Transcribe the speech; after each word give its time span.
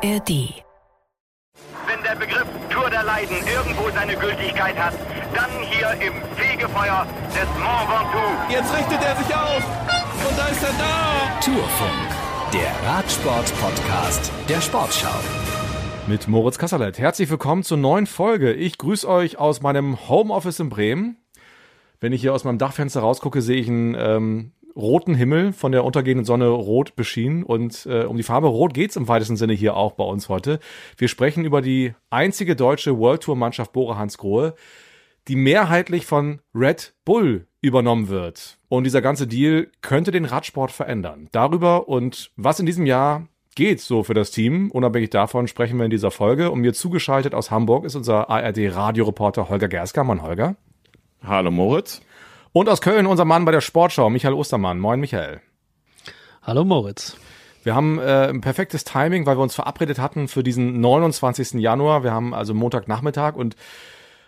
ARD. 0.00 0.62
Wenn 1.88 2.02
der 2.04 2.14
Begriff 2.14 2.46
Tour 2.70 2.88
der 2.88 3.02
Leiden 3.02 3.36
irgendwo 3.52 3.90
seine 3.90 4.14
Gültigkeit 4.14 4.76
hat, 4.76 4.94
dann 5.34 5.50
hier 5.62 5.90
im 6.06 6.14
Fegefeuer 6.36 7.04
des 7.34 7.48
Mont 7.58 7.88
Ventoux. 7.88 8.52
Jetzt 8.52 8.72
richtet 8.76 9.02
er 9.02 9.16
sich 9.16 9.34
auf 9.34 9.64
und 10.28 10.38
da 10.38 10.46
ist 10.46 10.62
er 10.62 10.72
da. 10.78 11.40
Tourfunk, 11.40 12.52
der 12.52 12.88
Radsport-Podcast 12.88 14.30
der 14.48 14.60
Sportschau. 14.60 15.18
Mit 16.06 16.28
Moritz 16.28 16.58
Kasserlet. 16.58 16.98
Herzlich 16.98 17.28
willkommen 17.28 17.64
zur 17.64 17.78
neuen 17.78 18.06
Folge. 18.06 18.52
Ich 18.52 18.78
grüße 18.78 19.08
euch 19.08 19.38
aus 19.38 19.62
meinem 19.62 20.08
Homeoffice 20.08 20.60
in 20.60 20.68
Bremen. 20.68 21.16
Wenn 21.98 22.12
ich 22.12 22.20
hier 22.20 22.34
aus 22.34 22.44
meinem 22.44 22.58
Dachfenster 22.58 23.00
rausgucke, 23.00 23.42
sehe 23.42 23.60
ich 23.60 23.66
einen 23.66 23.96
ähm, 23.98 24.52
roten 24.76 25.14
Himmel 25.14 25.52
von 25.52 25.72
der 25.72 25.84
untergehenden 25.84 26.24
Sonne 26.24 26.48
rot 26.48 26.96
beschienen. 26.96 27.42
Und 27.42 27.86
äh, 27.86 28.04
um 28.04 28.16
die 28.16 28.22
Farbe 28.22 28.48
Rot 28.48 28.74
geht's 28.74 28.96
im 28.96 29.08
weitesten 29.08 29.36
Sinne 29.36 29.52
hier 29.52 29.76
auch 29.76 29.92
bei 29.92 30.04
uns 30.04 30.28
heute. 30.28 30.60
Wir 30.96 31.08
sprechen 31.08 31.44
über 31.44 31.62
die 31.62 31.94
einzige 32.10 32.56
deutsche 32.56 32.98
World 32.98 33.22
Tour 33.22 33.36
Mannschaft 33.36 33.72
Bora 33.72 33.98
Hansgrohe, 33.98 34.54
die 35.26 35.36
mehrheitlich 35.36 36.06
von 36.06 36.40
Red 36.54 36.94
Bull 37.04 37.46
übernommen 37.60 38.08
wird. 38.08 38.58
Und 38.68 38.84
dieser 38.84 39.02
ganze 39.02 39.26
Deal 39.26 39.68
könnte 39.80 40.10
den 40.10 40.24
Radsport 40.24 40.70
verändern. 40.70 41.28
Darüber 41.32 41.88
und 41.88 42.30
was 42.36 42.60
in 42.60 42.66
diesem 42.66 42.86
Jahr 42.86 43.26
geht 43.58 43.80
so 43.80 44.04
für 44.04 44.14
das 44.14 44.30
Team. 44.30 44.70
Unabhängig 44.70 45.10
davon 45.10 45.48
sprechen 45.48 45.78
wir 45.78 45.84
in 45.84 45.90
dieser 45.90 46.12
Folge. 46.12 46.52
Und 46.52 46.60
mir 46.60 46.72
zugeschaltet 46.72 47.34
aus 47.34 47.50
Hamburg 47.50 47.84
ist 47.84 47.96
unser 47.96 48.30
ARD-Radioreporter 48.30 49.48
Holger 49.48 49.66
Gersker. 49.66 50.04
Mann, 50.04 50.22
Holger. 50.22 50.54
Hallo 51.24 51.50
Moritz. 51.50 52.00
Und 52.58 52.68
aus 52.68 52.80
Köln 52.80 53.06
unser 53.06 53.24
Mann 53.24 53.44
bei 53.44 53.52
der 53.52 53.60
Sportschau, 53.60 54.10
Michael 54.10 54.34
Ostermann. 54.34 54.80
Moin, 54.80 54.98
Michael. 54.98 55.40
Hallo 56.42 56.64
Moritz. 56.64 57.16
Wir 57.62 57.76
haben 57.76 58.00
äh, 58.00 58.26
ein 58.26 58.40
perfektes 58.40 58.82
Timing, 58.82 59.26
weil 59.26 59.38
wir 59.38 59.42
uns 59.44 59.54
verabredet 59.54 60.00
hatten 60.00 60.26
für 60.26 60.42
diesen 60.42 60.80
29. 60.80 61.52
Januar. 61.60 62.02
Wir 62.02 62.10
haben 62.10 62.34
also 62.34 62.54
Montagnachmittag 62.54 63.36
und 63.36 63.54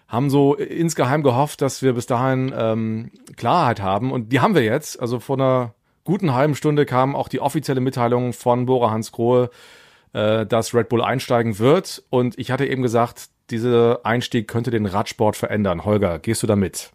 haben 0.07 0.31
so 0.31 0.55
insgeheim 0.55 1.25
gehofft, 1.25 1.61
dass 1.61 1.83
wir 1.83 1.95
bis 1.95 2.07
dahin 2.07 2.55
ähm, 2.57 3.11
Klarheit 3.37 3.83
haben. 3.83 4.13
Und 4.13 4.33
die 4.33 4.39
haben 4.39 4.55
wir 4.55 4.63
jetzt. 4.63 5.01
Also 5.01 5.19
vor 5.19 5.35
einer 5.37 5.75
guten 6.05 6.33
halben 6.33 6.55
Stunde 6.55 6.87
kam 6.87 7.17
auch 7.17 7.27
die 7.27 7.41
offizielle 7.41 7.81
Mitteilung 7.81 8.33
von 8.33 8.65
Bora 8.65 8.93
Hans 8.93 9.11
Grohe, 9.11 9.51
äh, 10.13 10.47
dass 10.47 10.73
Red 10.73 10.89
Bull 10.89 11.03
einsteigen 11.03 11.59
wird. 11.59 12.05
Und 12.11 12.39
ich 12.39 12.53
hatte 12.53 12.65
eben 12.65 12.83
gesagt, 12.83 13.25
dieser 13.51 14.07
Einstieg 14.07 14.47
könnte 14.47 14.71
den 14.71 14.87
Radsport 14.87 15.35
verändern. 15.35 15.85
Holger, 15.85 16.21
gehst 16.21 16.45
du 16.45 16.47
da 16.47 16.55
mit? 16.55 16.93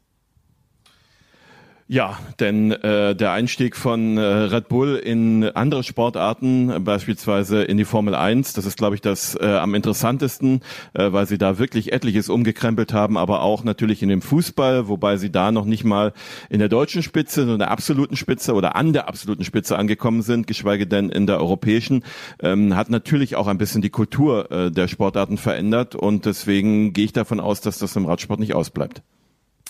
Ja, 1.87 2.17
denn 2.39 2.71
äh, 2.71 3.15
der 3.15 3.31
Einstieg 3.33 3.75
von 3.75 4.17
äh, 4.17 4.21
Red 4.21 4.69
Bull 4.69 4.95
in 4.95 5.43
andere 5.43 5.83
Sportarten, 5.83 6.83
beispielsweise 6.83 7.61
in 7.61 7.77
die 7.77 7.85
Formel 7.85 8.15
1, 8.15 8.53
das 8.53 8.65
ist, 8.65 8.75
glaube 8.75 8.95
ich, 8.95 9.01
das 9.01 9.35
äh, 9.39 9.45
am 9.45 9.75
interessantesten, 9.75 10.61
äh, 10.95 11.11
weil 11.11 11.27
sie 11.27 11.37
da 11.37 11.59
wirklich 11.59 11.93
etliches 11.93 12.27
umgekrempelt 12.29 12.91
haben, 12.91 13.19
aber 13.19 13.43
auch 13.43 13.63
natürlich 13.63 14.01
in 14.01 14.09
dem 14.09 14.23
Fußball, 14.23 14.87
wobei 14.87 15.17
sie 15.17 15.31
da 15.31 15.51
noch 15.51 15.65
nicht 15.65 15.83
mal 15.83 16.13
in 16.49 16.57
der 16.57 16.69
deutschen 16.69 17.03
Spitze, 17.03 17.43
in 17.43 17.59
der 17.59 17.69
absoluten 17.69 18.15
Spitze 18.15 18.55
oder 18.55 18.75
an 18.75 18.91
der 18.91 19.07
absoluten 19.07 19.43
Spitze 19.43 19.77
angekommen 19.77 20.23
sind, 20.23 20.47
geschweige 20.47 20.87
denn 20.87 21.11
in 21.11 21.27
der 21.27 21.39
europäischen, 21.39 22.03
ähm, 22.41 22.75
hat 22.75 22.89
natürlich 22.89 23.35
auch 23.35 23.45
ein 23.45 23.59
bisschen 23.59 23.83
die 23.83 23.91
Kultur 23.91 24.49
äh, 24.49 24.71
der 24.71 24.87
Sportarten 24.87 25.37
verändert 25.37 25.93
und 25.93 26.25
deswegen 26.25 26.93
gehe 26.93 27.05
ich 27.05 27.13
davon 27.13 27.39
aus, 27.39 27.61
dass 27.61 27.77
das 27.77 27.95
im 27.95 28.07
Radsport 28.07 28.39
nicht 28.39 28.55
ausbleibt. 28.55 29.03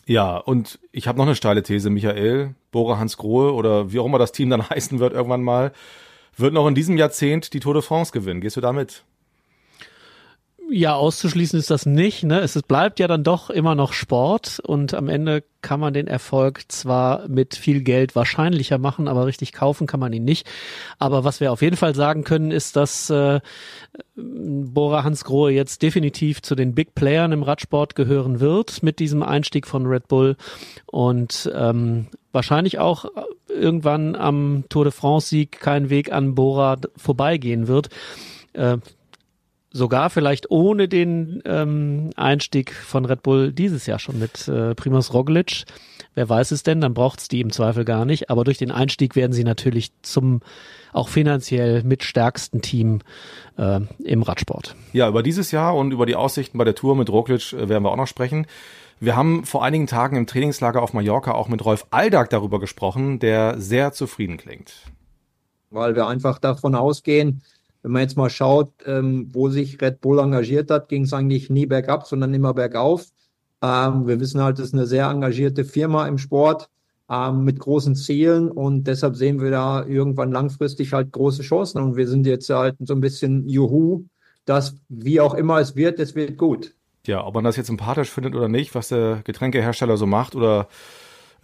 Ja, 0.07 0.37
und 0.37 0.79
ich 0.91 1.07
habe 1.07 1.17
noch 1.17 1.25
eine 1.25 1.35
steile 1.35 1.63
These, 1.63 1.89
Michael, 1.89 2.53
Bora 2.71 2.99
Hans 2.99 3.17
Grohe 3.17 3.53
oder 3.53 3.91
wie 3.91 3.99
auch 3.99 4.05
immer 4.05 4.19
das 4.19 4.31
Team 4.31 4.49
dann 4.49 4.69
heißen 4.69 4.99
wird 4.99 5.13
irgendwann 5.13 5.43
mal, 5.43 5.71
wird 6.37 6.53
noch 6.53 6.67
in 6.67 6.75
diesem 6.75 6.97
Jahrzehnt 6.97 7.53
die 7.53 7.59
Tour 7.59 7.73
de 7.73 7.81
France 7.81 8.11
gewinnen. 8.11 8.41
Gehst 8.41 8.57
du 8.57 8.61
damit? 8.61 9.03
Ja, 10.71 10.95
auszuschließen 10.95 11.59
ist 11.59 11.69
das 11.69 11.85
nicht. 11.85 12.23
Ne? 12.23 12.39
Es 12.39 12.59
bleibt 12.63 12.99
ja 12.99 13.07
dann 13.07 13.23
doch 13.23 13.49
immer 13.49 13.75
noch 13.75 13.93
Sport 13.93 14.59
und 14.59 14.95
am 14.95 15.09
Ende 15.09 15.43
kann 15.61 15.79
man 15.79 15.93
den 15.93 16.07
Erfolg 16.07 16.63
zwar 16.69 17.27
mit 17.27 17.55
viel 17.55 17.81
Geld 17.81 18.15
wahrscheinlicher 18.15 18.77
machen, 18.77 19.07
aber 19.07 19.25
richtig 19.27 19.53
kaufen 19.53 19.85
kann 19.85 19.99
man 19.99 20.11
ihn 20.13 20.23
nicht. 20.23 20.47
Aber 20.97 21.23
was 21.23 21.39
wir 21.39 21.51
auf 21.51 21.61
jeden 21.61 21.77
Fall 21.77 21.93
sagen 21.93 22.23
können, 22.23 22.51
ist, 22.51 22.75
dass 22.75 23.09
äh, 23.09 23.41
Bora 24.15 25.03
Hansgrohe 25.03 25.51
jetzt 25.51 25.81
definitiv 25.83 26.41
zu 26.41 26.55
den 26.55 26.73
Big 26.73 26.95
Playern 26.95 27.31
im 27.31 27.43
Radsport 27.43 27.95
gehören 27.95 28.39
wird 28.39 28.81
mit 28.81 28.99
diesem 28.99 29.21
Einstieg 29.21 29.67
von 29.67 29.85
Red 29.85 30.07
Bull 30.07 30.35
und 30.87 31.51
ähm, 31.55 32.07
wahrscheinlich 32.31 32.79
auch 32.79 33.05
irgendwann 33.47 34.15
am 34.15 34.65
Tour 34.69 34.85
de 34.85 34.93
France 34.93 35.29
Sieg 35.29 35.59
kein 35.59 35.89
Weg 35.89 36.11
an 36.11 36.33
Bora 36.33 36.77
vorbeigehen 36.97 37.67
wird. 37.67 37.89
Äh, 38.53 38.77
sogar 39.75 40.09
vielleicht 40.09 40.49
ohne 40.51 40.87
den 40.87 41.41
ähm, 41.43 42.11
Einstieg 42.15 42.71
von 42.71 43.03
Red 43.03 43.23
Bull 43.23 43.51
dieses 43.51 43.85
Jahr 43.87 43.99
schon 43.99 44.17
mit 44.17 44.47
äh, 44.47 44.73
Primoz 44.73 45.13
Roglic. 45.13 45.65
Wer 46.13 46.29
weiß 46.29 46.51
es 46.51 46.63
denn, 46.63 46.79
dann 46.79 46.93
braucht's 46.93 47.27
die 47.27 47.41
im 47.41 47.51
Zweifel 47.51 47.83
gar 47.83 48.05
nicht. 48.05 48.29
Aber 48.29 48.45
durch 48.45 48.57
den 48.57 48.71
Einstieg 48.71 49.17
werden 49.17 49.33
sie 49.33 49.43
natürlich 49.43 49.91
zum 50.01 50.39
auch 50.93 51.09
finanziell 51.09 51.83
mitstärksten 51.83 52.61
Team 52.61 53.01
äh, 53.57 53.81
im 54.01 54.23
Radsport. 54.23 54.77
Ja, 54.93 55.09
über 55.09 55.23
dieses 55.23 55.51
Jahr 55.51 55.75
und 55.75 55.91
über 55.91 56.05
die 56.05 56.15
Aussichten 56.15 56.57
bei 56.57 56.63
der 56.63 56.75
Tour 56.75 56.95
mit 56.95 57.09
Roglic 57.09 57.51
äh, 57.51 57.67
werden 57.67 57.83
wir 57.83 57.91
auch 57.91 57.97
noch 57.97 58.07
sprechen. 58.07 58.47
Wir 59.01 59.17
haben 59.17 59.43
vor 59.43 59.61
einigen 59.61 59.87
Tagen 59.87 60.15
im 60.15 60.25
Trainingslager 60.25 60.81
auf 60.81 60.93
Mallorca 60.93 61.33
auch 61.33 61.49
mit 61.49 61.65
Rolf 61.65 61.85
Aldag 61.91 62.29
darüber 62.29 62.61
gesprochen, 62.61 63.19
der 63.19 63.59
sehr 63.59 63.91
zufrieden 63.91 64.37
klingt. 64.37 64.73
Weil 65.69 65.97
wir 65.97 66.07
einfach 66.07 66.39
davon 66.39 66.75
ausgehen, 66.75 67.41
wenn 67.85 67.91
man 67.91 68.01
jetzt 68.01 68.17
mal 68.17 68.31
schaut, 68.31 68.71
ähm, 68.87 69.29
wo 69.31 69.49
sich 69.49 69.79
Red 69.79 70.01
Bull 70.01 70.17
engagiert 70.17 70.71
hat, 70.71 70.89
ging 70.89 71.03
es 71.03 71.13
eigentlich 71.13 71.51
nie 71.51 71.67
bergab, 71.67 72.07
sondern 72.07 72.33
immer 72.33 72.55
bergauf. 72.55 73.05
Ähm, 73.61 74.07
wir 74.07 74.19
wissen 74.19 74.41
halt, 74.41 74.57
es 74.57 74.69
ist 74.69 74.73
eine 74.73 74.87
sehr 74.87 75.07
engagierte 75.07 75.63
Firma 75.63 76.07
im 76.07 76.17
Sport 76.17 76.67
ähm, 77.11 77.43
mit 77.43 77.59
großen 77.59 77.95
Zielen 77.95 78.49
und 78.49 78.85
deshalb 78.85 79.15
sehen 79.15 79.39
wir 79.39 79.51
da 79.51 79.85
irgendwann 79.85 80.31
langfristig 80.31 80.93
halt 80.93 81.11
große 81.11 81.43
Chancen 81.43 81.79
und 81.79 81.95
wir 81.95 82.07
sind 82.07 82.25
jetzt 82.25 82.49
halt 82.49 82.75
so 82.79 82.95
ein 82.95 83.01
bisschen 83.01 83.47
Juhu, 83.47 84.05
dass 84.45 84.77
wie 84.89 85.21
auch 85.21 85.35
immer 85.35 85.59
es 85.59 85.75
wird, 85.75 85.99
es 85.99 86.15
wird 86.15 86.39
gut. 86.39 86.73
Ja, 87.05 87.23
ob 87.23 87.35
man 87.35 87.43
das 87.43 87.55
jetzt 87.55 87.67
sympathisch 87.67 88.09
findet 88.09 88.33
oder 88.33 88.47
nicht, 88.47 88.73
was 88.73 88.87
der 88.87 89.21
Getränkehersteller 89.25 89.97
so 89.97 90.07
macht 90.07 90.33
oder 90.33 90.69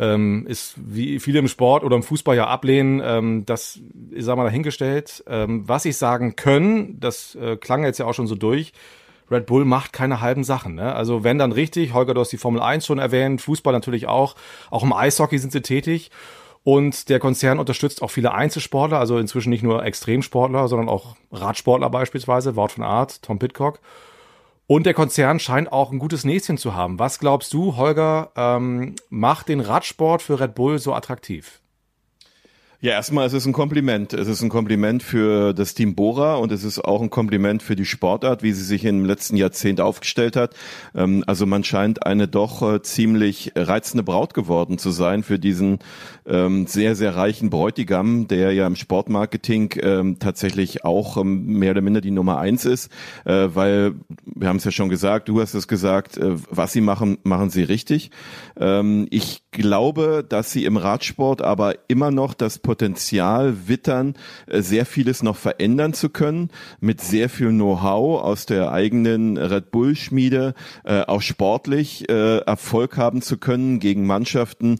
ähm, 0.01 0.45
ist 0.47 0.73
wie 0.77 1.19
viele 1.19 1.39
im 1.39 1.47
Sport 1.47 1.83
oder 1.83 1.95
im 1.95 2.03
Fußball 2.03 2.35
ja 2.35 2.47
ablehnen, 2.47 3.01
ähm, 3.05 3.45
das 3.45 3.79
ist 4.09 4.25
mal 4.25 4.43
dahingestellt. 4.43 5.23
Ähm, 5.27 5.63
was 5.67 5.85
ich 5.85 5.95
sagen 5.95 6.35
können, 6.35 6.99
das 6.99 7.35
äh, 7.35 7.55
klang 7.55 7.83
jetzt 7.83 7.99
ja 7.99 8.07
auch 8.07 8.13
schon 8.13 8.27
so 8.27 8.35
durch, 8.35 8.73
Red 9.29 9.45
Bull 9.45 9.63
macht 9.63 9.93
keine 9.93 10.19
halben 10.19 10.43
Sachen. 10.43 10.75
Ne? 10.75 10.93
Also 10.93 11.23
wenn 11.23 11.37
dann 11.37 11.51
richtig, 11.51 11.93
Holger, 11.93 12.15
du 12.15 12.19
hast 12.19 12.31
die 12.31 12.37
Formel 12.37 12.61
1 12.61 12.85
schon 12.85 12.97
erwähnt, 12.97 13.41
Fußball 13.41 13.71
natürlich 13.71 14.07
auch, 14.07 14.35
auch 14.71 14.83
im 14.83 14.91
Eishockey 14.91 15.37
sind 15.37 15.53
sie 15.53 15.61
tätig. 15.61 16.09
Und 16.63 17.09
der 17.09 17.19
Konzern 17.19 17.57
unterstützt 17.57 18.01
auch 18.01 18.11
viele 18.11 18.33
Einzelsportler, 18.33 18.99
also 18.99 19.17
inzwischen 19.17 19.49
nicht 19.49 19.63
nur 19.63 19.83
Extremsportler, 19.83 20.67
sondern 20.67 20.89
auch 20.89 21.15
Radsportler 21.31 21.89
beispielsweise, 21.89 22.55
Wort 22.55 22.73
von 22.73 22.83
Art, 22.83 23.21
Tom 23.23 23.39
Pitcock. 23.39 23.79
Und 24.71 24.85
der 24.85 24.93
Konzern 24.93 25.37
scheint 25.41 25.69
auch 25.69 25.91
ein 25.91 25.99
gutes 25.99 26.23
Näschen 26.23 26.57
zu 26.57 26.73
haben. 26.73 26.97
Was 26.97 27.19
glaubst 27.19 27.51
du, 27.51 27.75
Holger, 27.75 28.31
ähm, 28.37 28.95
macht 29.09 29.49
den 29.49 29.59
Radsport 29.59 30.21
für 30.21 30.39
Red 30.39 30.55
Bull 30.55 30.79
so 30.79 30.93
attraktiv? 30.93 31.60
Ja, 32.83 32.93
erstmal 32.93 33.27
ist 33.27 33.33
es 33.33 33.45
ein 33.45 33.53
Kompliment. 33.53 34.11
Es 34.11 34.27
ist 34.27 34.41
ein 34.41 34.49
Kompliment 34.49 35.03
für 35.03 35.53
das 35.53 35.75
Team 35.75 35.93
Bora 35.93 36.37
und 36.37 36.51
es 36.51 36.63
ist 36.63 36.83
auch 36.83 37.03
ein 37.03 37.11
Kompliment 37.11 37.61
für 37.61 37.75
die 37.75 37.85
Sportart, 37.85 38.41
wie 38.41 38.53
sie 38.53 38.63
sich 38.63 38.85
im 38.85 39.05
letzten 39.05 39.37
Jahrzehnt 39.37 39.79
aufgestellt 39.79 40.35
hat. 40.35 40.55
Ähm, 40.95 41.23
also 41.27 41.45
man 41.45 41.63
scheint 41.63 42.07
eine 42.07 42.27
doch 42.27 42.63
äh, 42.63 42.81
ziemlich 42.81 43.51
reizende 43.55 44.01
Braut 44.01 44.33
geworden 44.33 44.79
zu 44.79 44.89
sein 44.89 45.21
für 45.21 45.37
diesen 45.37 45.77
ähm, 46.25 46.65
sehr, 46.65 46.95
sehr 46.95 47.15
reichen 47.15 47.51
Bräutigam, 47.51 48.27
der 48.27 48.51
ja 48.51 48.65
im 48.65 48.75
Sportmarketing 48.75 49.75
ähm, 49.79 50.17
tatsächlich 50.17 50.83
auch 50.83 51.23
mehr 51.23 51.71
oder 51.71 51.81
minder 51.81 52.01
die 52.01 52.09
Nummer 52.09 52.39
eins 52.39 52.65
ist, 52.65 52.91
äh, 53.25 53.49
weil 53.53 53.93
wir 54.25 54.47
haben 54.47 54.57
es 54.57 54.63
ja 54.63 54.71
schon 54.71 54.89
gesagt, 54.89 55.29
du 55.29 55.39
hast 55.39 55.53
es 55.53 55.67
gesagt, 55.67 56.17
äh, 56.17 56.31
was 56.49 56.73
sie 56.73 56.81
machen, 56.81 57.19
machen 57.21 57.51
sie 57.51 57.61
richtig. 57.61 58.09
Ich 59.09 59.43
glaube, 59.51 60.25
dass 60.27 60.51
sie 60.51 60.65
im 60.65 60.77
Radsport 60.77 61.41
aber 61.41 61.75
immer 61.87 62.11
noch 62.11 62.33
das 62.33 62.59
Potenzial 62.71 63.67
wittern, 63.67 64.15
äh, 64.47 64.61
sehr 64.61 64.85
vieles 64.85 65.23
noch 65.23 65.35
verändern 65.35 65.93
zu 65.93 66.07
können, 66.07 66.51
mit 66.79 67.01
sehr 67.01 67.27
viel 67.27 67.49
Know-how 67.49 68.21
aus 68.23 68.45
der 68.45 68.71
eigenen 68.71 69.35
Red 69.35 69.71
Bull 69.71 69.97
Schmiede, 69.97 70.53
äh, 70.85 71.01
auch 71.01 71.21
sportlich 71.21 72.09
äh, 72.09 72.37
Erfolg 72.37 72.95
haben 72.95 73.21
zu 73.21 73.35
können 73.35 73.81
gegen 73.81 74.07
Mannschaften, 74.07 74.77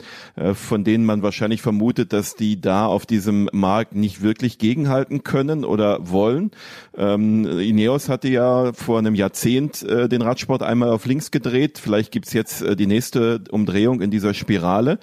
von 0.54 0.84
denen 0.84 1.06
man 1.06 1.22
wahrscheinlich 1.22 1.62
vermutet, 1.62 2.14
dass 2.14 2.36
die 2.36 2.62
da 2.62 2.86
auf 2.86 3.06
diesem 3.06 3.50
Markt 3.52 3.96
nicht 3.96 4.22
wirklich 4.22 4.58
gegenhalten 4.58 5.24
können 5.24 5.66
oder 5.66 6.10
wollen. 6.10 6.52
Ähm, 6.96 7.60
Ineos 7.60 8.08
hatte 8.08 8.30
ja 8.30 8.72
vor 8.74 9.00
einem 9.00 9.16
Jahrzehnt 9.16 9.82
den 9.82 10.22
Radsport 10.22 10.64
einmal 10.64 10.90
auf 10.90 11.06
links 11.06 11.32
gedreht. 11.32 11.78
Vielleicht 11.78 12.12
gibt's 12.12 12.34
jetzt 12.34 12.64
die 12.78 12.88
nächste 12.88 13.42
Umdrehung 13.52 14.02
in 14.02 14.12
dieser 14.12 14.34
Spirale. 14.34 15.00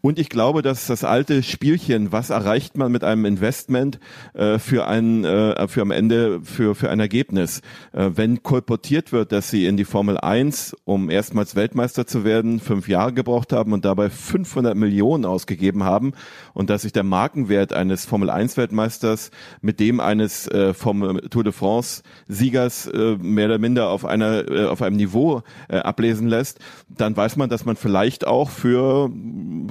Und 0.00 0.18
ich 0.18 0.28
glaube, 0.28 0.62
dass 0.62 0.86
das 0.86 1.04
alte 1.04 1.42
Spielchen, 1.42 2.12
was 2.12 2.25
was 2.26 2.30
erreicht 2.30 2.76
man 2.76 2.90
mit 2.90 3.04
einem 3.04 3.24
Investment 3.24 4.00
äh, 4.34 4.58
für 4.58 4.86
ein 4.86 5.24
äh, 5.24 5.68
für 5.68 5.82
am 5.82 5.90
Ende 5.92 6.40
für 6.42 6.74
für 6.74 6.90
ein 6.90 6.98
Ergebnis. 6.98 7.60
Äh, 7.92 8.10
wenn 8.14 8.42
kolportiert 8.42 9.12
wird, 9.12 9.30
dass 9.30 9.50
sie 9.50 9.66
in 9.66 9.76
die 9.76 9.84
Formel 9.84 10.18
1, 10.18 10.76
um 10.84 11.08
erstmals 11.08 11.54
Weltmeister 11.54 12.06
zu 12.06 12.24
werden, 12.24 12.58
fünf 12.58 12.88
Jahre 12.88 13.12
gebraucht 13.12 13.52
haben 13.52 13.72
und 13.72 13.84
dabei 13.84 14.10
500 14.10 14.74
Millionen 14.74 15.24
ausgegeben 15.24 15.84
haben 15.84 16.12
und 16.52 16.68
dass 16.68 16.82
sich 16.82 16.92
der 16.92 17.04
Markenwert 17.04 17.72
eines 17.72 18.06
Formel 18.06 18.30
1 18.30 18.56
Weltmeisters 18.56 19.30
mit 19.60 19.78
dem 19.78 20.00
eines 20.00 20.48
äh, 20.48 20.74
vom 20.74 21.20
Tour 21.30 21.44
de 21.44 21.52
France 21.52 22.02
Siegers 22.26 22.86
äh, 22.86 23.16
mehr 23.20 23.46
oder 23.46 23.58
minder 23.58 23.90
auf 23.90 24.04
einer 24.04 24.50
äh, 24.50 24.64
auf 24.64 24.82
einem 24.82 24.96
Niveau 24.96 25.42
äh, 25.68 25.76
ablesen 25.76 26.26
lässt, 26.26 26.58
dann 26.88 27.16
weiß 27.16 27.36
man, 27.36 27.48
dass 27.48 27.64
man 27.64 27.76
vielleicht 27.76 28.26
auch 28.26 28.50
für 28.50 29.10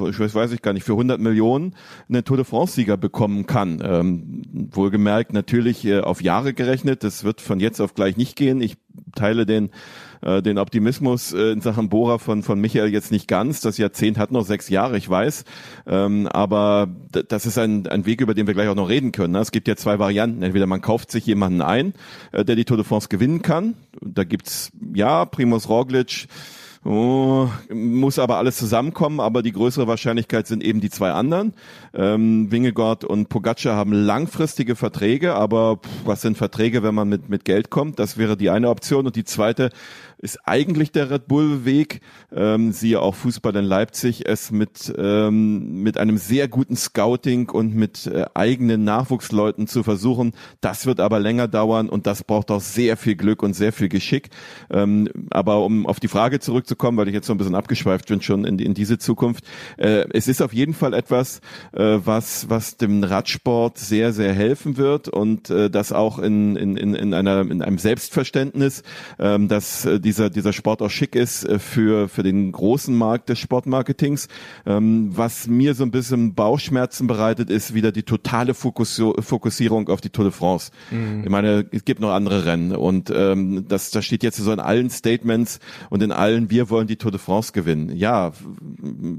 ich 0.10 0.20
weiß, 0.20 0.36
weiß 0.36 0.52
ich 0.54 0.62
gar 0.62 0.74
nicht 0.74 0.86
für 0.86 0.94
100 0.94 1.20
Millionen 1.20 1.76
einen 2.08 2.24
Tour 2.24 2.38
de 2.38 2.45
France 2.46 2.74
Sieger 2.74 2.98
bekommen 2.98 3.46
kann. 3.46 3.82
Ähm, 3.84 4.42
wohlgemerkt 4.72 5.34
natürlich 5.34 5.86
äh, 5.86 6.00
auf 6.00 6.22
Jahre 6.22 6.54
gerechnet. 6.54 7.04
Das 7.04 7.24
wird 7.24 7.42
von 7.42 7.60
jetzt 7.60 7.80
auf 7.82 7.94
gleich 7.94 8.18
nicht 8.18 8.36
gehen. 8.36 8.62
Ich 8.62 8.78
teile 9.16 9.46
den 9.46 9.70
äh, 10.26 10.42
den 10.42 10.58
Optimismus 10.58 11.34
äh, 11.34 11.52
in 11.52 11.62
Sachen 11.62 11.88
Bohrer 11.88 12.20
von, 12.20 12.42
von 12.44 12.60
Michael 12.60 12.92
jetzt 12.92 13.12
nicht 13.12 13.28
ganz. 13.28 13.62
Das 13.62 13.78
Jahrzehnt 13.78 14.18
hat 14.18 14.32
noch 14.32 14.44
sechs 14.44 14.70
Jahre, 14.70 14.98
ich 14.98 15.08
weiß. 15.08 15.46
Ähm, 15.86 16.28
aber 16.28 16.88
das 17.12 17.46
ist 17.46 17.58
ein, 17.58 17.88
ein 17.88 18.06
Weg, 18.06 18.22
über 18.22 18.34
den 18.34 18.48
wir 18.48 18.56
gleich 18.56 18.68
auch 18.68 18.76
noch 18.76 18.90
reden 18.90 19.12
können. 19.12 19.34
Ne? 19.34 19.40
Es 19.40 19.52
gibt 19.52 19.68
ja 19.68 19.76
zwei 19.76 20.00
Varianten. 20.00 20.42
Entweder 20.42 20.66
man 20.66 20.82
kauft 20.82 21.12
sich 21.12 21.26
jemanden 21.26 21.62
ein, 21.62 21.94
äh, 22.32 22.44
der 22.44 22.56
die 22.56 22.66
Tour 22.66 22.78
de 22.78 22.86
France 22.86 23.08
gewinnen 23.08 23.44
kann. 23.44 23.76
Da 24.02 24.24
gibt's, 24.24 24.72
ja, 24.94 25.26
Primus 25.26 25.70
Roglic, 25.70 26.28
Oh, 26.88 27.50
muss 27.74 28.20
aber 28.20 28.38
alles 28.38 28.58
zusammenkommen, 28.58 29.20
aber 29.20 29.42
die 29.42 29.52
größere 29.52 29.88
Wahrscheinlichkeit 29.88 30.46
sind 30.46 30.64
eben 30.64 30.82
die 30.82 30.92
zwei 30.92 31.14
anderen. 31.14 31.56
Ähm, 31.96 32.52
Wingegord 32.52 33.06
und 33.06 33.30
Pogacar 33.30 33.78
haben 33.78 33.94
langfristige 33.94 34.76
Verträge, 34.76 35.34
aber 35.34 35.78
pff, 35.78 35.90
was 36.06 36.22
sind 36.22 36.38
Verträge, 36.38 36.84
wenn 36.84 36.94
man 36.94 37.08
mit, 37.08 37.30
mit 37.30 37.46
Geld 37.46 37.70
kommt? 37.70 38.00
Das 38.00 38.18
wäre 38.18 38.36
die 38.36 38.50
eine 38.50 38.70
Option. 38.70 39.06
Und 39.06 39.16
die 39.16 39.24
zweite 39.24 39.70
ist 40.18 40.40
eigentlich 40.46 40.92
der 40.92 41.10
Red 41.10 41.28
Bull-Weg, 41.28 42.02
ähm, 42.36 42.72
siehe 42.72 43.00
auch 43.00 43.16
Fußball 43.16 43.56
in 43.56 43.66
Leipzig, 43.66 44.28
es 44.28 44.52
mit, 44.52 44.94
ähm, 44.98 45.84
mit 45.84 45.98
einem 45.98 46.18
sehr 46.18 46.48
guten 46.48 46.76
Scouting 46.76 47.50
und 47.50 47.76
mit 47.76 48.08
äh, 48.08 48.26
eigenen 48.34 48.84
Nachwuchsleuten 48.84 49.68
zu 49.68 49.84
versuchen. 49.84 50.34
Das 50.62 50.86
wird 50.86 51.00
aber 51.00 51.20
länger 51.20 51.48
dauern 51.48 51.88
und 51.90 52.08
das 52.08 52.24
braucht 52.24 52.52
auch 52.52 52.62
sehr 52.62 52.98
viel 52.98 53.16
Glück 53.16 53.44
und 53.44 53.54
sehr 53.54 53.72
viel 53.72 53.88
Geschick. 53.88 54.30
Ähm, 54.70 55.10
aber 55.30 55.64
um 55.64 55.86
auf 55.86 56.00
die 56.00 56.08
Frage 56.08 56.40
zurückzukommen, 56.40 56.98
weil 56.98 57.08
ich 57.08 57.14
jetzt 57.14 57.28
so 57.28 57.34
ein 57.34 57.38
bisschen 57.38 57.56
abgeschweift 57.56 58.08
bin 58.08 58.22
schon 58.22 58.46
in, 58.46 58.60
in 58.60 58.74
diese 58.74 58.98
Zukunft, 58.98 59.46
äh, 59.78 60.06
es 60.12 60.28
ist 60.28 60.42
auf 60.42 60.54
jeden 60.54 60.74
Fall 60.74 60.94
etwas, 60.94 61.40
äh, 61.74 61.85
was, 62.04 62.50
was 62.50 62.78
dem 62.78 63.04
Radsport 63.04 63.78
sehr, 63.78 64.14
sehr 64.14 64.34
helfen 64.34 64.78
wird 64.78 65.08
und 65.08 65.50
äh, 65.50 65.70
das 65.70 65.92
auch 65.92 66.20
in, 66.20 66.56
in, 66.56 66.78
in, 66.78 67.14
einer, 67.14 67.42
in 67.42 67.62
einem 67.62 67.78
Selbstverständnis, 67.78 68.84
ähm, 69.20 69.48
dass 69.48 69.86
äh, 69.86 70.00
dieser, 70.00 70.30
dieser 70.30 70.54
Sport 70.54 70.82
auch 70.82 70.90
schick 70.90 71.16
ist 71.16 71.44
äh, 71.44 71.60
für, 71.60 72.08
für 72.10 72.24
den 72.24 72.52
großen 72.52 72.96
Markt 72.96 73.30
des 73.30 73.40
Sportmarketings. 73.40 74.28
Ähm, 74.66 75.12
was 75.16 75.48
mir 75.48 75.74
so 75.76 75.84
ein 75.84 75.92
bisschen 75.92 76.34
Bauchschmerzen 76.34 77.08
bereitet, 77.08 77.50
ist 77.50 77.74
wieder 77.74 77.92
die 77.92 78.04
totale 78.04 78.54
Fokussierung 78.54 79.90
auf 79.90 80.02
die 80.02 80.10
Tour 80.10 80.26
de 80.26 80.32
France. 80.32 80.72
Mhm. 80.92 81.24
Ich 81.24 81.30
meine, 81.30 81.66
es 81.72 81.86
gibt 81.86 82.00
noch 82.02 82.12
andere 82.12 82.46
Rennen 82.46 82.76
und 82.76 83.12
ähm, 83.14 83.66
das, 83.68 83.92
das 83.92 84.06
steht 84.06 84.24
jetzt 84.24 84.38
so 84.38 84.52
in 84.52 84.60
allen 84.60 84.90
Statements 84.90 85.60
und 85.90 86.02
in 86.04 86.12
allen, 86.12 86.50
wir 86.50 86.70
wollen 86.70 86.88
die 86.88 86.96
Tour 86.96 87.12
de 87.12 87.20
France 87.20 87.52
gewinnen. 87.54 87.96
Ja, 87.96 88.32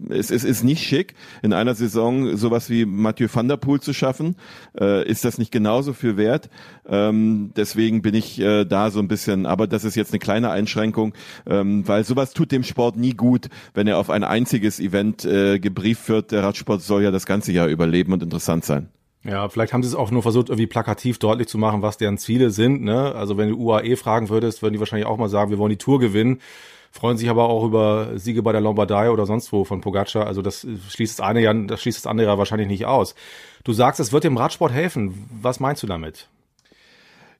es, 0.08 0.30
es 0.30 0.44
ist 0.44 0.64
nicht 0.64 0.82
schick, 0.82 1.14
in 1.42 1.52
einer 1.52 1.74
Saison 1.74 2.36
sowas 2.36 2.55
wie 2.70 2.84
Mathieu 2.84 3.28
van 3.32 3.48
der 3.48 3.56
Poel 3.56 3.80
zu 3.80 3.92
schaffen. 3.92 4.36
Äh, 4.78 5.08
ist 5.08 5.24
das 5.24 5.38
nicht 5.38 5.52
genauso 5.52 5.92
viel 5.92 6.16
wert? 6.16 6.48
Ähm, 6.88 7.52
deswegen 7.56 8.02
bin 8.02 8.14
ich 8.14 8.40
äh, 8.40 8.64
da 8.64 8.90
so 8.90 8.98
ein 9.00 9.08
bisschen, 9.08 9.46
aber 9.46 9.66
das 9.66 9.84
ist 9.84 9.94
jetzt 9.94 10.12
eine 10.12 10.18
kleine 10.18 10.50
Einschränkung, 10.50 11.14
ähm, 11.46 11.86
weil 11.86 12.04
sowas 12.04 12.32
tut 12.32 12.52
dem 12.52 12.62
Sport 12.62 12.96
nie 12.96 13.12
gut, 13.12 13.48
wenn 13.74 13.86
er 13.86 13.98
auf 13.98 14.10
ein 14.10 14.24
einziges 14.24 14.80
Event 14.80 15.24
äh, 15.24 15.58
gebrieft 15.58 16.08
wird. 16.08 16.32
Der 16.32 16.42
Radsport 16.42 16.82
soll 16.82 17.02
ja 17.02 17.10
das 17.10 17.26
ganze 17.26 17.52
Jahr 17.52 17.68
überleben 17.68 18.12
und 18.12 18.22
interessant 18.22 18.64
sein. 18.64 18.88
Ja, 19.24 19.48
vielleicht 19.48 19.72
haben 19.72 19.82
sie 19.82 19.88
es 19.88 19.94
auch 19.94 20.12
nur 20.12 20.22
versucht, 20.22 20.50
irgendwie 20.50 20.68
plakativ 20.68 21.18
deutlich 21.18 21.48
zu 21.48 21.58
machen, 21.58 21.82
was 21.82 21.96
deren 21.96 22.16
Ziele 22.16 22.50
sind. 22.50 22.82
Ne? 22.82 23.12
Also 23.14 23.36
wenn 23.36 23.48
du 23.48 23.56
UAE 23.56 23.96
fragen 23.96 24.28
würdest, 24.28 24.62
würden 24.62 24.74
die 24.74 24.78
wahrscheinlich 24.78 25.06
auch 25.06 25.18
mal 25.18 25.28
sagen, 25.28 25.50
wir 25.50 25.58
wollen 25.58 25.70
die 25.70 25.78
Tour 25.78 25.98
gewinnen 25.98 26.40
freuen 26.96 27.16
sich 27.16 27.28
aber 27.28 27.48
auch 27.48 27.64
über 27.64 28.18
Siege 28.18 28.42
bei 28.42 28.52
der 28.52 28.60
Lombardei 28.60 29.10
oder 29.10 29.26
sonst 29.26 29.52
wo 29.52 29.64
von 29.64 29.80
Pogacar. 29.80 30.26
Also 30.26 30.42
das 30.42 30.66
schließt 30.88 31.18
das 31.18 31.26
eine 31.26 31.40
ja, 31.40 31.52
das 31.52 31.82
schließt 31.82 31.98
das 31.98 32.06
andere 32.06 32.28
ja 32.28 32.38
wahrscheinlich 32.38 32.68
nicht 32.68 32.86
aus. 32.86 33.14
Du 33.64 33.72
sagst, 33.72 34.00
es 34.00 34.12
wird 34.12 34.24
dem 34.24 34.36
Radsport 34.36 34.72
helfen. 34.72 35.28
Was 35.40 35.60
meinst 35.60 35.82
du 35.82 35.86
damit? 35.86 36.28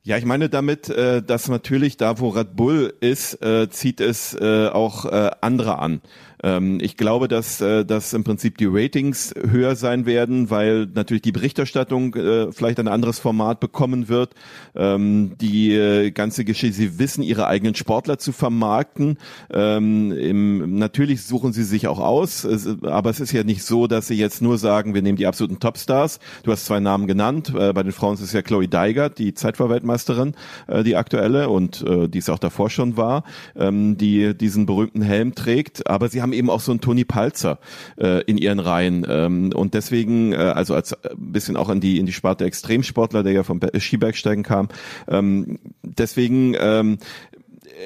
Ja, 0.07 0.17
ich 0.17 0.25
meine 0.25 0.49
damit, 0.49 0.89
äh, 0.89 1.21
dass 1.21 1.49
natürlich 1.49 1.97
da, 1.97 2.21
wo 2.21 2.29
Red 2.29 2.55
Bull 2.55 2.95
ist, 3.01 3.43
äh, 3.43 3.69
zieht 3.71 4.01
es 4.01 4.35
äh, 4.35 4.69
auch 4.69 5.05
andere 5.41 5.81
an. 5.81 6.01
Ähm, 6.43 6.79
ich 6.81 6.97
glaube, 6.97 7.29
dass, 7.29 7.61
äh, 7.61 7.85
dass 7.85 8.13
im 8.13 8.25
Prinzip 8.25 8.59
die 8.59 8.67
Ratings 8.67 9.35
höher 9.51 9.77
sein 9.77 10.07
werden, 10.07 10.51
weil 10.51 10.87
natürlich 10.95 11.23
die 11.23 11.33
Berichterstattung 11.33 12.15
äh, 12.15 12.53
vielleicht 12.53 12.79
ein 12.79 12.89
anderes 12.89 13.19
Format 13.19 13.61
bekommen 13.61 14.09
wird. 14.09 14.35
Ähm, 14.75 15.33
die 15.41 15.73
äh, 15.73 16.11
ganze 16.11 16.45
Geschichte, 16.45 16.77
sie 16.77 16.99
wissen, 16.99 17.23
ihre 17.23 17.47
eigenen 17.47 17.75
Sportler 17.75 18.19
zu 18.19 18.33
vermarkten. 18.33 19.19
Ähm, 19.53 20.13
im, 20.13 20.79
natürlich 20.79 21.23
suchen 21.23 21.53
sie 21.53 21.65
sich 21.65 21.89
auch 21.89 21.99
aus, 21.99 22.45
es, 22.45 22.67
aber 22.83 23.11
es 23.11 23.21
ist 23.21 23.33
ja 23.33 23.45
nicht 23.45 23.63
so, 23.63 23.87
dass 23.87 24.09
sie 24.09 24.15
jetzt 24.15 24.43
nur 24.43 24.59
sagen, 24.59 24.95
wir 24.95 25.03
nehmen 25.03 25.17
die 25.17 25.27
absoluten 25.27 25.61
Topstars. 25.61 26.21
Du 26.43 26.53
hast 26.53 26.67
zwei 26.67 26.81
Namen 26.81 27.07
genannt. 27.07 27.53
Äh, 27.57 27.73
bei 27.73 27.83
den 27.83 27.93
Frauen 27.93 28.15
ist 28.15 28.21
es 28.21 28.33
ja 28.33 28.43
Chloe 28.43 28.69
Deigert, 28.69 29.19
die 29.19 29.35
Zeitfahrweltmeisterin, 29.35 30.35
äh, 30.67 30.85
die 30.85 30.97
aktuelle 30.97 31.49
und 31.49 31.83
äh, 31.83 32.09
die 32.09 32.19
es 32.19 32.29
auch 32.29 32.39
davor 32.39 32.71
schon 32.71 32.97
war, 32.97 33.25
ähm, 33.57 33.97
die 33.97 34.37
diesen 34.37 34.67
berühmten 34.67 35.03
Helm 35.03 35.35
trägt. 35.35 35.87
Aber 35.87 36.09
sie 36.09 36.23
haben 36.23 36.26
eben 36.33 36.51
auch 36.51 36.61
so 36.61 36.73
einen 36.73 36.81
Toni 36.81 37.05
Palzer 37.05 37.59
äh, 37.99 38.23
in 38.25 38.39
ihren 38.39 38.61
Reihen. 38.61 39.07
Ähm, 39.09 39.53
und 39.55 39.75
deswegen, 39.75 40.33
äh, 40.33 40.37
also 40.37 40.75
als 40.75 40.93
äh, 40.93 41.11
bisschen 41.17 41.57
auch 41.57 41.69
in 41.69 41.81
die, 41.81 41.99
in 41.99 42.07
die 42.07 42.13
Sparte 42.13 42.45
Extremsportler, 42.45 43.23
der 43.23 43.33
ja 43.33 43.43
vom 43.43 43.61
Skibergsteigen 43.77 44.45
kam. 44.45 44.69
Ähm, 45.09 45.59
deswegen 45.83 46.55
ähm, 46.59 46.99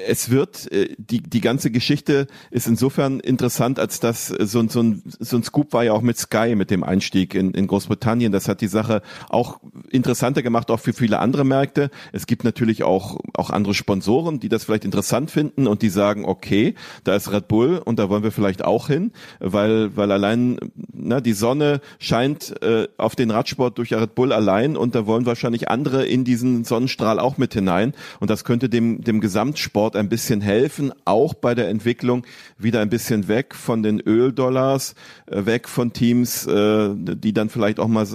es 0.07 0.31
wird, 0.31 0.71
äh, 0.73 0.95
die, 0.99 1.23
die 1.23 1.41
ganze 1.41 1.71
Geschichte 1.71 2.27
ist 2.51 2.67
insofern 2.67 3.21
interessant, 3.21 3.79
als 3.79 4.01
dass 4.01 4.29
so, 4.29 4.67
so, 4.69 4.83
ein, 4.83 5.03
so 5.05 5.37
ein 5.37 5.43
Scoop 5.43 5.73
war 5.73 5.85
ja 5.85 5.93
auch 5.93 6.03
mit 6.03 6.19
Sky, 6.19 6.55
mit 6.55 6.71
dem 6.71 6.85
Einstieg 6.85 7.35
in, 7.35 7.53
in 7.53 7.67
Großbritannien. 7.67 8.33
Das 8.33 8.49
hat 8.49 8.61
die 8.61 8.69
Sache 8.69 9.03
auch 9.29 9.61
interessanter 9.91 10.43
gemacht, 10.43 10.71
auch 10.71 10.81
für 10.81 10.93
viele 10.93 11.19
andere 11.19 11.45
Märkte. 11.45 11.91
Es 12.13 12.27
gibt 12.27 12.45
natürlich 12.45 12.83
auch, 12.85 13.19
auch 13.35 13.51
andere 13.51 13.75
Sponsoren, 13.75 14.41
die 14.41 14.49
das 14.49 14.65
vielleicht 14.65 14.85
interessant 14.85 15.31
finden 15.31 15.67
und 15.67 15.83
die 15.83 15.89
sagen, 15.89 16.25
okay, 16.25 16.75
da 17.05 17.17
ist 17.17 17.33
Red 17.33 17.49
Bull 17.49 17.79
und 17.85 17.99
da 17.99 18.09
wollen 18.09 18.23
wir 18.23 18.33
vielleicht 18.33 18.65
auch 18.65 18.89
hin, 18.89 19.13
weil, 19.41 19.97
weil 19.97 20.13
allein 20.13 20.59
na, 20.93 21.21
die 21.21 21.33
Sonne 21.33 21.81
scheint 21.99 22.63
äh, 22.63 22.89
auf 22.97 23.17
den 23.17 23.31
Radsport 23.31 23.79
durch 23.79 23.93
Red 23.93 24.15
Bull 24.15 24.33
allein 24.33 24.77
und 24.77 24.95
da 24.95 25.07
wollen 25.07 25.27
wahrscheinlich 25.27 25.69
andere 25.69 26.07
in 26.07 26.25
diesen 26.25 26.65
Sonnenstrahl 26.65 27.19
auch 27.19 27.39
mit 27.39 27.55
hinein 27.55 27.95
und 28.21 28.31
das 28.31 28.45
könnte 28.45 28.69
dem, 28.69 29.03
dem 29.03 29.21
Gesamtsport 29.21 29.80
Sport 29.81 29.97
ein 29.97 30.11
bisschen 30.11 30.43
helfen, 30.43 30.93
auch 31.07 31.33
bei 31.33 31.55
der 31.55 31.71
Entwicklung 31.71 32.27
wieder 32.59 32.81
ein 32.81 32.91
bisschen 32.91 33.29
weg 33.29 33.55
von 33.55 33.83
den 33.83 33.99
Öldollars, 33.99 34.95
äh, 35.25 35.47
weg 35.47 35.71
von 35.71 35.95
Teams, 35.95 36.47
äh, 36.47 36.91
die 36.95 37.33
dann 37.33 37.49
vielleicht 37.49 37.81
auch 37.81 37.89
mal 37.89 38.07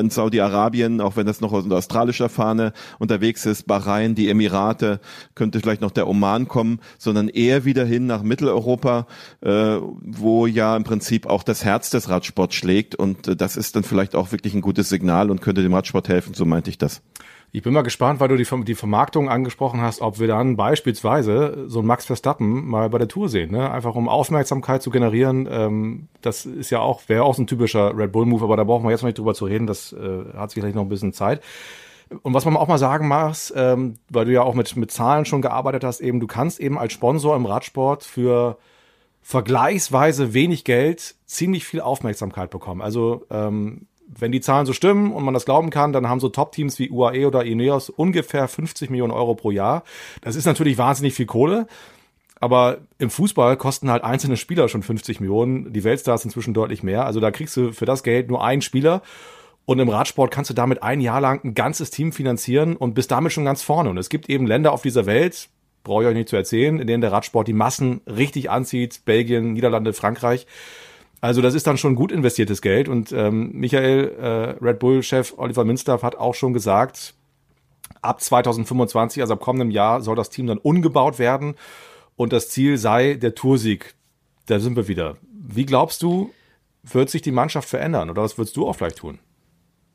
in 0.00 0.10
Saudi-Arabien, 0.10 1.00
auch 1.00 1.14
wenn 1.14 1.24
das 1.24 1.40
noch 1.40 1.52
aus 1.52 1.70
australischer 1.70 2.28
Fahne 2.28 2.72
unterwegs 2.98 3.46
ist, 3.46 3.68
Bahrain, 3.68 4.16
die 4.16 4.30
Emirate, 4.30 4.98
könnte 5.36 5.60
vielleicht 5.60 5.80
noch 5.80 5.92
der 5.92 6.08
Oman 6.08 6.48
kommen, 6.48 6.80
sondern 6.98 7.28
eher 7.28 7.64
wieder 7.64 7.84
hin 7.84 8.06
nach 8.06 8.24
Mitteleuropa, 8.24 9.06
äh, 9.42 9.76
wo 10.00 10.48
ja 10.48 10.76
im 10.76 10.82
Prinzip 10.82 11.26
auch 11.26 11.44
das 11.44 11.64
Herz 11.64 11.90
des 11.90 12.08
Radsports 12.08 12.56
schlägt 12.56 12.96
und 12.96 13.40
das 13.40 13.56
ist 13.56 13.76
dann 13.76 13.84
vielleicht 13.84 14.16
auch 14.16 14.32
wirklich 14.32 14.54
ein 14.54 14.60
gutes 14.60 14.88
Signal 14.88 15.30
und 15.30 15.40
könnte 15.40 15.62
dem 15.62 15.72
Radsport 15.72 16.08
helfen, 16.08 16.34
so 16.34 16.44
meinte 16.44 16.70
ich 16.70 16.78
das. 16.78 17.00
Ich 17.54 17.60
bin 17.60 17.74
mal 17.74 17.82
gespannt, 17.82 18.18
weil 18.18 18.28
du 18.28 18.36
die, 18.36 18.46
die 18.64 18.74
Vermarktung 18.74 19.28
angesprochen 19.28 19.82
hast, 19.82 20.00
ob 20.00 20.18
wir 20.18 20.26
dann 20.26 20.56
beispielsweise 20.56 21.64
so 21.66 21.80
einen 21.80 21.88
Max 21.88 22.06
Verstappen 22.06 22.66
mal 22.66 22.88
bei 22.88 22.96
der 22.96 23.08
Tour 23.08 23.28
sehen, 23.28 23.50
ne? 23.52 23.70
Einfach 23.70 23.94
um 23.94 24.08
Aufmerksamkeit 24.08 24.82
zu 24.82 24.88
generieren. 24.88 25.46
Ähm, 25.50 26.08
das 26.22 26.46
ist 26.46 26.70
ja 26.70 26.80
auch, 26.80 27.02
wäre 27.08 27.24
auch 27.24 27.34
so 27.34 27.42
ein 27.42 27.46
typischer 27.46 27.94
Red 27.94 28.10
Bull 28.10 28.24
Move, 28.24 28.42
aber 28.42 28.56
da 28.56 28.64
brauchen 28.64 28.84
wir 28.84 28.90
jetzt 28.90 29.02
noch 29.02 29.08
nicht 29.08 29.18
drüber 29.18 29.34
zu 29.34 29.44
reden. 29.44 29.66
Das 29.66 29.92
äh, 29.92 30.24
hat 30.34 30.50
sicherlich 30.50 30.74
noch 30.74 30.82
ein 30.82 30.88
bisschen 30.88 31.12
Zeit. 31.12 31.42
Und 32.22 32.32
was 32.32 32.46
man 32.46 32.56
auch 32.56 32.68
mal 32.68 32.78
sagen 32.78 33.06
muss, 33.08 33.52
ähm, 33.54 33.96
weil 34.08 34.24
du 34.24 34.32
ja 34.32 34.42
auch 34.42 34.54
mit, 34.54 34.74
mit 34.76 34.90
Zahlen 34.90 35.26
schon 35.26 35.42
gearbeitet 35.42 35.84
hast, 35.84 36.00
eben, 36.00 36.20
du 36.20 36.26
kannst 36.26 36.58
eben 36.58 36.78
als 36.78 36.94
Sponsor 36.94 37.36
im 37.36 37.44
Radsport 37.44 38.02
für 38.02 38.56
vergleichsweise 39.20 40.32
wenig 40.32 40.64
Geld 40.64 41.16
ziemlich 41.26 41.66
viel 41.66 41.82
Aufmerksamkeit 41.82 42.50
bekommen. 42.50 42.80
Also 42.80 43.26
ähm, 43.30 43.86
wenn 44.18 44.32
die 44.32 44.40
Zahlen 44.40 44.66
so 44.66 44.72
stimmen 44.72 45.12
und 45.12 45.24
man 45.24 45.34
das 45.34 45.44
glauben 45.44 45.70
kann, 45.70 45.92
dann 45.92 46.08
haben 46.08 46.20
so 46.20 46.28
Top-Teams 46.28 46.78
wie 46.78 46.90
UAE 46.90 47.26
oder 47.26 47.44
Ineos 47.44 47.90
ungefähr 47.90 48.48
50 48.48 48.90
Millionen 48.90 49.12
Euro 49.12 49.34
pro 49.34 49.50
Jahr. 49.50 49.84
Das 50.20 50.36
ist 50.36 50.46
natürlich 50.46 50.78
wahnsinnig 50.78 51.14
viel 51.14 51.26
Kohle. 51.26 51.66
Aber 52.40 52.78
im 52.98 53.08
Fußball 53.08 53.56
kosten 53.56 53.88
halt 53.88 54.02
einzelne 54.02 54.36
Spieler 54.36 54.68
schon 54.68 54.82
50 54.82 55.20
Millionen. 55.20 55.72
Die 55.72 55.84
Weltstars 55.84 56.24
inzwischen 56.24 56.54
deutlich 56.54 56.82
mehr. 56.82 57.06
Also 57.06 57.20
da 57.20 57.30
kriegst 57.30 57.56
du 57.56 57.72
für 57.72 57.86
das 57.86 58.02
Geld 58.02 58.28
nur 58.28 58.44
einen 58.44 58.62
Spieler. 58.62 59.02
Und 59.64 59.78
im 59.78 59.88
Radsport 59.88 60.32
kannst 60.32 60.50
du 60.50 60.54
damit 60.54 60.82
ein 60.82 61.00
Jahr 61.00 61.20
lang 61.20 61.44
ein 61.44 61.54
ganzes 61.54 61.90
Team 61.90 62.12
finanzieren 62.12 62.76
und 62.76 62.94
bist 62.94 63.12
damit 63.12 63.32
schon 63.32 63.44
ganz 63.44 63.62
vorne. 63.62 63.90
Und 63.90 63.96
es 63.96 64.08
gibt 64.08 64.28
eben 64.28 64.46
Länder 64.46 64.72
auf 64.72 64.82
dieser 64.82 65.06
Welt, 65.06 65.50
brauche 65.84 66.02
ich 66.02 66.08
euch 66.08 66.14
nicht 66.14 66.28
zu 66.28 66.36
erzählen, 66.36 66.80
in 66.80 66.86
denen 66.88 67.00
der 67.00 67.12
Radsport 67.12 67.46
die 67.46 67.52
Massen 67.52 68.00
richtig 68.06 68.50
anzieht. 68.50 69.02
Belgien, 69.04 69.52
Niederlande, 69.52 69.92
Frankreich. 69.92 70.46
Also 71.22 71.40
das 71.40 71.54
ist 71.54 71.68
dann 71.68 71.78
schon 71.78 71.94
gut 71.94 72.10
investiertes 72.10 72.60
Geld. 72.60 72.88
Und 72.88 73.12
ähm, 73.12 73.52
Michael, 73.52 74.12
äh, 74.20 74.64
Red 74.64 74.80
Bull-Chef 74.80 75.34
Oliver 75.36 75.64
Minstaff 75.64 76.02
hat 76.02 76.16
auch 76.16 76.34
schon 76.34 76.52
gesagt, 76.52 77.14
ab 78.02 78.20
2025, 78.20 79.22
also 79.22 79.34
ab 79.34 79.40
kommendem 79.40 79.70
Jahr, 79.70 80.00
soll 80.00 80.16
das 80.16 80.30
Team 80.30 80.48
dann 80.48 80.58
umgebaut 80.58 81.20
werden. 81.20 81.54
Und 82.16 82.32
das 82.32 82.50
Ziel 82.50 82.76
sei 82.76 83.14
der 83.14 83.36
Toursieg. 83.36 83.94
Da 84.46 84.58
sind 84.58 84.74
wir 84.74 84.88
wieder. 84.88 85.16
Wie 85.32 85.64
glaubst 85.64 86.02
du, 86.02 86.32
wird 86.82 87.08
sich 87.08 87.22
die 87.22 87.30
Mannschaft 87.30 87.68
verändern? 87.68 88.10
Oder 88.10 88.22
was 88.22 88.36
würdest 88.36 88.56
du 88.56 88.66
auch 88.66 88.74
vielleicht 88.74 88.98
tun? 88.98 89.20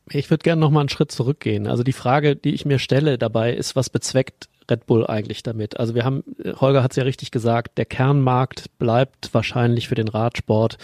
Ich 0.10 0.30
würde 0.30 0.44
gerne 0.44 0.62
noch 0.62 0.72
mal 0.72 0.80
einen 0.80 0.90
Schritt 0.90 1.12
zurückgehen. 1.12 1.68
Also 1.68 1.84
die 1.84 1.92
Frage, 1.92 2.38
die 2.38 2.54
ich 2.54 2.66
mir 2.66 2.80
stelle 2.80 3.18
dabei, 3.18 3.54
ist, 3.54 3.76
was 3.76 3.90
bezweckt 3.90 4.48
Red 4.70 4.86
Bull 4.86 5.06
eigentlich 5.08 5.44
damit? 5.44 5.80
Also 5.80 5.96
wir 5.96 6.06
haben, 6.06 6.24
Holger 6.60 6.84
hat 6.84 6.92
es 6.92 6.98
ja 6.98 7.04
richtig 7.04 7.32
gesagt, 7.32 7.78
der 7.78 7.86
Kernmarkt 7.86 8.78
bleibt 8.78 9.34
wahrscheinlich 9.34 9.88
für 9.88 9.96
den 9.96 10.08
Radsport 10.08 10.78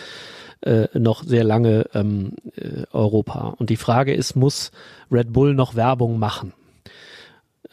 äh, 0.62 0.88
noch 0.98 1.24
sehr 1.24 1.44
lange 1.44 1.86
ähm, 1.94 2.34
äh, 2.56 2.84
Europa. 2.92 3.56
Und 3.58 3.70
die 3.70 3.78
Frage 3.78 4.14
ist, 4.14 4.36
muss 4.36 4.72
Red 5.12 5.34
Bull 5.34 5.54
noch 5.54 5.76
Werbung 5.76 6.20
machen? 6.20 6.54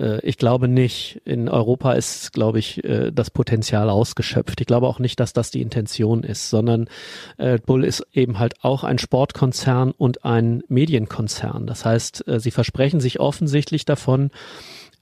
Äh, 0.00 0.20
ich 0.26 0.38
glaube 0.38 0.66
nicht. 0.66 1.20
In 1.24 1.48
Europa 1.48 1.92
ist, 1.92 2.32
glaube 2.32 2.58
ich, 2.58 2.82
äh, 2.84 3.12
das 3.12 3.30
Potenzial 3.30 3.90
ausgeschöpft. 3.90 4.60
Ich 4.60 4.66
glaube 4.66 4.88
auch 4.88 4.98
nicht, 4.98 5.20
dass 5.20 5.32
das 5.32 5.50
die 5.50 5.62
Intention 5.62 6.22
ist, 6.24 6.50
sondern 6.50 6.88
äh, 7.36 7.58
Bull 7.58 7.84
ist 7.84 8.06
eben 8.12 8.38
halt 8.38 8.54
auch 8.64 8.82
ein 8.82 8.98
Sportkonzern 8.98 9.92
und 9.92 10.24
ein 10.24 10.62
Medienkonzern. 10.68 11.66
Das 11.66 11.84
heißt, 11.84 12.24
sie 12.38 12.50
versprechen 12.50 13.00
sich 13.00 13.20
offensichtlich 13.20 13.84
davon, 13.84 14.30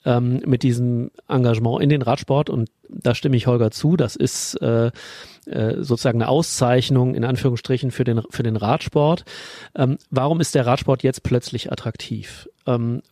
ähm, 0.08 0.40
mit 0.46 0.62
diesem 0.62 1.10
Engagement 1.28 1.82
in 1.82 1.90
den 1.90 2.02
Radsport 2.02 2.48
und 2.48 2.70
da 2.88 3.14
stimme 3.14 3.36
ich 3.36 3.46
Holger 3.46 3.70
zu, 3.70 3.96
das 3.96 4.16
ist 4.16 4.54
äh, 4.62 4.90
sozusagen 5.44 6.22
eine 6.22 6.30
Auszeichnung 6.30 7.14
in 7.14 7.24
Anführungsstrichen 7.24 7.90
für 7.90 8.04
den 8.04 8.22
für 8.30 8.42
den 8.42 8.56
Radsport. 8.56 9.24
Ähm, 9.76 9.98
warum 10.10 10.40
ist 10.40 10.54
der 10.54 10.66
Radsport 10.66 11.02
jetzt 11.02 11.22
plötzlich 11.22 11.70
attraktiv? 11.70 12.48
Ähm, 12.66 13.02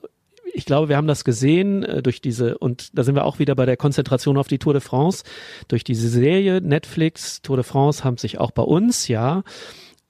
ich 0.55 0.65
glaube, 0.65 0.89
wir 0.89 0.97
haben 0.97 1.07
das 1.07 1.25
gesehen 1.25 1.83
äh, 1.83 2.03
durch 2.03 2.23
diese, 2.23 2.57
und 2.57 2.97
da 2.97 3.05
sind 3.05 3.15
wir 3.15 3.27
auch 3.27 3.39
wieder 3.39 3.55
bei 3.55 3.67
der 3.67 3.77
Konzentration 3.77 4.39
auf 4.39 4.49
die 4.49 4.59
Tour 4.59 4.73
de 4.73 4.81
France, 4.81 5.23
durch 5.69 5.85
diese 5.85 6.09
Serie 6.09 6.63
Netflix, 6.63 7.43
Tour 7.43 7.57
de 7.57 7.65
France 7.65 8.05
haben 8.05 8.17
sich 8.17 8.39
auch 8.39 8.53
bei 8.53 8.63
uns, 8.63 9.07
ja, 9.09 9.43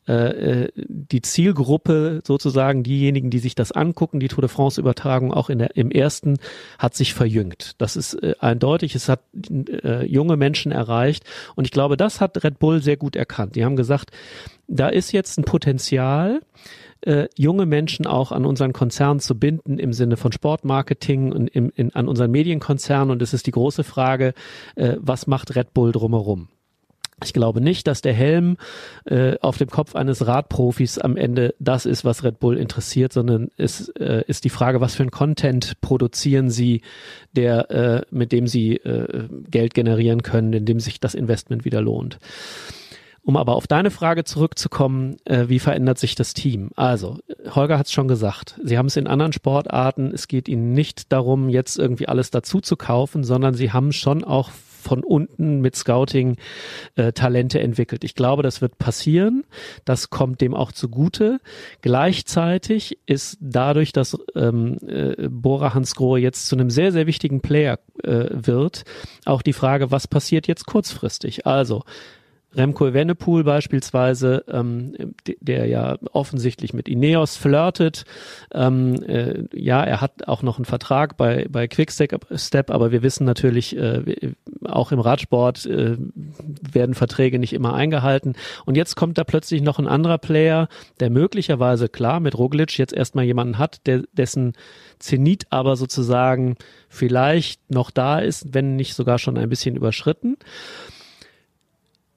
äh, 0.08 0.64
äh, 0.64 0.72
die 0.76 1.22
Zielgruppe 1.22 2.20
sozusagen, 2.24 2.82
diejenigen, 2.82 3.30
die 3.30 3.38
sich 3.40 3.54
das 3.54 3.72
angucken, 3.72 4.20
die 4.20 4.28
Tour 4.28 4.42
de 4.42 4.48
France 4.48 4.80
Übertragung 4.80 5.34
auch 5.34 5.50
in 5.50 5.58
der, 5.58 5.76
im 5.76 5.90
ersten, 5.90 6.38
hat 6.78 6.94
sich 6.94 7.12
verjüngt. 7.12 7.74
Das 7.78 7.96
ist 7.96 8.14
äh, 8.14 8.34
eindeutig. 8.38 8.94
Es 8.94 9.08
hat 9.08 9.20
äh, 9.50 10.04
junge 10.06 10.36
Menschen 10.36 10.70
erreicht. 10.70 11.24
Und 11.56 11.64
ich 11.64 11.72
glaube, 11.72 11.96
das 11.96 12.20
hat 12.20 12.42
Red 12.44 12.58
Bull 12.58 12.82
sehr 12.82 12.96
gut 12.96 13.16
erkannt. 13.16 13.56
Die 13.56 13.64
haben 13.64 13.76
gesagt, 13.76 14.10
da 14.68 14.88
ist 14.88 15.12
jetzt 15.12 15.38
ein 15.38 15.44
Potenzial, 15.44 16.40
äh, 17.00 17.28
junge 17.36 17.66
Menschen 17.66 18.06
auch 18.06 18.32
an 18.32 18.44
unseren 18.44 18.72
Konzern 18.72 19.20
zu 19.20 19.38
binden 19.38 19.78
im 19.78 19.92
Sinne 19.92 20.16
von 20.16 20.32
Sportmarketing 20.32 21.32
und 21.32 21.48
im, 21.48 21.72
in, 21.74 21.94
an 21.94 22.08
unseren 22.08 22.30
Medienkonzern. 22.30 23.10
Und 23.10 23.22
es 23.22 23.34
ist 23.34 23.46
die 23.46 23.52
große 23.52 23.84
Frage, 23.84 24.34
äh, 24.76 24.96
was 24.98 25.26
macht 25.26 25.56
Red 25.56 25.74
Bull 25.74 25.92
drumherum? 25.92 26.48
Ich 27.24 27.32
glaube 27.32 27.62
nicht, 27.62 27.86
dass 27.86 28.02
der 28.02 28.12
Helm 28.12 28.58
äh, 29.06 29.38
auf 29.40 29.56
dem 29.56 29.70
Kopf 29.70 29.94
eines 29.94 30.26
Radprofis 30.26 30.98
am 30.98 31.16
Ende 31.16 31.54
das 31.58 31.86
ist, 31.86 32.04
was 32.04 32.24
Red 32.24 32.40
Bull 32.40 32.58
interessiert, 32.58 33.14
sondern 33.14 33.48
es 33.56 33.88
äh, 33.98 34.22
ist 34.26 34.44
die 34.44 34.50
Frage, 34.50 34.82
was 34.82 34.96
für 34.96 35.02
ein 35.02 35.10
Content 35.10 35.80
produzieren 35.80 36.50
sie, 36.50 36.82
der 37.32 37.70
äh, 37.70 38.02
mit 38.10 38.32
dem 38.32 38.46
sie 38.46 38.76
äh, 38.76 39.28
Geld 39.50 39.72
generieren 39.72 40.22
können, 40.22 40.52
in 40.52 40.66
dem 40.66 40.78
sich 40.78 41.00
das 41.00 41.14
Investment 41.14 41.64
wieder 41.64 41.80
lohnt. 41.80 42.18
Um 43.22 43.36
aber 43.36 43.56
auf 43.56 43.66
deine 43.66 43.90
Frage 43.90 44.22
zurückzukommen, 44.22 45.16
äh, 45.24 45.48
wie 45.48 45.58
verändert 45.58 45.98
sich 45.98 46.14
das 46.14 46.32
Team? 46.32 46.70
Also, 46.76 47.18
Holger 47.50 47.78
hat 47.78 47.86
es 47.86 47.92
schon 47.92 48.06
gesagt, 48.08 48.60
sie 48.62 48.76
haben 48.78 48.86
es 48.86 48.96
in 48.96 49.08
anderen 49.08 49.32
Sportarten, 49.32 50.12
es 50.14 50.28
geht 50.28 50.48
ihnen 50.48 50.74
nicht 50.74 51.10
darum, 51.12 51.48
jetzt 51.48 51.76
irgendwie 51.78 52.06
alles 52.06 52.30
dazu 52.30 52.60
zu 52.60 52.76
kaufen, 52.76 53.24
sondern 53.24 53.54
sie 53.54 53.72
haben 53.72 53.90
schon 53.90 54.22
auch 54.22 54.50
von 54.86 55.02
unten 55.02 55.60
mit 55.60 55.74
Scouting 55.74 56.36
äh, 56.94 57.12
Talente 57.12 57.60
entwickelt. 57.60 58.04
Ich 58.04 58.14
glaube, 58.14 58.42
das 58.42 58.60
wird 58.60 58.78
passieren. 58.78 59.44
Das 59.84 60.10
kommt 60.10 60.40
dem 60.40 60.54
auch 60.54 60.70
zugute. 60.70 61.40
Gleichzeitig 61.82 62.98
ist 63.06 63.38
dadurch, 63.40 63.92
dass 63.92 64.16
ähm, 64.34 64.78
äh, 64.86 65.28
Bora 65.28 65.74
Hansgrohe 65.74 66.20
jetzt 66.20 66.46
zu 66.46 66.56
einem 66.56 66.70
sehr, 66.70 66.92
sehr 66.92 67.06
wichtigen 67.06 67.40
Player 67.40 67.78
äh, 68.04 68.26
wird, 68.30 68.84
auch 69.24 69.42
die 69.42 69.52
Frage, 69.52 69.90
was 69.90 70.06
passiert 70.06 70.46
jetzt 70.46 70.66
kurzfristig? 70.66 71.46
Also, 71.46 71.82
Remco 72.56 72.86
Evenepoel 72.86 73.44
beispielsweise, 73.44 74.44
ähm, 74.48 75.14
der 75.40 75.66
ja 75.66 75.98
offensichtlich 76.12 76.72
mit 76.72 76.88
Ineos 76.88 77.36
flirtet. 77.36 78.04
Ähm, 78.52 79.02
äh, 79.02 79.44
ja, 79.52 79.84
er 79.84 80.00
hat 80.00 80.26
auch 80.26 80.42
noch 80.42 80.56
einen 80.56 80.64
Vertrag 80.64 81.16
bei, 81.16 81.46
bei 81.50 81.68
Quickstep, 81.68 82.70
aber 82.70 82.92
wir 82.92 83.02
wissen 83.02 83.24
natürlich, 83.24 83.76
äh, 83.76 84.32
auch 84.64 84.92
im 84.92 85.00
Radsport 85.00 85.66
äh, 85.66 85.96
werden 86.72 86.94
Verträge 86.94 87.38
nicht 87.38 87.52
immer 87.52 87.74
eingehalten. 87.74 88.34
Und 88.64 88.76
jetzt 88.76 88.96
kommt 88.96 89.18
da 89.18 89.24
plötzlich 89.24 89.62
noch 89.62 89.78
ein 89.78 89.86
anderer 89.86 90.18
Player, 90.18 90.68
der 91.00 91.10
möglicherweise, 91.10 91.88
klar, 91.88 92.20
mit 92.20 92.36
Roglic 92.36 92.78
jetzt 92.78 92.92
erstmal 92.94 93.24
jemanden 93.24 93.58
hat, 93.58 93.86
der, 93.86 94.02
dessen 94.12 94.54
Zenit 94.98 95.46
aber 95.50 95.76
sozusagen 95.76 96.56
vielleicht 96.88 97.70
noch 97.70 97.90
da 97.90 98.18
ist, 98.18 98.54
wenn 98.54 98.76
nicht 98.76 98.94
sogar 98.94 99.18
schon 99.18 99.36
ein 99.36 99.48
bisschen 99.48 99.76
überschritten. 99.76 100.36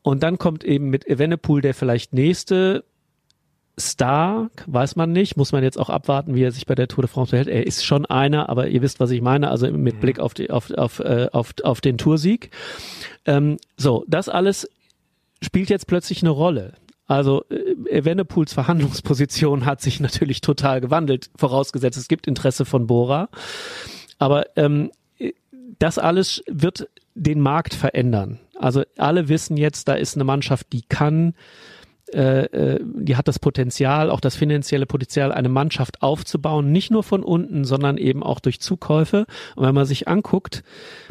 Und 0.09 0.23
dann 0.23 0.39
kommt 0.39 0.63
eben 0.63 0.89
mit 0.89 1.05
Evenepoel 1.05 1.61
der 1.61 1.75
vielleicht 1.75 2.13
nächste 2.13 2.83
Star, 3.79 4.49
weiß 4.65 4.95
man 4.95 5.11
nicht, 5.11 5.37
muss 5.37 5.51
man 5.51 5.61
jetzt 5.61 5.77
auch 5.77 5.91
abwarten, 5.91 6.33
wie 6.33 6.41
er 6.41 6.51
sich 6.51 6.65
bei 6.65 6.73
der 6.73 6.87
Tour 6.87 7.03
de 7.03 7.11
France 7.11 7.29
verhält. 7.29 7.47
Er 7.47 7.67
ist 7.67 7.85
schon 7.85 8.07
einer, 8.07 8.49
aber 8.49 8.69
ihr 8.69 8.81
wisst, 8.81 8.99
was 8.99 9.11
ich 9.11 9.21
meine, 9.21 9.51
also 9.51 9.71
mit 9.71 9.97
mhm. 9.97 9.99
Blick 9.99 10.19
auf, 10.19 10.33
die, 10.33 10.49
auf, 10.49 10.71
auf, 10.71 10.97
äh, 10.99 11.27
auf, 11.31 11.53
auf 11.63 11.79
den 11.79 11.99
Toursieg. 11.99 12.49
Ähm, 13.25 13.57
so, 13.77 14.03
das 14.07 14.29
alles 14.29 14.67
spielt 15.43 15.69
jetzt 15.69 15.85
plötzlich 15.85 16.23
eine 16.23 16.31
Rolle. 16.31 16.73
Also 17.05 17.45
äh, 17.51 17.75
Evenepoels 17.95 18.51
Verhandlungsposition 18.51 19.67
hat 19.67 19.79
sich 19.79 19.99
natürlich 19.99 20.41
total 20.41 20.81
gewandelt, 20.81 21.29
vorausgesetzt 21.37 21.99
es 21.99 22.07
gibt 22.07 22.25
Interesse 22.25 22.65
von 22.65 22.87
Bora. 22.87 23.29
Aber 24.17 24.47
ähm, 24.55 24.89
das 25.77 25.99
alles 25.99 26.43
wird 26.47 26.89
den 27.13 27.41
Markt 27.41 27.75
verändern. 27.75 28.39
Also 28.59 28.83
alle 28.97 29.29
wissen 29.29 29.57
jetzt, 29.57 29.87
da 29.87 29.93
ist 29.93 30.15
eine 30.15 30.25
Mannschaft, 30.25 30.67
die 30.73 30.83
kann, 30.83 31.33
äh, 32.13 32.43
äh, 32.45 32.79
die 32.83 33.15
hat 33.15 33.27
das 33.27 33.39
Potenzial, 33.39 34.09
auch 34.09 34.19
das 34.19 34.35
finanzielle 34.35 34.85
Potenzial, 34.85 35.31
eine 35.31 35.49
Mannschaft 35.49 36.01
aufzubauen, 36.01 36.71
nicht 36.71 36.91
nur 36.91 37.03
von 37.03 37.23
unten, 37.23 37.63
sondern 37.63 37.97
eben 37.97 38.21
auch 38.21 38.41
durch 38.41 38.59
Zukäufe. 38.59 39.25
Und 39.55 39.65
wenn 39.65 39.75
man 39.75 39.85
sich 39.85 40.07
anguckt, 40.07 40.63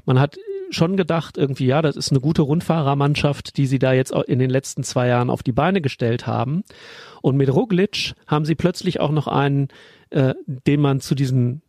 man 0.04 0.20
hat 0.20 0.36
schon 0.70 0.98
gedacht, 0.98 1.38
irgendwie, 1.38 1.66
ja, 1.66 1.80
das 1.80 1.96
ist 1.96 2.10
eine 2.10 2.20
gute 2.20 2.42
Rundfahrermannschaft, 2.42 3.56
die 3.56 3.66
sie 3.66 3.78
da 3.78 3.94
jetzt 3.94 4.12
in 4.12 4.38
den 4.38 4.50
letzten 4.50 4.82
zwei 4.82 5.08
Jahren 5.08 5.30
auf 5.30 5.42
die 5.42 5.52
Beine 5.52 5.80
gestellt 5.80 6.26
haben. 6.26 6.62
Und 7.22 7.38
mit 7.38 7.52
Roglic 7.52 8.12
haben 8.26 8.44
sie 8.44 8.54
plötzlich 8.54 9.00
auch 9.00 9.10
noch 9.10 9.26
einen, 9.26 9.68
äh, 10.10 10.34
den 10.46 10.80
man 10.82 11.00
zu 11.00 11.14
diesen 11.14 11.62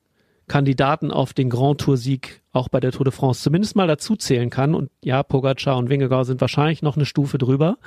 Kandidaten 0.50 1.12
auf 1.12 1.34
den 1.34 1.50
Grand 1.50 1.79
Tour 1.79 1.96
Sieg 1.96 2.41
auch 2.51 2.68
bei 2.68 2.82
der 2.82 2.91
Tour 2.91 3.06
de 3.06 3.13
France 3.13 3.41
zumindest 3.41 3.77
mal 3.77 3.88
dazu 3.88 4.18
zählen 4.18 4.50
kann. 4.50 4.75
Und 4.75 4.91
ja, 5.01 5.24
Pogacar 5.24 5.77
und 5.77 5.89
Wingegaard 5.89 6.25
sind 6.25 6.41
wahrscheinlich 6.41 6.82
noch 6.82 6.98
eine 6.98 7.06
Stufe 7.06 7.38
drüber. 7.38 7.77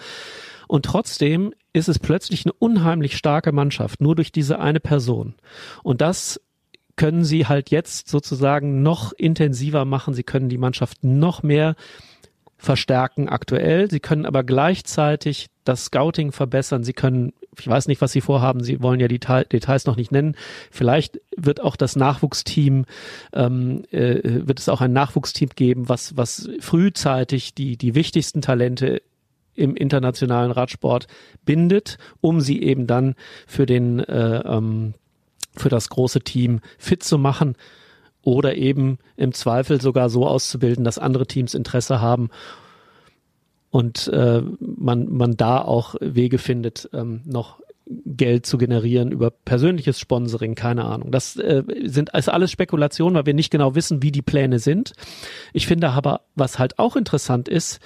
Und 0.66 0.87
trotzdem 0.87 1.52
ist 1.75 1.88
es 1.90 1.99
plötzlich 1.99 2.47
eine 2.47 2.54
unheimlich 2.54 3.19
starke 3.19 3.52
Mannschaft, 3.52 4.00
nur 4.00 4.14
durch 4.14 4.33
diese 4.33 4.59
eine 4.59 4.81
Person. 4.81 5.35
Und 5.83 6.00
das 6.00 6.40
können 6.97 7.25
sie 7.25 7.47
halt 7.47 7.71
jetzt 7.71 8.09
sozusagen 8.09 8.83
noch 8.83 9.12
intensiver 9.12 9.85
machen. 9.85 10.14
Sie 10.14 10.23
können 10.23 10.49
die 10.49 10.59
Mannschaft 10.59 11.04
noch 11.04 11.42
mehr 11.42 11.75
verstärken 12.59 13.28
aktuell. 13.28 13.90
Sie 13.90 14.00
können 14.00 14.25
aber 14.25 14.45
gleichzeitig 14.45 15.49
das 15.64 15.87
Scouting 15.87 16.33
verbessern. 16.33 16.85
Sie 16.85 16.92
können, 16.92 17.33
ich 17.59 17.68
weiß 17.68 17.88
nicht, 17.88 18.00
was 18.00 18.12
Sie 18.12 18.21
vorhaben. 18.21 18.62
Sie 18.62 18.80
wollen 18.80 19.00
ja 19.00 19.09
die 19.09 19.18
Details 19.18 19.87
noch 19.87 19.97
nicht 19.97 20.12
nennen. 20.12 20.37
Vielleicht 20.71 21.21
wird 21.37 21.61
auch 21.61 21.76
das 21.76 21.97
Nachwuchsteam, 21.97 22.87
ähm, 23.32 23.85
äh, 23.90 24.47
wird 24.47 24.59
es 24.59 24.68
auch 24.68 24.80
ein 24.80 24.92
Nachwuchsteam 24.92 25.50
geben, 25.54 25.88
was, 25.88 26.16
was 26.16 26.49
frühzeitig 26.61 27.54
die, 27.54 27.76
die 27.76 27.94
wichtigsten 27.94 28.40
Talente 28.40 29.02
im 29.54 29.76
internationalen 29.76 30.50
Radsport 30.50 31.06
bindet, 31.44 31.99
um 32.21 32.40
sie 32.40 32.62
eben 32.62 32.87
dann 32.87 33.14
für 33.47 33.66
den, 33.66 34.00
äh, 34.00 34.38
ähm, 34.47 34.94
für 35.54 35.68
das 35.68 35.90
große 35.90 36.21
Team 36.21 36.61
fit 36.78 37.02
zu 37.02 37.18
machen 37.18 37.56
oder 38.23 38.54
eben 38.54 38.99
im 39.16 39.32
Zweifel 39.32 39.80
sogar 39.80 40.09
so 40.09 40.26
auszubilden, 40.26 40.85
dass 40.85 40.99
andere 40.99 41.26
Teams 41.26 41.54
Interesse 41.54 42.00
haben 42.00 42.30
und 43.73 44.09
äh, 44.09 44.43
man, 44.61 45.11
man 45.11 45.35
da 45.38 45.62
auch 45.62 45.95
Wege 45.99 46.37
findet, 46.37 46.91
ähm, 46.93 47.23
noch 47.25 47.59
Geld 47.87 48.45
zu 48.45 48.59
generieren 48.59 49.11
über 49.12 49.31
persönliches 49.31 49.99
Sponsoring, 49.99 50.55
keine 50.55 50.85
Ahnung. 50.85 51.11
Das 51.11 51.37
äh, 51.37 51.62
sind 51.85 52.11
ist 52.14 52.29
alles 52.29 52.50
Spekulationen, 52.50 53.17
weil 53.17 53.25
wir 53.25 53.33
nicht 53.33 53.50
genau 53.50 53.75
wissen, 53.75 54.02
wie 54.02 54.12
die 54.12 54.21
Pläne 54.21 54.59
sind. 54.59 54.93
Ich 55.55 55.67
finde 55.67 55.88
aber, 55.88 56.21
was 56.35 56.59
halt 56.59 56.79
auch 56.79 56.97
interessant 56.97 57.49
ist, 57.49 57.81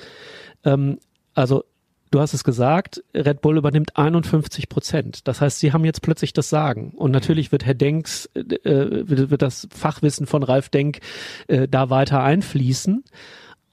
ähm, 0.64 0.98
also 1.34 1.62
du 2.10 2.18
hast 2.18 2.34
es 2.34 2.42
gesagt, 2.42 3.04
Red 3.14 3.40
Bull 3.40 3.56
übernimmt 3.56 3.96
51 3.96 4.68
Prozent. 4.68 5.28
Das 5.28 5.40
heißt, 5.40 5.60
sie 5.60 5.72
haben 5.72 5.84
jetzt 5.84 6.02
plötzlich 6.02 6.32
das 6.32 6.48
Sagen. 6.48 6.94
Und 6.96 7.12
natürlich 7.12 7.52
wird 7.52 7.64
Herr 7.64 7.74
Denks, 7.74 8.28
äh, 8.34 8.44
wird, 8.64 9.30
wird 9.30 9.42
das 9.42 9.68
Fachwissen 9.70 10.26
von 10.26 10.42
Ralf 10.42 10.68
Denk 10.68 10.98
äh, 11.46 11.68
da 11.68 11.90
weiter 11.90 12.24
einfließen. 12.24 13.04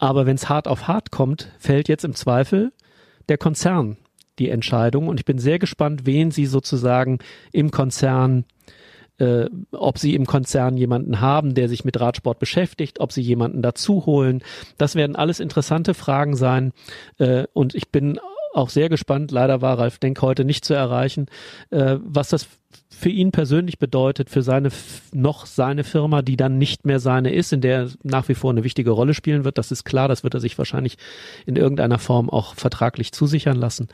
Aber 0.04 0.26
wenn 0.26 0.36
es 0.36 0.50
hart 0.50 0.68
auf 0.68 0.90
hart 0.90 1.12
kommt, 1.12 1.50
fällt 1.58 1.88
jetzt 1.88 2.04
im 2.04 2.14
Zweifel 2.14 2.74
der 3.30 3.38
Konzern 3.38 3.96
die 4.38 4.50
Entscheidung. 4.50 5.08
Und 5.08 5.18
ich 5.22 5.26
bin 5.26 5.40
sehr 5.40 5.60
gespannt, 5.60 6.06
wen 6.06 6.30
sie 6.30 6.46
sozusagen 6.46 7.20
im 7.54 7.72
Konzern 7.72 8.44
äh, 9.18 9.46
ob 9.72 9.98
sie 9.98 10.14
im 10.14 10.26
Konzern 10.26 10.76
jemanden 10.76 11.22
haben, 11.22 11.54
der 11.54 11.70
sich 11.70 11.86
mit 11.86 12.02
Radsport 12.02 12.38
beschäftigt, 12.38 13.00
ob 13.00 13.14
sie 13.14 13.22
jemanden 13.22 13.62
dazu 13.62 14.06
holen. 14.06 14.44
Das 14.78 14.96
werden 14.96 15.16
alles 15.16 15.40
interessante 15.40 15.94
Fragen 15.94 16.36
sein. 16.36 16.74
Äh, 17.18 17.46
und 17.54 17.74
ich 17.74 17.90
bin 17.90 18.20
auch 18.54 18.70
sehr 18.70 18.90
gespannt, 18.90 19.32
leider 19.32 19.62
war 19.62 19.80
Ralf 19.80 19.98
Denk 19.98 20.22
heute 20.22 20.46
nicht 20.46 20.66
zu 20.66 20.74
erreichen, 20.74 21.28
äh, 21.72 21.98
was 22.04 22.30
das 22.30 22.48
für 22.90 23.10
ihn 23.10 23.32
persönlich 23.32 23.80
bedeutet, 23.80 24.30
für 24.30 24.42
seine 24.42 24.70
noch 25.12 25.46
seine 25.46 25.84
Firma, 25.84 26.22
die 26.22 26.38
dann 26.38 26.58
nicht 26.58 26.86
mehr 26.86 27.00
seine 27.00 27.34
ist, 27.34 27.52
in 27.52 27.62
der 27.62 27.78
er 27.78 27.90
nach 28.04 28.30
wie 28.30 28.36
vor 28.36 28.52
eine 28.52 28.64
wichtige 28.64 28.92
Rolle 28.92 29.14
spielen 29.14 29.44
wird. 29.44 29.58
Das 29.58 29.72
ist 29.72 29.84
klar, 29.84 30.08
das 30.08 30.24
wird 30.24 30.34
er 30.34 30.40
sich 30.40 30.58
wahrscheinlich 30.58 30.98
in 31.46 31.56
irgendeiner 31.56 32.00
Form 32.00 32.30
auch 32.30 32.56
vertraglich 32.56 33.12
zusichern 33.12 33.58
lassen. 33.58 33.90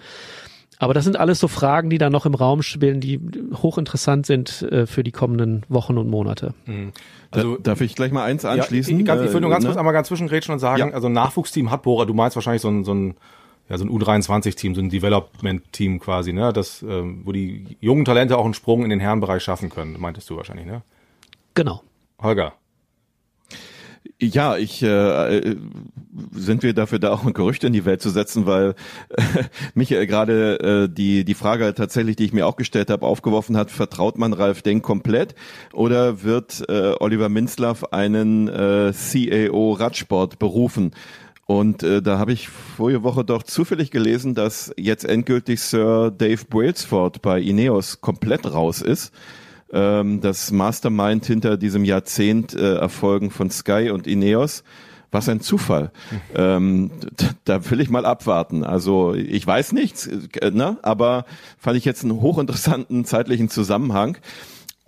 Aber 0.81 0.93
das 0.93 1.03
sind 1.03 1.19
alles 1.19 1.39
so 1.39 1.49
Fragen, 1.49 1.89
die 1.89 1.97
da 1.97 2.09
noch 2.09 2.25
im 2.25 2.33
Raum 2.33 2.61
spielen, 2.61 3.01
die 3.01 3.19
hochinteressant 3.53 4.25
sind 4.25 4.61
äh, 4.61 4.85
für 4.85 5.03
die 5.03 5.11
kommenden 5.11 5.63
Wochen 5.67 5.97
und 5.97 6.09
Monate. 6.09 6.53
Mhm. 6.65 6.93
Also 7.31 7.57
darf 7.57 7.81
ich 7.81 7.95
gleich 7.95 8.13
mal 8.13 8.23
eins 8.23 8.45
anschließen? 8.45 8.93
Ja, 8.93 8.99
ich, 8.99 9.05
ganz, 9.05 9.21
ich 9.23 9.33
will 9.33 9.41
nur 9.41 9.49
ganz 9.49 9.65
äh, 9.65 9.67
kurz 9.67 9.75
ne? 9.75 9.79
einmal 9.81 9.93
ganz 9.93 10.07
zwischengrätschen 10.07 10.53
und 10.53 10.59
sagen, 10.59 10.89
ja. 10.89 10.93
also 10.93 11.07
ein 11.07 11.13
Nachwuchsteam 11.13 11.69
hat 11.69 11.81
Bora, 11.81 12.05
du 12.05 12.13
meinst 12.13 12.37
wahrscheinlich 12.37 12.61
so 12.61 12.69
ein, 12.69 12.85
so 12.85 12.93
ein 12.93 13.15
ja, 13.69 13.77
so 13.77 13.85
ein 13.85 13.89
U23-Team, 13.91 14.75
so 14.75 14.81
ein 14.81 14.89
Development-Team 14.89 15.99
quasi, 15.99 16.33
ne? 16.33 16.51
Das, 16.51 16.81
ähm, 16.81 17.21
wo 17.23 17.31
die 17.31 17.77
jungen 17.79 18.03
Talente 18.03 18.37
auch 18.37 18.45
einen 18.45 18.55
Sprung 18.55 18.83
in 18.83 18.89
den 18.89 18.99
Herrenbereich 18.99 19.43
schaffen 19.43 19.69
können, 19.69 19.99
meintest 19.99 20.29
du 20.29 20.37
wahrscheinlich, 20.37 20.65
ne? 20.65 20.81
Genau. 21.53 21.83
Holger. 22.21 22.53
Ja, 24.21 24.57
ich 24.57 24.81
äh, 24.81 25.37
äh, 25.37 25.55
sind 26.33 26.63
wir 26.63 26.73
dafür 26.73 26.99
da 26.99 27.11
auch 27.11 27.25
ein 27.25 27.33
Gerücht 27.33 27.63
in 27.63 27.71
die 27.71 27.85
Welt 27.85 28.01
zu 28.01 28.09
setzen, 28.09 28.45
weil 28.45 28.75
äh, 29.09 29.21
Michael 29.75 30.07
gerade 30.07 30.59
äh, 30.59 30.93
die 30.93 31.23
die 31.23 31.33
Frage 31.33 31.73
tatsächlich, 31.73 32.15
die 32.15 32.25
ich 32.25 32.33
mir 32.33 32.45
auch 32.45 32.57
gestellt 32.57 32.89
habe, 32.89 33.05
aufgeworfen 33.05 33.55
hat: 33.55 33.71
Vertraut 33.71 34.17
man 34.17 34.33
Ralf 34.33 34.61
Denk 34.61 34.83
komplett 34.83 35.35
oder 35.71 36.23
wird 36.23 36.63
äh, 36.67 36.95
Oliver 36.99 37.29
Minzlaff 37.29 37.93
einen 37.93 38.47
äh, 38.49 38.93
CAO 38.93 39.73
Radsport 39.73 40.39
berufen? 40.39 40.91
Und 41.49 41.81
äh, 41.81 42.03
da 42.03 42.19
habe 42.19 42.31
ich 42.31 42.47
vorige 42.47 43.01
Woche 43.01 43.25
doch 43.25 43.41
zufällig 43.41 43.89
gelesen, 43.89 44.35
dass 44.35 44.71
jetzt 44.77 45.03
endgültig 45.03 45.59
Sir 45.61 46.11
Dave 46.15 46.45
Brailsford 46.47 47.23
bei 47.23 47.41
Ineos 47.41 48.01
komplett 48.01 48.45
raus 48.53 48.83
ist 48.83 49.11
ähm, 49.73 50.21
das 50.21 50.51
Mastermind 50.51 51.25
hinter 51.25 51.57
diesem 51.57 51.85
Jahrzehnt 51.85 52.53
äh, 52.53 52.75
Erfolgen 52.75 53.31
von 53.31 53.49
Sky 53.49 53.89
und 53.89 54.05
Ineos. 54.05 54.63
Was 55.09 55.27
ein 55.27 55.41
Zufall. 55.41 55.91
ähm, 56.35 56.91
da 57.43 57.67
will 57.71 57.81
ich 57.81 57.89
mal 57.89 58.05
abwarten. 58.05 58.63
Also 58.63 59.15
ich 59.15 59.45
weiß 59.45 59.71
nichts, 59.71 60.05
äh, 60.05 60.51
ne? 60.51 60.77
aber 60.83 61.25
fand 61.57 61.77
ich 61.77 61.85
jetzt 61.85 62.03
einen 62.03 62.21
hochinteressanten 62.21 63.05
zeitlichen 63.05 63.49
Zusammenhang. 63.49 64.19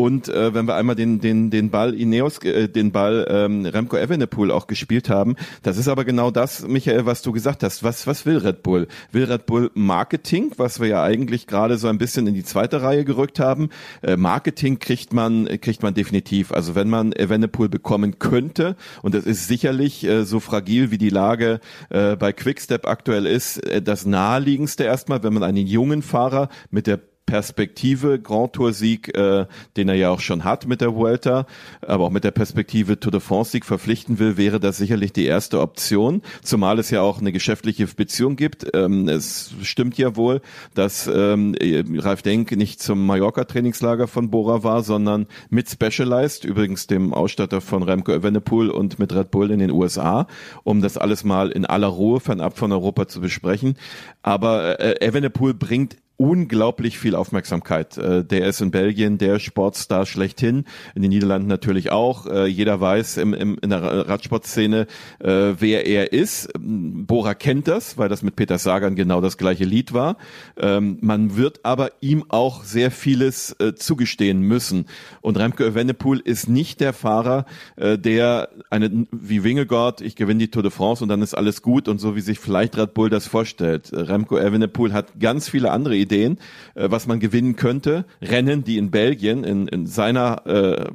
Und 0.01 0.29
äh, 0.29 0.55
wenn 0.55 0.67
wir 0.67 0.73
einmal 0.73 0.95
den 0.95 1.19
den 1.19 1.51
den 1.51 1.69
Ball 1.69 1.93
Ineos, 1.93 2.39
äh, 2.39 2.67
den 2.67 2.91
Ball 2.91 3.27
ähm, 3.29 3.67
Remco 3.67 3.97
Evenepoel 3.97 4.49
auch 4.49 4.65
gespielt 4.65 5.09
haben, 5.09 5.35
das 5.61 5.77
ist 5.77 5.87
aber 5.87 6.05
genau 6.05 6.31
das, 6.31 6.67
Michael, 6.67 7.05
was 7.05 7.21
du 7.21 7.31
gesagt 7.31 7.61
hast. 7.61 7.83
Was 7.83 8.07
was 8.07 8.25
will 8.25 8.39
Red 8.39 8.63
Bull? 8.63 8.87
Will 9.11 9.25
Red 9.25 9.45
Bull 9.45 9.69
Marketing, 9.75 10.53
was 10.57 10.79
wir 10.79 10.87
ja 10.87 11.03
eigentlich 11.03 11.45
gerade 11.45 11.77
so 11.77 11.87
ein 11.87 11.99
bisschen 11.99 12.25
in 12.25 12.33
die 12.33 12.43
zweite 12.43 12.81
Reihe 12.81 13.05
gerückt 13.05 13.39
haben? 13.39 13.69
Äh, 14.01 14.17
Marketing 14.17 14.79
kriegt 14.79 15.13
man 15.13 15.47
kriegt 15.61 15.83
man 15.83 15.93
definitiv. 15.93 16.51
Also 16.51 16.73
wenn 16.73 16.89
man 16.89 17.11
Evenepoel 17.13 17.69
bekommen 17.69 18.17
könnte, 18.17 18.75
und 19.03 19.13
das 19.13 19.25
ist 19.25 19.47
sicherlich 19.47 20.03
äh, 20.03 20.23
so 20.23 20.39
fragil 20.39 20.89
wie 20.89 20.97
die 20.97 21.09
Lage 21.09 21.59
äh, 21.91 22.15
bei 22.15 22.33
Quickstep 22.33 22.87
aktuell 22.87 23.27
ist, 23.27 23.63
äh, 23.67 23.83
das 23.83 24.07
naheliegendste 24.07 24.83
erstmal, 24.83 25.21
wenn 25.21 25.35
man 25.35 25.43
einen 25.43 25.67
jungen 25.67 26.01
Fahrer 26.01 26.49
mit 26.71 26.87
der 26.87 27.10
Perspektive 27.25 28.19
Grand 28.19 28.53
Tour 28.53 28.73
Sieg, 28.73 29.15
äh, 29.15 29.45
den 29.77 29.89
er 29.89 29.95
ja 29.95 30.09
auch 30.09 30.19
schon 30.19 30.43
hat 30.43 30.67
mit 30.67 30.81
der 30.81 30.95
Vuelta, 30.95 31.45
aber 31.81 32.05
auch 32.05 32.09
mit 32.09 32.23
der 32.23 32.31
Perspektive 32.31 32.99
Tour 32.99 33.11
de 33.11 33.21
France 33.21 33.51
Sieg 33.51 33.65
verpflichten 33.65 34.19
will, 34.19 34.35
wäre 34.35 34.59
das 34.59 34.77
sicherlich 34.77 35.13
die 35.13 35.25
erste 35.25 35.61
Option, 35.61 36.21
zumal 36.41 36.77
es 36.79 36.89
ja 36.89 37.01
auch 37.01 37.19
eine 37.19 37.31
geschäftliche 37.31 37.87
Beziehung 37.87 38.35
gibt. 38.35 38.67
Ähm, 38.73 39.07
es 39.07 39.53
stimmt 39.61 39.97
ja 39.97 40.15
wohl, 40.15 40.41
dass 40.73 41.07
ähm, 41.07 41.55
Ralf 41.97 42.21
Denk 42.21 42.51
nicht 42.51 42.81
zum 42.81 43.05
Mallorca 43.05 43.45
Trainingslager 43.45 44.07
von 44.07 44.29
Bora 44.29 44.63
war, 44.63 44.83
sondern 44.83 45.27
mit 45.49 45.69
Specialized, 45.69 46.43
übrigens 46.43 46.87
dem 46.87 47.13
Ausstatter 47.13 47.61
von 47.61 47.83
Remco 47.83 48.11
Evenepoel 48.11 48.69
und 48.69 48.99
mit 48.99 49.13
Red 49.13 49.31
Bull 49.31 49.51
in 49.51 49.59
den 49.59 49.71
USA, 49.71 50.27
um 50.63 50.81
das 50.81 50.97
alles 50.97 51.23
mal 51.23 51.49
in 51.49 51.65
aller 51.65 51.87
Ruhe 51.87 52.19
fernab 52.19 52.57
von 52.57 52.71
Europa 52.71 53.07
zu 53.07 53.21
besprechen. 53.21 53.75
Aber 54.21 54.79
äh, 54.79 55.05
Evenepoel 55.05 55.53
bringt 55.53 55.97
unglaublich 56.21 56.99
viel 56.99 57.15
Aufmerksamkeit. 57.15 57.97
Äh, 57.97 58.23
der 58.23 58.45
ist 58.45 58.61
in 58.61 58.69
Belgien 58.69 59.17
der 59.17 59.39
Sportstar 59.39 60.05
schlechthin, 60.05 60.65
in 60.93 61.01
den 61.01 61.09
Niederlanden 61.09 61.47
natürlich 61.47 61.91
auch. 61.91 62.27
Äh, 62.27 62.45
jeder 62.45 62.79
weiß 62.79 63.17
im, 63.17 63.33
im, 63.33 63.57
in 63.59 63.71
der 63.71 64.07
Radsportszene, 64.07 64.85
äh, 65.17 65.25
wer 65.57 65.87
er 65.87 66.13
ist. 66.13 66.49
Bora 66.59 67.33
kennt 67.33 67.67
das, 67.67 67.97
weil 67.97 68.07
das 68.07 68.21
mit 68.21 68.35
Peter 68.35 68.59
Sagan 68.59 68.95
genau 68.95 69.19
das 69.19 69.39
gleiche 69.39 69.63
Lied 69.63 69.93
war. 69.93 70.17
Ähm, 70.57 70.99
man 71.01 71.37
wird 71.37 71.61
aber 71.63 71.89
ihm 72.01 72.23
auch 72.29 72.63
sehr 72.63 72.91
vieles 72.91 73.55
zugestehen 73.75 74.41
müssen. 74.41 74.85
Und 75.21 75.37
Remco 75.37 75.63
Evenepoel 75.63 76.19
ist 76.19 76.47
nicht 76.47 76.81
der 76.81 76.93
Fahrer, 76.93 77.45
der 77.77 78.49
eine 78.69 79.07
wie 79.11 79.43
Wingegaard, 79.43 80.01
ich 80.01 80.15
gewinne 80.15 80.39
die 80.39 80.51
Tour 80.51 80.63
de 80.63 80.71
France 80.71 81.03
und 81.03 81.09
dann 81.09 81.21
ist 81.21 81.33
alles 81.33 81.61
gut 81.61 81.87
und 81.87 81.99
so 81.99 82.15
wie 82.15 82.21
sich 82.21 82.39
vielleicht 82.39 82.77
Red 82.77 82.93
Bull 82.93 83.09
das 83.09 83.27
vorstellt. 83.27 83.89
Remco 83.93 84.37
Evenepoel 84.37 84.93
hat 84.93 85.19
ganz 85.19 85.49
viele 85.49 85.71
andere 85.71 85.95
Ideen 85.95 86.10
Ideen, 86.11 86.37
äh, 86.75 86.89
was 86.91 87.07
man 87.07 87.19
gewinnen 87.19 87.55
könnte. 87.55 88.05
Rennen, 88.21 88.63
die 88.63 88.77
in 88.77 88.91
Belgien, 88.91 89.43
in, 89.43 89.67
in 89.67 89.87
seiner 89.87 90.45
äh, 90.45 90.85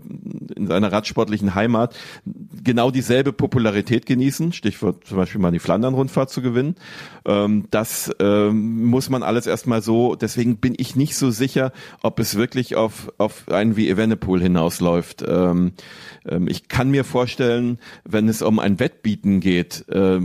in 0.55 0.67
seiner 0.67 0.93
radsportlichen 0.93 1.55
Heimat 1.55 1.97
genau 2.63 2.91
dieselbe 2.91 3.33
Popularität 3.33 4.07
genießen. 4.07 4.53
Stichwort 4.53 5.07
zum 5.07 5.17
Beispiel 5.17 5.41
mal 5.41 5.53
die 5.53 5.59
Flandern-Rundfahrt 5.59 6.31
zu 6.31 6.43
gewinnen. 6.43 6.77
Ähm, 7.27 7.65
das 7.71 8.11
ähm, 8.21 8.85
muss 8.85 9.09
man 9.11 9.23
alles 9.23 9.47
erstmal 9.47 9.83
so. 9.83 10.15
Deswegen 10.15 10.59
bin 10.59 10.75
ich 10.77 10.97
nicht 10.97 11.17
so 11.17 11.31
sicher, 11.31 11.73
ob 12.03 12.19
es 12.21 12.37
wirklich 12.37 12.77
auf 12.77 13.13
auf 13.19 13.49
einen 13.49 13.77
wie 13.77 13.89
Evenepoel 13.89 14.43
hinausläuft. 14.43 15.25
Ähm, 15.27 15.73
ähm, 16.29 16.49
ich 16.49 16.69
kann 16.69 16.91
mir 16.91 17.05
vorstellen, 17.05 17.79
wenn 18.05 18.29
es 18.29 18.43
um 18.43 18.59
ein 18.59 18.79
Wettbieten 18.79 19.41
geht 19.41 19.85
äh, 19.89 20.21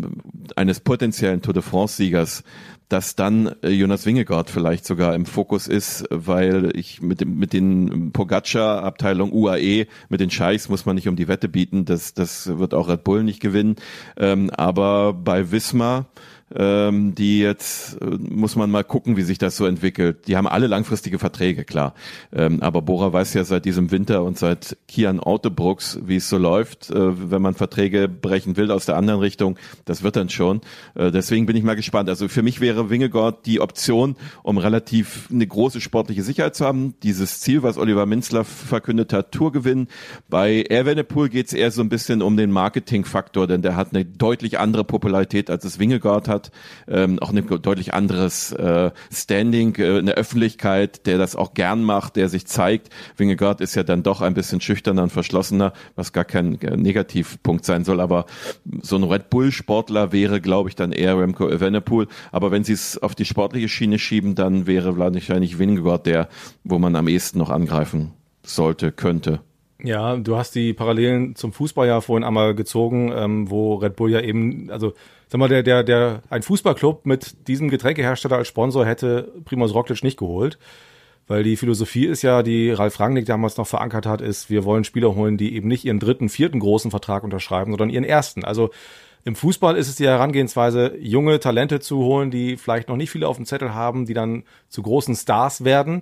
eines 0.56 0.80
potenziellen 0.82 1.41
Tour 1.41 1.54
de 1.54 1.63
France-Siegers, 1.63 2.43
dass 2.91 3.15
dann 3.15 3.56
äh, 3.63 3.69
Jonas 3.69 4.06
Wingegaard 4.06 4.49
vielleicht 4.49 4.86
sogar 4.86 5.15
im 5.15 5.25
Fokus 5.25 5.67
ist, 5.67 6.04
weil 6.10 6.71
ich 6.75 7.01
mit 7.01 7.21
dem 7.21 7.38
mit 7.38 7.54
den 7.54 8.12
Pogacar 8.12 8.84
Abteilung 8.84 9.32
UAE 9.32 9.88
mit 10.10 10.19
den 10.19 10.30
Scheichs 10.30 10.67
muss 10.67 10.86
man 10.86 10.95
nicht 10.95 11.08
um 11.08 11.15
die 11.15 11.27
Wette 11.27 11.47
bieten, 11.47 11.86
das 11.86 12.13
das 12.13 12.58
wird 12.58 12.73
auch 12.73 12.89
Red 12.89 13.04
Bull 13.04 13.23
nicht 13.23 13.39
gewinnen, 13.39 13.77
ähm, 14.17 14.49
aber 14.49 15.13
bei 15.13 15.51
Wismar 15.51 16.08
ähm, 16.56 17.16
die 17.16 17.40
jetzt 17.40 18.02
äh, 18.02 18.06
muss 18.06 18.56
man 18.56 18.72
mal 18.72 18.84
gucken, 18.84 19.18
wie 19.18 19.22
sich 19.22 19.38
das 19.38 19.58
so 19.58 19.66
entwickelt. 19.66 20.28
Die 20.28 20.38
haben 20.38 20.48
alle 20.48 20.68
langfristige 20.68 21.20
Verträge, 21.20 21.64
klar. 21.64 21.94
Ähm, 22.34 22.62
aber 22.62 22.82
Bora 22.82 23.14
weiß 23.14 23.34
ja 23.34 23.44
seit 23.44 23.66
diesem 23.66 23.92
Winter 23.92 24.24
und 24.24 24.38
seit 24.38 24.78
Kian 24.88 25.20
Autobrooks, 25.20 26.00
wie 26.04 26.18
es 26.18 26.30
so 26.30 26.38
läuft, 26.38 26.90
äh, 26.90 27.32
wenn 27.32 27.42
man 27.42 27.54
Verträge 27.54 28.08
brechen 28.08 28.58
will 28.58 28.72
aus 28.72 28.86
der 28.86 28.98
anderen 28.98 29.20
Richtung, 29.20 29.58
das 29.86 30.04
wird 30.04 30.16
dann 30.16 30.30
schon. 30.30 30.62
Äh, 30.96 31.12
deswegen 31.12 31.46
bin 31.46 31.56
ich 31.56 31.64
mal 31.64 31.76
gespannt. 31.76 32.10
Also 32.10 32.28
für 32.28 32.44
mich 32.44 32.62
wäre 32.62 32.90
Wingegord 32.90 33.46
die 33.46 33.62
Option, 33.62 34.16
um 34.44 34.58
relativ 34.58 35.30
eine 35.32 35.48
große 35.48 35.82
sportliche 35.82 36.24
Sicherheit 36.24 36.56
zu 36.56 36.66
haben. 36.66 36.96
Dieses 37.04 37.40
Ziel, 37.40 37.64
was 37.64 37.78
Oliver 37.78 38.06
Minzler 38.06 38.44
verkündet 38.44 39.14
hat, 39.14 39.32
Tour 39.32 39.52
gewinnen. 39.52 39.88
Bei 40.30 40.64
Erwenepool 40.64 41.30
geht 41.30 41.48
es 41.48 41.54
eher 41.54 41.72
so 41.72 41.82
ein 41.82 41.90
bisschen 41.90 42.22
um 42.22 42.38
den 42.38 42.52
Marketingfaktor, 42.52 43.48
denn 43.48 43.62
der 43.62 43.76
hat 43.76 43.90
eine 43.94 44.06
deutlich 44.06 44.60
andere 44.60 44.84
Popularität, 44.84 45.50
als 45.50 45.66
es 45.66 45.80
Wingegord 45.80 46.28
hat 46.28 46.40
hat, 46.41 46.51
ähm, 46.88 47.19
auch 47.19 47.32
ein 47.32 47.62
deutlich 47.62 47.93
anderes 47.93 48.51
äh, 48.51 48.91
Standing 49.12 49.75
äh, 49.75 49.99
in 49.99 50.06
der 50.06 50.15
Öffentlichkeit, 50.15 51.06
der 51.06 51.17
das 51.17 51.36
auch 51.36 51.54
gern 51.54 51.84
macht, 51.84 52.15
der 52.15 52.30
sich 52.30 52.47
zeigt. 52.47 52.89
Wingegaard 53.17 53.62
ist 53.62 53.75
ja 53.75 53.84
dann 53.84 54.04
doch 54.04 54.21
ein 54.21 54.34
bisschen 54.34 54.62
schüchterner 54.62 55.04
und 55.04 55.12
verschlossener, 55.12 55.73
was 55.95 56.13
gar 56.13 56.25
kein 56.25 56.60
äh, 56.62 56.77
Negativpunkt 56.77 57.65
sein 57.65 57.84
soll, 57.84 57.99
aber 57.99 58.25
so 58.82 58.95
ein 58.95 59.04
Red 59.04 59.30
Bull-Sportler 59.30 60.12
wäre, 60.12 60.41
glaube 60.41 60.69
ich, 60.69 60.75
dann 60.75 60.91
eher 60.91 61.17
Remco 61.17 61.49
Evenepoel. 61.49 62.08
Aber 62.32 62.51
wenn 62.51 62.63
sie 62.63 62.73
es 62.73 62.97
auf 62.97 63.15
die 63.15 63.25
sportliche 63.25 63.69
Schiene 63.69 63.99
schieben, 63.99 64.36
dann 64.36 64.67
wäre 64.67 64.97
wahrscheinlich 64.97 65.60
Wingegaard 65.60 66.06
der, 66.06 66.30
wo 66.63 66.80
man 66.80 66.95
am 66.95 67.08
ehesten 67.08 67.39
noch 67.39 67.49
angreifen 67.49 68.13
sollte, 68.43 68.91
könnte. 68.91 69.41
Ja, 69.84 70.15
du 70.15 70.38
hast 70.38 70.54
die 70.54 70.74
Parallelen 70.74 71.36
zum 71.36 71.54
Fußball 71.54 71.88
ja 71.88 72.02
vorhin 72.02 72.24
einmal 72.24 72.54
gezogen, 72.54 73.12
ähm, 73.15 73.50
wo 73.50 73.76
Red 73.76 73.96
Bull 73.96 74.12
ja 74.12 74.22
eben, 74.22 74.70
also 74.70 74.94
sag 75.28 75.39
mal, 75.39 75.50
der, 75.50 75.63
der, 75.63 75.84
der, 75.84 76.22
ein 76.30 76.44
Fußballclub 76.44 77.06
mit 77.06 77.48
diesem 77.48 77.70
Getränkehersteller 77.70 78.38
als 78.38 78.48
Sponsor 78.48 78.86
hätte 78.86 79.32
Primoz 79.46 79.74
Roglic 79.74 80.04
nicht 80.04 80.17
geholt. 80.17 80.60
Weil 81.28 81.44
die 81.44 81.56
Philosophie 81.56 82.08
ist 82.08 82.24
ja, 82.24 82.44
die 82.44 82.72
Ralf 82.72 83.00
Rangnick 83.00 83.26
damals 83.26 83.56
noch 83.56 83.67
verankert 83.67 84.06
hat, 84.06 84.22
ist, 84.22 84.50
wir 84.50 84.65
wollen 84.65 84.84
Spieler 84.84 85.15
holen, 85.15 85.38
die 85.38 85.56
eben 85.56 85.67
nicht 85.67 85.86
ihren 85.86 86.00
dritten, 86.00 86.30
vierten 86.30 86.60
großen 86.60 86.91
Vertrag 86.91 87.24
unterschreiben, 87.24 87.72
sondern 87.72 87.89
ihren 87.89 88.04
ersten. 88.04 88.44
Also 88.44 88.72
im 89.24 89.36
Fußball 89.36 89.78
ist 89.78 89.88
es 89.88 89.96
die 89.96 90.08
Herangehensweise, 90.08 90.98
junge 91.00 91.39
Talente 91.39 91.80
zu 91.80 92.00
holen, 92.00 92.32
die 92.32 92.58
vielleicht 92.58 92.89
noch 92.89 92.98
nicht 92.98 93.12
viele 93.12 93.28
auf 93.28 93.38
dem 93.38 93.46
Zettel 93.46 93.74
haben, 93.74 94.06
die 94.06 94.13
dann 94.13 94.44
zu 94.67 94.82
großen 94.82 95.15
Stars 95.15 95.63
werden. 95.63 96.02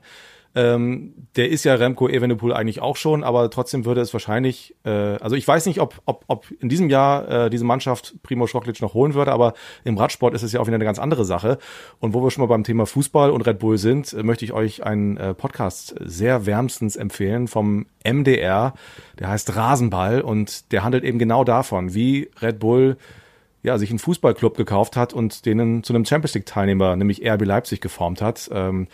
Ähm, 0.56 1.14
der 1.36 1.50
ist 1.50 1.64
ja 1.64 1.76
Remco 1.76 2.10
Evenepoel 2.10 2.54
eigentlich 2.54 2.82
auch 2.82 2.96
schon, 2.96 3.24
aber 3.24 3.52
trotzdem 3.52 3.86
würde 3.86 4.02
es 4.02 4.14
wahrscheinlich, 4.14 4.76
äh, 4.84 4.90
also 4.90 5.36
ich 5.36 5.48
weiß 5.48 5.68
nicht, 5.68 5.80
ob, 5.80 6.02
ob, 6.06 6.24
ob 6.28 6.48
in 6.60 6.70
diesem 6.70 6.90
Jahr 6.90 7.46
äh, 7.46 7.50
diese 7.52 7.66
Mannschaft 7.66 8.16
Primo 8.24 8.46
Roglic 8.46 8.82
noch 8.82 8.96
holen 8.96 9.14
würde, 9.14 9.32
aber 9.32 9.54
im 9.84 9.98
Radsport 9.98 10.34
ist 10.34 10.42
es 10.42 10.52
ja 10.52 10.60
auch 10.60 10.66
wieder 10.66 10.76
eine 10.76 10.86
ganz 10.86 10.98
andere 10.98 11.24
Sache. 11.24 11.60
Und 12.00 12.14
wo 12.14 12.24
wir 12.24 12.32
schon 12.32 12.42
mal 12.42 12.48
beim 12.48 12.64
Thema 12.64 12.88
Fußball 12.88 13.30
und 13.30 13.44
Red 13.44 13.60
Bull 13.60 13.78
sind, 13.78 14.12
äh, 14.14 14.24
möchte 14.24 14.44
ich 14.44 14.52
euch 14.52 14.84
einen 14.84 15.18
äh, 15.18 15.36
Podcast 15.36 15.96
sehr 16.04 16.48
wärmstens 16.48 16.96
empfehlen 16.96 17.48
vom 17.48 17.86
MDR, 18.04 18.74
der 19.20 19.30
heißt 19.30 19.56
Rasenball 19.56 20.22
und 20.22 20.72
der 20.72 20.84
handelt 20.84 21.04
eben 21.04 21.20
genau 21.20 21.44
davon, 21.44 21.94
wie 21.94 22.32
Red 22.42 22.60
Bull 22.60 22.98
ja, 23.62 23.78
sich 23.78 23.90
einen 23.90 24.00
Fußballclub 24.00 24.58
gekauft 24.58 24.96
hat 24.96 25.14
und 25.14 25.46
denen 25.46 25.84
zu 25.84 25.94
einem 25.94 26.06
Champions 26.06 26.34
League 26.34 26.46
Teilnehmer, 26.46 26.96
nämlich 26.96 27.24
RB 27.24 27.46
Leipzig, 27.46 27.82
geformt 27.82 28.22
hat. 28.22 28.50
Ähm, 28.52 28.88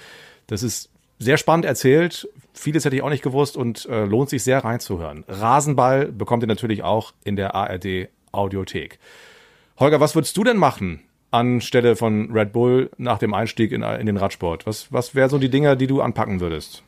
das 0.47 0.63
ist 0.63 0.89
sehr 1.19 1.37
spannend 1.37 1.65
erzählt. 1.65 2.27
Vieles 2.53 2.85
hätte 2.85 2.95
ich 2.95 3.01
auch 3.01 3.09
nicht 3.09 3.23
gewusst 3.23 3.57
und 3.57 3.85
äh, 3.85 4.05
lohnt 4.05 4.29
sich 4.29 4.43
sehr 4.43 4.63
reinzuhören. 4.63 5.23
Rasenball 5.27 6.11
bekommt 6.11 6.43
ihr 6.43 6.47
natürlich 6.47 6.83
auch 6.83 7.13
in 7.23 7.35
der 7.35 7.55
ARD 7.55 8.09
Audiothek. 8.31 8.99
Holger, 9.79 9.99
was 9.99 10.15
würdest 10.15 10.35
du 10.37 10.43
denn 10.43 10.57
machen 10.57 11.01
anstelle 11.31 11.95
von 11.95 12.31
Red 12.31 12.53
Bull 12.53 12.89
nach 12.97 13.19
dem 13.19 13.33
Einstieg 13.33 13.71
in, 13.71 13.83
in 13.83 14.05
den 14.05 14.17
Radsport? 14.17 14.65
Was, 14.65 14.91
was 14.91 15.15
wären 15.15 15.29
so 15.29 15.37
die 15.37 15.49
Dinge, 15.49 15.75
die 15.75 15.87
du 15.87 16.01
anpacken 16.01 16.39
würdest? 16.39 16.83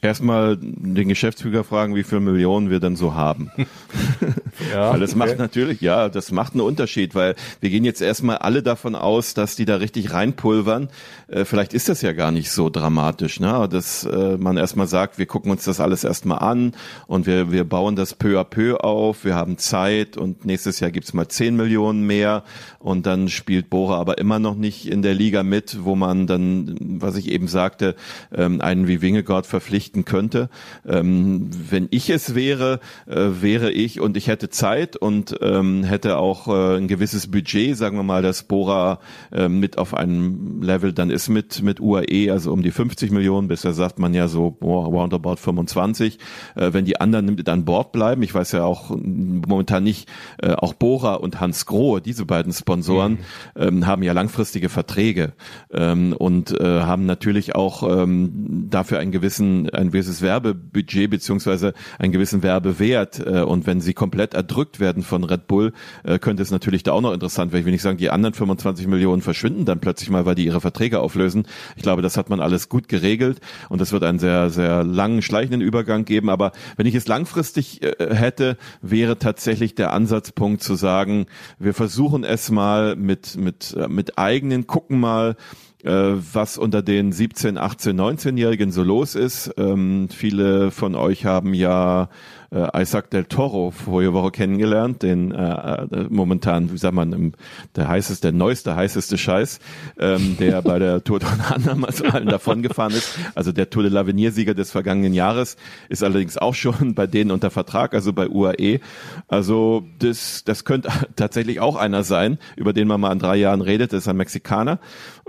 Erstmal 0.00 0.56
den 0.56 1.08
Geschäftsführer 1.08 1.64
fragen, 1.64 1.96
wie 1.96 2.04
viele 2.04 2.20
Millionen 2.20 2.70
wir 2.70 2.78
denn 2.78 2.94
so 2.94 3.14
haben. 3.14 3.50
ja, 4.72 4.92
weil 4.92 5.00
das 5.00 5.10
okay. 5.10 5.18
macht 5.18 5.38
natürlich, 5.38 5.80
ja, 5.80 6.08
das 6.08 6.30
macht 6.30 6.52
einen 6.52 6.60
Unterschied, 6.60 7.16
weil 7.16 7.34
wir 7.60 7.68
gehen 7.70 7.84
jetzt 7.84 8.00
erstmal 8.00 8.38
alle 8.38 8.62
davon 8.62 8.94
aus, 8.94 9.34
dass 9.34 9.56
die 9.56 9.64
da 9.64 9.76
richtig 9.76 10.12
reinpulvern. 10.12 10.88
Äh, 11.26 11.44
vielleicht 11.44 11.74
ist 11.74 11.88
das 11.88 12.00
ja 12.00 12.12
gar 12.12 12.30
nicht 12.30 12.52
so 12.52 12.70
dramatisch, 12.70 13.40
ne? 13.40 13.68
dass 13.68 14.04
äh, 14.04 14.36
man 14.38 14.56
erstmal 14.56 14.86
sagt, 14.86 15.18
wir 15.18 15.26
gucken 15.26 15.50
uns 15.50 15.64
das 15.64 15.80
alles 15.80 16.04
erstmal 16.04 16.38
an 16.38 16.76
und 17.08 17.26
wir, 17.26 17.50
wir 17.50 17.64
bauen 17.64 17.96
das 17.96 18.14
peu 18.14 18.38
à 18.38 18.44
peu 18.44 18.76
auf, 18.76 19.24
wir 19.24 19.34
haben 19.34 19.58
Zeit 19.58 20.16
und 20.16 20.44
nächstes 20.44 20.78
Jahr 20.78 20.92
gibt's 20.92 21.12
mal 21.12 21.26
10 21.26 21.56
Millionen 21.56 22.06
mehr 22.06 22.44
und 22.78 23.04
dann 23.06 23.28
spielt 23.28 23.68
Bora 23.68 23.98
aber 23.98 24.18
immer 24.18 24.38
noch 24.38 24.54
nicht 24.54 24.86
in 24.86 25.02
der 25.02 25.14
Liga 25.14 25.42
mit, 25.42 25.78
wo 25.82 25.96
man 25.96 26.28
dann, 26.28 26.76
was 27.00 27.16
ich 27.16 27.28
eben 27.28 27.48
sagte, 27.48 27.96
ähm, 28.32 28.60
einen 28.60 28.86
wie 28.86 29.02
Wingegaard 29.02 29.44
verpflichten 29.88 30.04
könnte. 30.04 30.48
Ähm, 30.86 31.50
wenn 31.70 31.88
ich 31.90 32.10
es 32.10 32.34
wäre, 32.34 32.80
äh, 33.06 33.28
wäre 33.40 33.70
ich 33.70 34.00
und 34.00 34.16
ich 34.16 34.28
hätte 34.28 34.50
Zeit 34.50 34.96
und 34.96 35.36
ähm, 35.40 35.84
hätte 35.84 36.18
auch 36.18 36.48
äh, 36.48 36.76
ein 36.76 36.88
gewisses 36.88 37.30
Budget, 37.30 37.76
sagen 37.76 37.96
wir 37.96 38.02
mal, 38.02 38.22
dass 38.22 38.42
Bora 38.42 39.00
äh, 39.32 39.48
mit 39.48 39.78
auf 39.78 39.94
einem 39.94 40.62
Level 40.62 40.92
dann 40.92 41.10
ist 41.10 41.28
mit 41.28 41.62
mit 41.62 41.80
UAE, 41.80 42.30
also 42.30 42.52
um 42.52 42.62
die 42.62 42.70
50 42.70 43.10
Millionen, 43.10 43.48
bisher 43.48 43.72
sagt 43.72 43.98
man 43.98 44.14
ja 44.14 44.28
so 44.28 44.56
oh, 44.60 44.80
roundabout 44.80 45.36
25. 45.36 46.18
Äh, 46.54 46.72
wenn 46.72 46.84
die 46.84 47.00
anderen 47.00 47.26
mit 47.34 47.48
an 47.48 47.64
Bord 47.64 47.92
bleiben, 47.92 48.22
ich 48.22 48.34
weiß 48.34 48.52
ja 48.52 48.64
auch 48.64 48.90
momentan 48.90 49.84
nicht, 49.84 50.08
äh, 50.42 50.52
auch 50.52 50.74
Bora 50.74 51.14
und 51.14 51.40
Hans 51.40 51.66
Grohe, 51.66 52.00
diese 52.00 52.26
beiden 52.26 52.52
Sponsoren, 52.52 53.12
mhm. 53.12 53.18
ähm, 53.56 53.86
haben 53.86 54.02
ja 54.02 54.12
langfristige 54.12 54.68
Verträge 54.68 55.32
ähm, 55.72 56.12
und 56.12 56.58
äh, 56.60 56.82
haben 56.82 57.06
natürlich 57.06 57.54
auch 57.54 57.82
ähm, 57.82 58.66
dafür 58.70 58.98
einen 58.98 59.12
gewissen 59.12 59.68
ein 59.78 59.88
gewisses 59.88 60.22
Werbebudget 60.22 61.08
beziehungsweise 61.10 61.72
einen 61.98 62.12
gewissen 62.12 62.42
Werbewert. 62.42 63.20
Äh, 63.20 63.42
und 63.42 63.66
wenn 63.66 63.80
sie 63.80 63.94
komplett 63.94 64.34
erdrückt 64.34 64.80
werden 64.80 65.02
von 65.02 65.24
Red 65.24 65.46
Bull, 65.46 65.72
äh, 66.04 66.18
könnte 66.18 66.42
es 66.42 66.50
natürlich 66.50 66.82
da 66.82 66.92
auch 66.92 67.00
noch 67.00 67.12
interessant 67.12 67.52
werden. 67.52 67.60
Ich 67.60 67.66
will 67.66 67.72
nicht 67.72 67.82
sagen, 67.82 67.98
die 67.98 68.10
anderen 68.10 68.34
25 68.34 68.86
Millionen 68.86 69.22
verschwinden 69.22 69.64
dann 69.64 69.80
plötzlich 69.80 70.10
mal, 70.10 70.26
weil 70.26 70.34
die 70.34 70.44
ihre 70.44 70.60
Verträge 70.60 71.00
auflösen. 71.00 71.46
Ich 71.76 71.82
glaube, 71.82 72.02
das 72.02 72.16
hat 72.16 72.28
man 72.28 72.40
alles 72.40 72.68
gut 72.68 72.88
geregelt 72.88 73.40
und 73.68 73.80
es 73.80 73.92
wird 73.92 74.02
einen 74.04 74.18
sehr, 74.18 74.50
sehr 74.50 74.84
langen, 74.84 75.22
schleichenden 75.22 75.60
Übergang 75.60 76.04
geben. 76.04 76.28
Aber 76.28 76.52
wenn 76.76 76.86
ich 76.86 76.94
es 76.94 77.06
langfristig 77.06 77.82
äh, 77.82 78.14
hätte, 78.14 78.56
wäre 78.82 79.18
tatsächlich 79.18 79.74
der 79.74 79.92
Ansatzpunkt 79.92 80.62
zu 80.62 80.74
sagen, 80.74 81.26
wir 81.58 81.74
versuchen 81.74 82.24
es 82.24 82.50
mal 82.50 82.96
mit, 82.96 83.36
mit, 83.36 83.76
mit 83.88 84.18
eigenen, 84.18 84.66
gucken 84.66 84.98
mal, 85.00 85.36
äh, 85.77 85.77
was 85.84 86.58
unter 86.58 86.82
den 86.82 87.12
17, 87.12 87.56
18, 87.56 87.98
19-Jährigen 87.98 88.72
so 88.72 88.82
los 88.82 89.14
ist. 89.14 89.54
Ähm, 89.56 90.08
viele 90.10 90.70
von 90.70 90.94
euch 90.96 91.24
haben 91.24 91.54
ja 91.54 92.08
äh, 92.50 92.82
Isaac 92.82 93.10
del 93.10 93.24
Toro 93.24 93.70
vorige 93.70 94.12
Woche 94.12 94.30
kennengelernt, 94.30 95.02
den 95.02 95.32
äh, 95.32 95.82
äh, 95.82 96.06
momentan, 96.08 96.72
wie 96.72 96.78
sagt 96.78 96.94
man, 96.94 97.12
im, 97.12 97.32
der 97.76 97.88
heißeste, 97.88 98.28
der 98.28 98.32
neueste, 98.32 98.74
heißeste 98.74 99.18
Scheiß, 99.18 99.60
ähm, 99.98 100.36
der 100.38 100.62
bei 100.62 100.78
der 100.78 101.04
Tour 101.08 101.18
de 101.18 101.28
damals 101.64 102.02
allen 102.02 102.28
davon 102.28 102.62
gefahren 102.62 102.92
ist. 102.92 103.18
Also 103.34 103.52
der 103.52 103.70
Tour 103.70 103.82
de 103.82 103.92
l'Avenir-Sieger 103.92 104.54
des 104.54 104.70
vergangenen 104.70 105.12
Jahres 105.12 105.56
ist 105.88 106.02
allerdings 106.02 106.38
auch 106.38 106.54
schon 106.54 106.94
bei 106.94 107.06
denen 107.06 107.30
unter 107.30 107.50
Vertrag, 107.50 107.94
also 107.94 108.12
bei 108.12 108.28
UAE. 108.28 108.80
Also 109.28 109.84
das, 109.98 110.44
das 110.44 110.64
könnte 110.64 110.88
tatsächlich 111.16 111.60
auch 111.60 111.76
einer 111.76 112.02
sein, 112.02 112.38
über 112.56 112.72
den 112.72 112.88
man 112.88 113.00
mal 113.00 113.12
in 113.12 113.18
drei 113.18 113.36
Jahren 113.36 113.60
redet, 113.60 113.92
das 113.92 114.00
ist 114.04 114.08
ein 114.08 114.16
Mexikaner. 114.16 114.78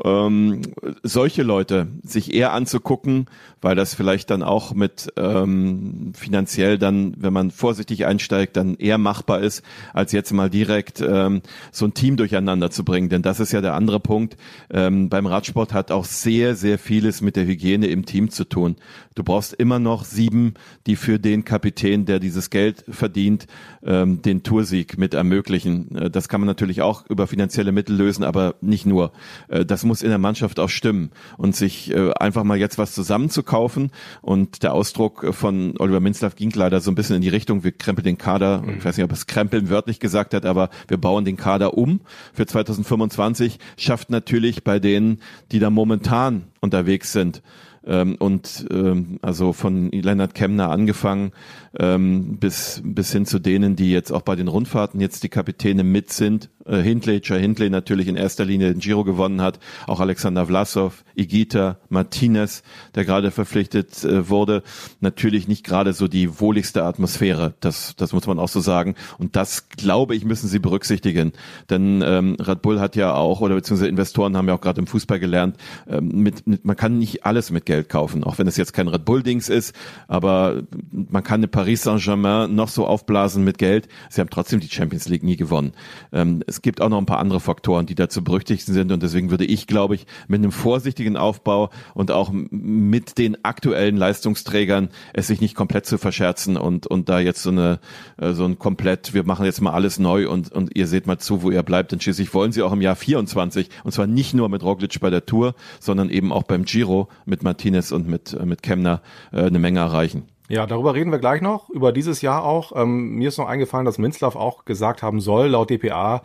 Ähm, 0.03 0.61
solche 1.03 1.43
Leute 1.43 1.87
sich 2.03 2.33
eher 2.33 2.53
anzugucken, 2.53 3.25
weil 3.61 3.75
das 3.75 3.93
vielleicht 3.93 4.29
dann 4.29 4.43
auch 4.43 4.73
mit 4.73 5.11
ähm, 5.17 6.13
finanziell 6.15 6.77
dann, 6.77 7.15
wenn 7.17 7.33
man 7.33 7.51
vorsichtig 7.51 8.05
einsteigt, 8.05 8.55
dann 8.55 8.75
eher 8.75 8.97
machbar 8.97 9.41
ist, 9.41 9.63
als 9.93 10.11
jetzt 10.11 10.31
mal 10.31 10.49
direkt 10.49 11.01
ähm, 11.01 11.41
so 11.71 11.85
ein 11.85 11.93
Team 11.93 12.15
durcheinander 12.15 12.71
zu 12.71 12.85
bringen. 12.85 13.09
Denn 13.09 13.21
das 13.21 13.39
ist 13.39 13.51
ja 13.51 13.61
der 13.61 13.73
andere 13.73 13.99
Punkt. 13.99 14.37
Ähm, 14.69 15.09
beim 15.09 15.25
Radsport 15.25 15.73
hat 15.73 15.91
auch 15.91 16.05
sehr, 16.05 16.55
sehr 16.55 16.79
vieles 16.79 17.21
mit 17.21 17.35
der 17.35 17.45
Hygiene 17.45 17.87
im 17.87 18.05
Team 18.05 18.29
zu 18.29 18.45
tun. 18.45 18.77
Du 19.15 19.23
brauchst 19.23 19.53
immer 19.53 19.79
noch 19.79 20.05
sieben, 20.05 20.53
die 20.87 20.95
für 20.95 21.19
den 21.19 21.43
Kapitän, 21.43 22.05
der 22.05 22.19
dieses 22.19 22.49
Geld 22.49 22.85
verdient, 22.87 23.47
ähm, 23.83 24.21
den 24.21 24.43
Toursieg 24.43 24.97
mit 24.97 25.13
ermöglichen. 25.13 25.93
Äh, 25.95 26.09
das 26.09 26.29
kann 26.29 26.39
man 26.39 26.47
natürlich 26.47 26.81
auch 26.81 27.05
über 27.09 27.27
finanzielle 27.27 27.73
Mittel 27.73 27.97
lösen, 27.97 28.23
aber 28.23 28.55
nicht 28.61 28.85
nur. 28.85 29.11
Äh, 29.49 29.65
das 29.65 29.83
muss 29.89 30.01
in 30.01 30.09
der 30.09 30.17
Mannschaft 30.17 30.59
auch 30.59 30.69
stimmen 30.69 31.11
und 31.37 31.55
sich 31.55 31.91
äh, 31.91 32.13
einfach 32.13 32.45
mal 32.45 32.57
jetzt 32.57 32.77
was 32.77 32.93
zusammenzukaufen. 32.93 33.91
Und 34.21 34.63
der 34.63 34.73
Ausdruck 34.73 35.35
von 35.35 35.75
Oliver 35.77 35.99
Minzlaff 35.99 36.35
ging 36.37 36.51
leider 36.55 36.79
so 36.79 36.89
ein 36.89 36.95
bisschen 36.95 37.17
in 37.17 37.21
die 37.21 37.29
Richtung, 37.29 37.65
wir 37.65 37.73
krempeln 37.73 38.05
den 38.05 38.17
Kader, 38.17 38.61
mhm. 38.61 38.77
ich 38.77 38.85
weiß 38.85 38.95
nicht, 38.95 39.03
ob 39.03 39.11
es 39.11 39.27
krempeln 39.27 39.69
wörtlich 39.69 39.99
gesagt 39.99 40.33
hat, 40.33 40.45
aber 40.45 40.69
wir 40.87 40.97
bauen 40.97 41.25
den 41.25 41.35
Kader 41.35 41.77
um 41.77 41.99
für 42.33 42.45
2025, 42.45 43.59
schafft 43.77 44.09
natürlich 44.09 44.63
bei 44.63 44.79
denen, 44.79 45.19
die 45.51 45.59
da 45.59 45.69
momentan 45.69 46.45
unterwegs 46.61 47.11
sind, 47.11 47.41
ähm, 47.85 48.15
und 48.19 48.67
ähm, 48.71 49.19
also 49.21 49.53
von 49.53 49.91
Leonard 49.91 50.35
Kemner 50.35 50.69
angefangen 50.69 51.31
ähm, 51.77 52.37
bis 52.39 52.81
bis 52.83 53.11
hin 53.11 53.25
zu 53.25 53.39
denen, 53.39 53.75
die 53.75 53.91
jetzt 53.91 54.11
auch 54.11 54.21
bei 54.21 54.35
den 54.35 54.47
Rundfahrten 54.47 54.99
jetzt 54.99 55.23
die 55.23 55.29
Kapitäne 55.29 55.83
mit 55.83 56.11
sind. 56.11 56.49
Äh, 56.65 56.77
Hindley, 56.77 57.21
Jay 57.23 57.39
Hindley 57.39 57.69
natürlich 57.69 58.07
in 58.07 58.15
erster 58.15 58.45
Linie 58.45 58.71
den 58.71 58.79
Giro 58.79 59.03
gewonnen 59.03 59.41
hat, 59.41 59.59
auch 59.87 59.99
Alexander 59.99 60.45
Vlasov, 60.45 61.03
Igita, 61.15 61.77
Martinez, 61.89 62.63
der 62.95 63.05
gerade 63.05 63.31
verpflichtet 63.31 64.03
äh, 64.03 64.29
wurde. 64.29 64.63
Natürlich 64.99 65.47
nicht 65.47 65.65
gerade 65.65 65.93
so 65.93 66.07
die 66.07 66.39
wohligste 66.39 66.83
Atmosphäre, 66.83 67.53
das 67.59 67.95
das 67.97 68.13
muss 68.13 68.27
man 68.27 68.39
auch 68.39 68.49
so 68.49 68.59
sagen. 68.59 68.95
Und 69.17 69.35
das 69.35 69.69
glaube 69.69 70.15
ich 70.15 70.25
müssen 70.25 70.47
sie 70.47 70.59
berücksichtigen, 70.59 71.33
denn 71.69 72.03
ähm, 72.05 72.37
Red 72.39 72.61
Bull 72.61 72.79
hat 72.79 72.95
ja 72.95 73.13
auch 73.13 73.41
oder 73.41 73.55
beziehungsweise 73.55 73.89
Investoren 73.89 74.37
haben 74.37 74.47
ja 74.47 74.55
auch 74.55 74.61
gerade 74.61 74.79
im 74.79 74.87
Fußball 74.87 75.19
gelernt, 75.19 75.57
ähm, 75.87 76.07
mit, 76.23 76.47
mit 76.47 76.65
man 76.65 76.75
kann 76.75 76.97
nicht 76.97 77.25
alles 77.25 77.51
mit 77.51 77.65
Geld 77.65 77.89
kaufen, 77.89 78.23
auch 78.23 78.37
wenn 78.37 78.47
es 78.47 78.57
jetzt 78.57 78.73
kein 78.73 78.87
Red 78.87 79.05
Bull-Dings 79.05 79.49
ist, 79.49 79.75
aber 80.07 80.63
man 80.91 81.23
kann 81.23 81.39
eine 81.39 81.47
Paris 81.59 81.83
Saint-Germain 81.83 82.55
noch 82.55 82.69
so 82.69 82.87
aufblasen 82.87 83.43
mit 83.43 83.57
Geld. 83.57 83.89
Sie 84.09 84.21
haben 84.21 84.29
trotzdem 84.29 84.61
die 84.61 84.69
Champions 84.69 85.09
League 85.09 85.23
nie 85.23 85.35
gewonnen. 85.35 85.73
Ähm, 86.13 86.41
es 86.47 86.61
gibt 86.61 86.79
auch 86.79 86.87
noch 86.87 86.97
ein 86.97 87.05
paar 87.05 87.19
andere 87.19 87.41
Faktoren, 87.41 87.85
die 87.85 87.95
da 87.95 88.07
zu 88.07 88.23
berücksichtigen 88.23 88.73
sind 88.73 88.93
und 88.93 89.03
deswegen 89.03 89.29
würde 89.29 89.43
ich, 89.43 89.67
glaube 89.67 89.95
ich, 89.95 90.07
mit 90.29 90.39
einem 90.39 90.53
vorsichtigen 90.53 91.17
Aufbau 91.17 91.69
und 91.93 92.11
auch 92.11 92.31
mit 92.31 93.17
den 93.17 93.43
aktuellen 93.43 93.97
Leistungsträgern 93.97 94.87
es 95.11 95.27
sich 95.27 95.41
nicht 95.41 95.53
komplett 95.53 95.85
zu 95.85 95.97
verscherzen 95.97 96.55
und 96.55 96.87
und 96.87 97.09
da 97.09 97.19
jetzt 97.19 97.43
so 97.43 97.49
eine 97.49 97.81
äh, 98.15 98.31
so 98.31 98.45
ein 98.45 98.57
komplett, 98.57 99.13
wir 99.13 99.25
machen 99.25 99.43
jetzt 99.43 99.59
mal 99.59 99.73
alles 99.73 99.99
neu 99.99 100.29
und 100.29 100.53
und 100.53 100.77
ihr 100.77 100.87
seht 100.87 101.07
mal 101.07 101.17
zu, 101.17 101.43
wo 101.43 101.51
ihr 101.51 101.63
bleibt. 101.63 101.91
Denn 101.91 101.99
schließlich 101.99 102.33
wollen 102.33 102.53
sie 102.53 102.61
auch 102.61 102.71
im 102.71 102.79
Jahr 102.79 102.95
24 102.95 103.67
und 103.83 103.91
zwar 103.91 104.07
nicht 104.07 104.33
nur 104.33 104.47
mit 104.47 104.63
Roglic 104.63 104.97
bei 105.01 105.09
der 105.09 105.25
Tour, 105.25 105.55
sondern 105.81 106.09
eben 106.09 106.31
auch 106.31 106.43
beim 106.43 106.63
Giro 106.63 107.09
mit 107.25 107.43
Martinez 107.43 107.91
und 107.91 108.07
mit 108.07 108.31
äh, 108.31 108.45
mit 108.45 108.63
Kemner 108.63 109.01
äh, 109.33 109.41
eine 109.41 109.59
Menge 109.59 109.79
erreichen. 109.79 110.23
Ja, 110.49 110.65
darüber 110.65 110.95
reden 110.95 111.11
wir 111.11 111.19
gleich 111.19 111.41
noch, 111.41 111.69
über 111.69 111.91
dieses 111.91 112.23
Jahr 112.23 112.43
auch. 112.43 112.71
Ähm, 112.75 113.11
mir 113.15 113.27
ist 113.27 113.37
noch 113.37 113.47
eingefallen, 113.47 113.85
dass 113.85 113.99
Minzlaff 113.99 114.35
auch 114.35 114.65
gesagt 114.65 115.03
haben 115.03 115.21
soll, 115.21 115.49
laut 115.49 115.69
DPA, 115.69 116.23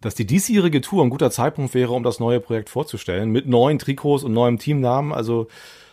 dass 0.00 0.14
die 0.14 0.24
diesjährige 0.24 0.80
Tour 0.80 1.04
ein 1.04 1.10
guter 1.10 1.32
Zeitpunkt 1.32 1.74
wäre, 1.74 1.92
um 1.92 2.04
das 2.04 2.20
neue 2.20 2.38
Projekt 2.38 2.70
vorzustellen, 2.70 3.30
mit 3.30 3.48
neuen 3.48 3.80
Trikots 3.80 4.22
und 4.22 4.32
neuem 4.32 4.58
Teamnamen. 4.58 5.12
Also 5.12 5.48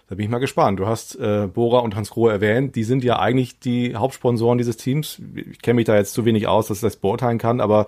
da 0.07 0.13
bin 0.13 0.25
ich 0.25 0.29
mal 0.29 0.37
gespannt. 0.37 0.79
Du 0.79 0.85
hast 0.85 1.15
äh, 1.15 1.47
Bora 1.51 1.79
und 1.79 1.95
Hans 1.95 2.11
Grohe 2.11 2.31
erwähnt, 2.31 2.75
die 2.75 2.83
sind 2.83 3.03
ja 3.03 3.17
eigentlich 3.17 3.59
die 3.59 3.95
Hauptsponsoren 3.95 4.59
dieses 4.59 4.77
Teams. 4.77 5.19
Ich 5.33 5.59
kenne 5.63 5.77
mich 5.77 5.85
da 5.85 5.95
jetzt 5.95 6.13
zu 6.13 6.25
wenig 6.25 6.45
aus, 6.45 6.67
dass 6.67 6.77
ich 6.77 6.81
das 6.83 6.97
beurteilen 6.97 7.39
kann, 7.39 7.59
aber 7.59 7.87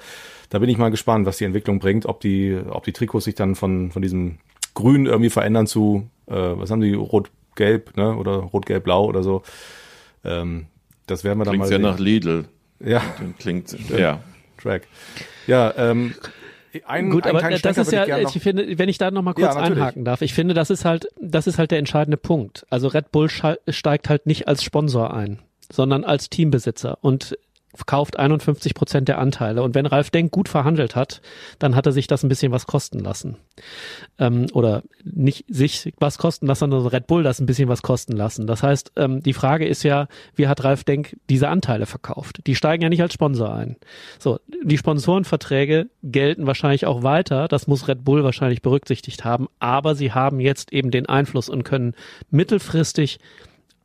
da 0.49 0.57
bin 0.57 0.69
ich 0.69 0.79
mal 0.79 0.89
gespannt, 0.89 1.27
was 1.27 1.37
die 1.37 1.45
Entwicklung 1.45 1.77
bringt, 1.77 2.07
ob 2.07 2.21
die, 2.21 2.59
ob 2.69 2.85
die 2.85 2.93
Trikots 2.93 3.25
sich 3.25 3.35
dann 3.35 3.53
von, 3.53 3.91
von 3.91 4.01
diesem 4.01 4.39
Grün 4.73 5.05
irgendwie 5.05 5.29
verändern 5.29 5.67
zu, 5.67 6.07
äh, 6.25 6.33
was 6.33 6.71
haben 6.71 6.81
die, 6.81 6.95
Rot-Gelb, 7.55 7.97
ne? 7.97 8.15
Oder 8.15 8.31
Rot-Gelb-Blau 8.37 9.05
oder 9.05 9.23
so. 9.23 9.43
Ähm, 10.23 10.67
das 11.07 11.23
werden 11.23 11.39
wir 11.39 11.45
dann 11.45 11.53
Klingt 11.53 11.65
mal. 11.65 11.71
ja 11.71 11.77
sehen. 11.77 11.81
nach 11.81 11.99
Lidl. 11.99 12.45
Ja, 12.79 13.01
Klingt, 13.39 13.75
ja. 13.97 14.21
Track. 14.61 14.87
Ja, 15.47 15.73
ähm, 15.77 16.15
ein, 16.85 17.09
Gut, 17.09 17.25
einen 17.25 17.37
aber 17.37 17.57
das 17.57 17.77
ist 17.77 17.91
ja, 17.93 18.17
ich 18.17 18.35
ich 18.35 18.43
finde, 18.43 18.77
wenn 18.77 18.89
ich 18.89 18.97
da 18.97 19.09
noch 19.09 19.21
mal 19.21 19.33
kurz 19.33 19.55
Ja, 19.55 19.61
einhaken 19.61 20.03
darf, 20.03 20.21
ich 20.21 20.33
finde, 20.33 20.53
das 20.53 20.69
ist 20.69 20.83
halt, 20.83 21.07
das 21.21 21.47
ist 21.47 21.57
halt 21.57 21.71
der 21.71 21.79
entscheidende 21.79 22.17
Punkt. 22.17 22.65
Also 22.69 22.89
Red 22.89 23.11
Bull 23.11 23.29
steigt 23.29 24.09
halt 24.09 24.25
nicht 24.25 24.47
als 24.49 24.63
Sponsor 24.63 25.13
ein, 25.13 25.39
sondern 25.71 26.03
als 26.03 26.29
Teambesitzer 26.29 26.97
und 27.01 27.37
kauft 27.85 28.17
51 28.17 28.73
Prozent 28.73 29.07
der 29.07 29.19
Anteile. 29.19 29.61
Und 29.63 29.75
wenn 29.75 29.85
Ralf 29.85 30.09
Denk 30.09 30.31
gut 30.31 30.49
verhandelt 30.49 30.95
hat, 30.95 31.21
dann 31.59 31.75
hat 31.75 31.85
er 31.85 31.91
sich 31.91 32.07
das 32.07 32.23
ein 32.23 32.29
bisschen 32.29 32.51
was 32.51 32.67
kosten 32.67 32.99
lassen. 32.99 33.37
Ähm, 34.17 34.47
oder 34.53 34.83
nicht 35.03 35.45
sich 35.47 35.93
was 35.97 36.17
kosten 36.17 36.47
lassen, 36.47 36.71
sondern 36.71 36.87
Red 36.87 37.07
Bull 37.07 37.23
das 37.23 37.39
ein 37.39 37.45
bisschen 37.45 37.69
was 37.69 37.81
kosten 37.81 38.13
lassen. 38.13 38.47
Das 38.47 38.63
heißt, 38.63 38.93
ähm, 38.95 39.21
die 39.21 39.33
Frage 39.33 39.67
ist 39.67 39.83
ja, 39.83 40.07
wie 40.35 40.47
hat 40.47 40.63
Ralf 40.63 40.83
Denk 40.83 41.17
diese 41.29 41.49
Anteile 41.49 41.85
verkauft? 41.85 42.41
Die 42.47 42.55
steigen 42.55 42.83
ja 42.83 42.89
nicht 42.89 43.01
als 43.01 43.13
Sponsor 43.13 43.53
ein. 43.53 43.75
So, 44.19 44.39
die 44.63 44.77
Sponsorenverträge 44.77 45.89
gelten 46.03 46.47
wahrscheinlich 46.47 46.85
auch 46.85 47.03
weiter. 47.03 47.47
Das 47.47 47.67
muss 47.67 47.87
Red 47.87 48.03
Bull 48.03 48.23
wahrscheinlich 48.23 48.61
berücksichtigt 48.61 49.25
haben. 49.25 49.47
Aber 49.59 49.95
sie 49.95 50.13
haben 50.13 50.39
jetzt 50.39 50.71
eben 50.73 50.91
den 50.91 51.07
Einfluss 51.07 51.49
und 51.49 51.63
können 51.63 51.95
mittelfristig 52.29 53.19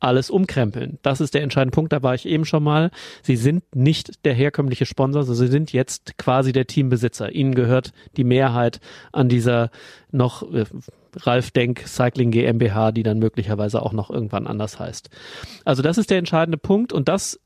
alles 0.01 0.29
umkrempeln. 0.29 0.99
Das 1.03 1.21
ist 1.21 1.33
der 1.33 1.43
entscheidende 1.43 1.73
Punkt. 1.73 1.93
Da 1.93 2.03
war 2.03 2.15
ich 2.15 2.25
eben 2.25 2.45
schon 2.45 2.63
mal. 2.63 2.91
Sie 3.21 3.35
sind 3.35 3.63
nicht 3.75 4.25
der 4.25 4.33
herkömmliche 4.33 4.85
Sponsor, 4.85 5.23
sondern 5.23 5.45
sie 5.45 5.51
sind 5.51 5.73
jetzt 5.73 6.17
quasi 6.17 6.51
der 6.51 6.67
Teambesitzer. 6.67 7.31
Ihnen 7.31 7.55
gehört 7.55 7.93
die 8.17 8.23
Mehrheit 8.23 8.81
an 9.11 9.29
dieser 9.29 9.69
noch 10.11 10.51
äh, 10.53 10.65
Ralf 11.15 11.51
Denk 11.51 11.87
Cycling 11.87 12.31
GmbH, 12.31 12.91
die 12.91 13.03
dann 13.03 13.19
möglicherweise 13.19 13.81
auch 13.81 13.93
noch 13.93 14.09
irgendwann 14.09 14.47
anders 14.47 14.79
heißt. 14.79 15.09
Also 15.65 15.81
das 15.81 15.97
ist 15.97 16.09
der 16.09 16.17
entscheidende 16.17 16.57
Punkt 16.57 16.93
und 16.93 17.07
dass 17.07 17.39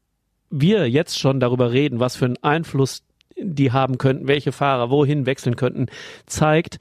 wir 0.50 0.90
jetzt 0.90 1.20
schon 1.20 1.40
darüber 1.40 1.72
reden, 1.72 2.00
was 2.00 2.16
für 2.16 2.26
einen 2.26 2.42
Einfluss 2.42 3.04
die 3.38 3.72
haben 3.72 3.98
könnten, 3.98 4.28
welche 4.28 4.52
Fahrer 4.52 4.90
wohin 4.90 5.26
wechseln 5.26 5.56
könnten, 5.56 5.88
zeigt, 6.26 6.80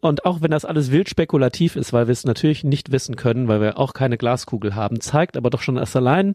und 0.00 0.24
auch 0.24 0.40
wenn 0.40 0.50
das 0.50 0.64
alles 0.64 0.90
wild 0.90 1.08
spekulativ 1.08 1.76
ist, 1.76 1.92
weil 1.92 2.08
wir 2.08 2.12
es 2.12 2.24
natürlich 2.24 2.64
nicht 2.64 2.90
wissen 2.90 3.14
können, 3.14 3.46
weil 3.46 3.60
wir 3.60 3.78
auch 3.78 3.94
keine 3.94 4.18
Glaskugel 4.18 4.74
haben, 4.74 5.00
zeigt 5.00 5.36
aber 5.36 5.50
doch 5.50 5.62
schon 5.62 5.76
erst 5.76 5.94
allein 5.94 6.34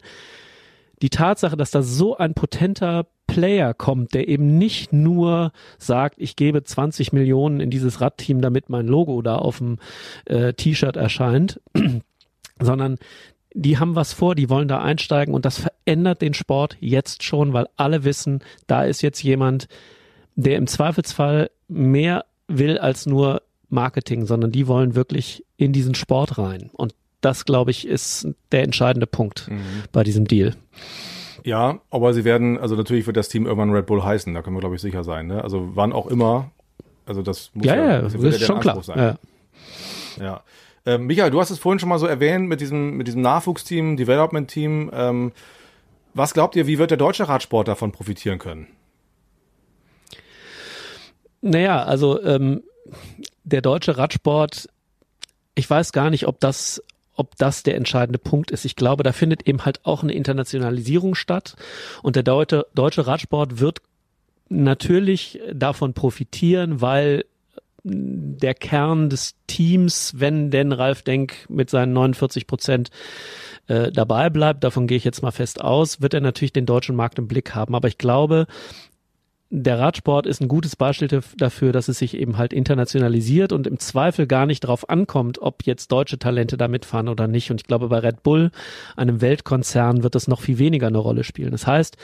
die 1.01 1.09
Tatsache, 1.09 1.57
dass 1.57 1.71
da 1.71 1.83
so 1.83 2.15
ein 2.15 2.33
potenter 2.33 3.07
Player 3.27 3.73
kommt, 3.73 4.13
der 4.13 4.29
eben 4.29 4.57
nicht 4.57 4.93
nur 4.93 5.51
sagt, 5.77 6.15
ich 6.17 6.37
gebe 6.37 6.63
20 6.63 7.11
Millionen 7.11 7.59
in 7.59 7.69
dieses 7.69 7.99
Radteam, 7.99 8.41
damit 8.41 8.69
mein 8.69 8.87
Logo 8.87 9.21
da 9.21 9.35
auf 9.35 9.57
dem 9.57 9.79
äh, 10.25 10.53
T-Shirt 10.53 10.95
erscheint, 10.95 11.59
sondern 12.61 12.97
die 13.53 13.77
haben 13.77 13.95
was 13.95 14.13
vor, 14.13 14.35
die 14.35 14.49
wollen 14.49 14.69
da 14.69 14.81
einsteigen 14.81 15.33
und 15.33 15.43
das 15.43 15.59
verändert 15.59 16.21
den 16.21 16.33
Sport 16.33 16.77
jetzt 16.79 17.23
schon, 17.23 17.51
weil 17.51 17.67
alle 17.75 18.05
wissen, 18.05 18.39
da 18.67 18.85
ist 18.85 19.01
jetzt 19.01 19.21
jemand, 19.21 19.67
der 20.35 20.57
im 20.57 20.67
Zweifelsfall 20.67 21.51
mehr 21.67 22.25
will 22.47 22.77
als 22.77 23.05
nur 23.05 23.41
Marketing, 23.69 24.25
sondern 24.25 24.51
die 24.51 24.67
wollen 24.67 24.95
wirklich 24.95 25.43
in 25.57 25.73
diesen 25.73 25.95
Sport 25.95 26.37
rein. 26.37 26.69
Und 26.73 26.93
das, 27.21 27.45
glaube 27.45 27.71
ich, 27.71 27.87
ist 27.87 28.27
der 28.51 28.63
entscheidende 28.63 29.07
Punkt 29.07 29.49
bei 29.91 30.03
diesem 30.03 30.25
Deal. 30.25 30.55
Ja, 31.43 31.79
aber 31.89 32.13
sie 32.13 32.23
werden, 32.23 32.57
also 32.57 32.75
natürlich 32.75 33.05
wird 33.07 33.17
das 33.17 33.29
Team 33.29 33.45
irgendwann 33.45 33.71
Red 33.71 33.85
Bull 33.85 34.03
heißen, 34.03 34.33
da 34.33 34.41
können 34.41 34.55
wir, 34.55 34.61
glaube 34.61 34.75
ich, 34.75 34.81
sicher 34.81 35.03
sein. 35.03 35.27
Ne? 35.27 35.43
Also 35.43 35.71
wann 35.73 35.91
auch 35.91 36.07
immer, 36.07 36.51
also 37.05 37.21
das 37.21 37.51
muss 37.53 37.65
Ja, 37.65 37.75
ja, 37.75 38.01
das 38.01 38.13
das 38.13 38.23
ist 38.23 38.39
ja 38.41 38.47
schon 38.47 38.47
deren 38.47 38.61
klar. 38.61 38.75
Anspruch 38.77 38.95
sein. 38.95 39.17
Ja. 40.17 40.23
Ja. 40.23 40.43
Ähm, 40.85 41.05
Michael, 41.05 41.31
du 41.31 41.39
hast 41.39 41.49
es 41.49 41.59
vorhin 41.59 41.79
schon 41.79 41.89
mal 41.89 41.99
so 41.99 42.07
erwähnt 42.07 42.47
mit 42.47 42.61
diesem, 42.61 42.97
mit 42.97 43.07
diesem 43.07 43.21
Nachwuchsteam, 43.21 43.97
Development-Team. 43.97 44.91
Ähm, 44.93 45.31
was 46.13 46.33
glaubt 46.33 46.55
ihr, 46.55 46.67
wie 46.67 46.77
wird 46.77 46.91
der 46.91 46.97
deutsche 46.97 47.27
Radsport 47.27 47.67
davon 47.67 47.91
profitieren 47.91 48.37
können? 48.39 48.67
Naja, 51.43 51.83
also 51.83 52.23
ähm, 52.23 52.63
der 53.43 53.61
deutsche 53.61 53.97
Radsport, 53.97 54.69
ich 55.55 55.69
weiß 55.69 55.91
gar 55.91 56.09
nicht, 56.09 56.25
ob 56.25 56.39
das, 56.39 56.81
ob 57.15 57.35
das 57.35 57.63
der 57.63 57.75
entscheidende 57.75 58.17
Punkt 58.17 58.49
ist. 58.49 58.63
Ich 58.63 58.77
glaube, 58.77 59.03
da 59.03 59.11
findet 59.11 59.45
eben 59.45 59.65
halt 59.65 59.85
auch 59.85 60.03
eine 60.03 60.13
Internationalisierung 60.13 61.15
statt 61.15 61.57
und 62.01 62.15
der 62.15 62.23
deutsche, 62.23 62.65
deutsche 62.73 63.07
Radsport 63.07 63.59
wird 63.59 63.81
natürlich 64.47 65.41
davon 65.51 65.93
profitieren, 65.93 66.79
weil 66.79 67.25
der 67.83 68.53
Kern 68.53 69.09
des 69.09 69.35
Teams, 69.45 70.13
wenn 70.15 70.49
denn 70.49 70.71
Ralf 70.71 71.01
Denk 71.01 71.45
mit 71.49 71.69
seinen 71.69 71.91
49 71.91 72.47
Prozent 72.47 72.89
äh, 73.67 73.91
dabei 73.91 74.29
bleibt, 74.29 74.63
davon 74.63 74.87
gehe 74.87 74.95
ich 74.95 75.03
jetzt 75.03 75.21
mal 75.21 75.31
fest 75.31 75.59
aus, 75.59 76.01
wird 76.01 76.13
er 76.13 76.21
natürlich 76.21 76.53
den 76.53 76.65
deutschen 76.65 76.95
Markt 76.95 77.19
im 77.19 77.27
Blick 77.27 77.53
haben. 77.53 77.75
Aber 77.75 77.89
ich 77.89 77.97
glaube, 77.97 78.47
der 79.55 79.77
Radsport 79.77 80.25
ist 80.25 80.41
ein 80.41 80.47
gutes 80.47 80.75
Beispiel 80.75 81.07
daf- 81.07 81.37
dafür, 81.37 81.71
dass 81.71 81.87
es 81.87 81.99
sich 81.99 82.17
eben 82.17 82.39
halt 82.39 82.53
internationalisiert 82.53 83.51
und 83.51 83.67
im 83.67 83.77
Zweifel 83.77 84.25
gar 84.25 84.47
nicht 84.47 84.63
darauf 84.63 84.89
ankommt, 84.89 85.39
ob 85.39 85.63
jetzt 85.67 85.91
deutsche 85.91 86.17
Talente 86.17 86.57
da 86.57 86.67
mitfahren 86.67 87.07
oder 87.07 87.27
nicht. 87.27 87.51
Und 87.51 87.61
ich 87.61 87.67
glaube, 87.67 87.87
bei 87.89 87.99
Red 87.99 88.23
Bull, 88.23 88.49
einem 88.95 89.21
Weltkonzern, 89.21 90.01
wird 90.01 90.15
das 90.15 90.27
noch 90.27 90.41
viel 90.41 90.57
weniger 90.57 90.87
eine 90.87 90.97
Rolle 90.97 91.23
spielen. 91.23 91.51
Das 91.51 91.67
heißt, 91.67 91.97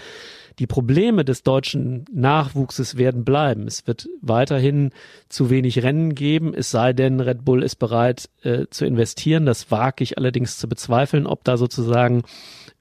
die 0.59 0.67
Probleme 0.67 1.25
des 1.25 1.41
deutschen 1.41 2.05
Nachwuchses 2.13 2.97
werden 2.97 3.23
bleiben. 3.23 3.65
Es 3.65 3.88
wird 3.88 4.09
weiterhin 4.21 4.91
zu 5.27 5.49
wenig 5.49 5.81
Rennen 5.81 6.13
geben, 6.13 6.53
es 6.53 6.69
sei 6.69 6.93
denn, 6.93 7.19
Red 7.19 7.45
Bull 7.45 7.63
ist 7.63 7.77
bereit 7.77 8.29
äh, 8.43 8.65
zu 8.69 8.85
investieren. 8.85 9.45
Das 9.47 9.71
wage 9.71 10.03
ich 10.03 10.17
allerdings 10.17 10.57
zu 10.59 10.69
bezweifeln, 10.69 11.25
ob 11.25 11.43
da 11.45 11.57
sozusagen 11.57 12.23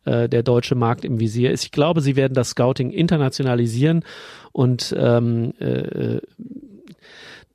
äh, 0.08 0.28
der 0.28 0.42
deutsche 0.42 0.74
Markt 0.74 1.04
im 1.04 1.20
Visier 1.20 1.50
ist. 1.50 1.64
Ich 1.64 1.72
glaube, 1.72 2.00
sie 2.00 2.16
werden 2.16 2.34
das 2.34 2.50
Scouting 2.50 2.90
internationalisieren 2.90 4.04
und 4.52 4.94
ähm, 4.98 5.52
äh, 5.58 6.20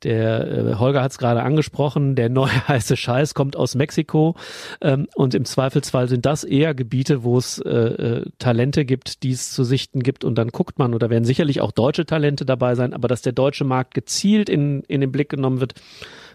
der 0.04 0.46
äh, 0.46 0.74
Holger 0.74 1.02
hat 1.02 1.12
es 1.12 1.18
gerade 1.18 1.42
angesprochen, 1.42 2.14
der 2.14 2.28
neue 2.28 2.50
heiße 2.68 2.96
Scheiß 2.96 3.34
kommt 3.34 3.56
aus 3.56 3.74
Mexiko 3.74 4.36
ähm, 4.80 5.08
und 5.14 5.34
im 5.34 5.44
Zweifelsfall 5.44 6.08
sind 6.08 6.26
das 6.26 6.44
eher 6.44 6.74
Gebiete, 6.74 7.24
wo 7.24 7.38
es 7.38 7.58
äh, 7.58 7.70
äh, 7.70 8.24
Talente 8.38 8.84
gibt, 8.84 9.22
die 9.22 9.32
es 9.32 9.52
zu 9.52 9.64
sichten 9.64 10.02
gibt 10.02 10.24
und 10.24 10.36
dann 10.36 10.48
guckt 10.48 10.78
man, 10.78 10.94
oder 10.94 11.10
werden 11.10 11.24
sicherlich 11.24 11.60
auch 11.60 11.72
deutsche 11.72 12.06
Talente 12.06 12.44
dabei 12.44 12.74
sein, 12.74 12.92
aber 12.92 13.08
dass 13.08 13.22
der 13.22 13.32
deutsche 13.32 13.64
Markt 13.64 13.94
gezielt 13.94 14.48
in, 14.48 14.82
in 14.82 15.00
den 15.00 15.10
Blick 15.10 15.30
genommen 15.30 15.60
wird, 15.60 15.74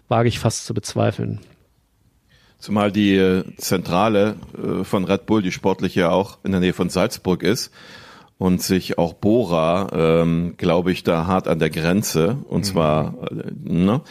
wage 0.08 0.28
ich 0.28 0.40
fast 0.40 0.66
zu 0.66 0.74
bezweifeln. 0.74 1.40
Zumal 2.60 2.92
die 2.92 3.16
äh, 3.16 3.44
Zentrale 3.58 4.36
äh, 4.58 4.84
von 4.84 5.06
Red 5.06 5.26
Bull, 5.26 5.42
die 5.42 5.52
sportliche 5.52 6.12
auch 6.12 6.38
in 6.44 6.52
der 6.52 6.60
Nähe 6.60 6.74
von 6.74 6.90
Salzburg 6.90 7.42
ist 7.42 7.72
und 8.40 8.62
sich 8.62 8.98
auch 8.98 9.14
Bora, 9.14 9.90
ähm, 9.92 10.56
glaube 10.58 10.94
ich, 10.94 11.04
da 11.04 11.28
hart 11.28 11.50
an 11.50 11.60
der 11.60 11.70
Grenze 11.70 12.38
und 12.48 12.66
zwar 12.66 13.16
äh, 13.30 13.52
ne, 13.64 14.02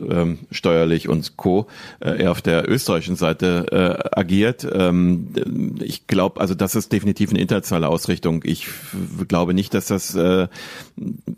ähm, 0.00 0.38
steuerlich 0.50 1.08
und 1.10 1.36
co. 1.36 1.66
Äh, 2.00 2.22
eher 2.22 2.30
auf 2.30 2.40
der 2.40 2.68
österreichischen 2.68 3.16
Seite 3.16 3.66
äh, 3.70 4.18
agiert. 4.18 4.66
Ähm, 4.72 5.76
ich 5.82 6.06
glaube, 6.06 6.40
also 6.40 6.54
das 6.54 6.74
ist 6.74 6.90
definitiv 6.90 7.30
eine 7.30 7.38
internationale 7.38 7.88
Ausrichtung. 7.88 8.40
Ich 8.44 8.66
glaube 9.28 9.52
nicht, 9.52 9.74
dass 9.74 9.86
das 9.86 10.14
äh, 10.14 10.48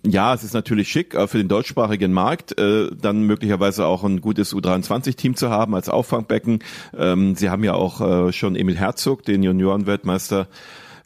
ja, 0.06 0.32
es 0.32 0.44
ist 0.44 0.54
natürlich 0.54 0.88
schick 0.88 1.14
äh, 1.14 1.26
für 1.26 1.38
den 1.38 1.48
deutschsprachigen 1.48 2.12
Markt, 2.12 2.56
äh, 2.56 2.88
dann 2.94 3.22
möglicherweise 3.22 3.84
auch 3.86 4.04
ein 4.04 4.20
gutes 4.20 4.54
U23-Team 4.54 5.34
zu 5.34 5.50
haben 5.50 5.74
als 5.74 5.88
Auffangbecken. 5.88 6.60
Ähm, 6.96 7.34
Sie 7.34 7.50
haben 7.50 7.64
ja 7.64 7.74
auch 7.74 8.00
äh, 8.28 8.32
schon 8.32 8.54
Emil 8.54 8.76
Herzog, 8.76 9.24
den 9.24 9.42
Juniorenweltmeister 9.42 10.46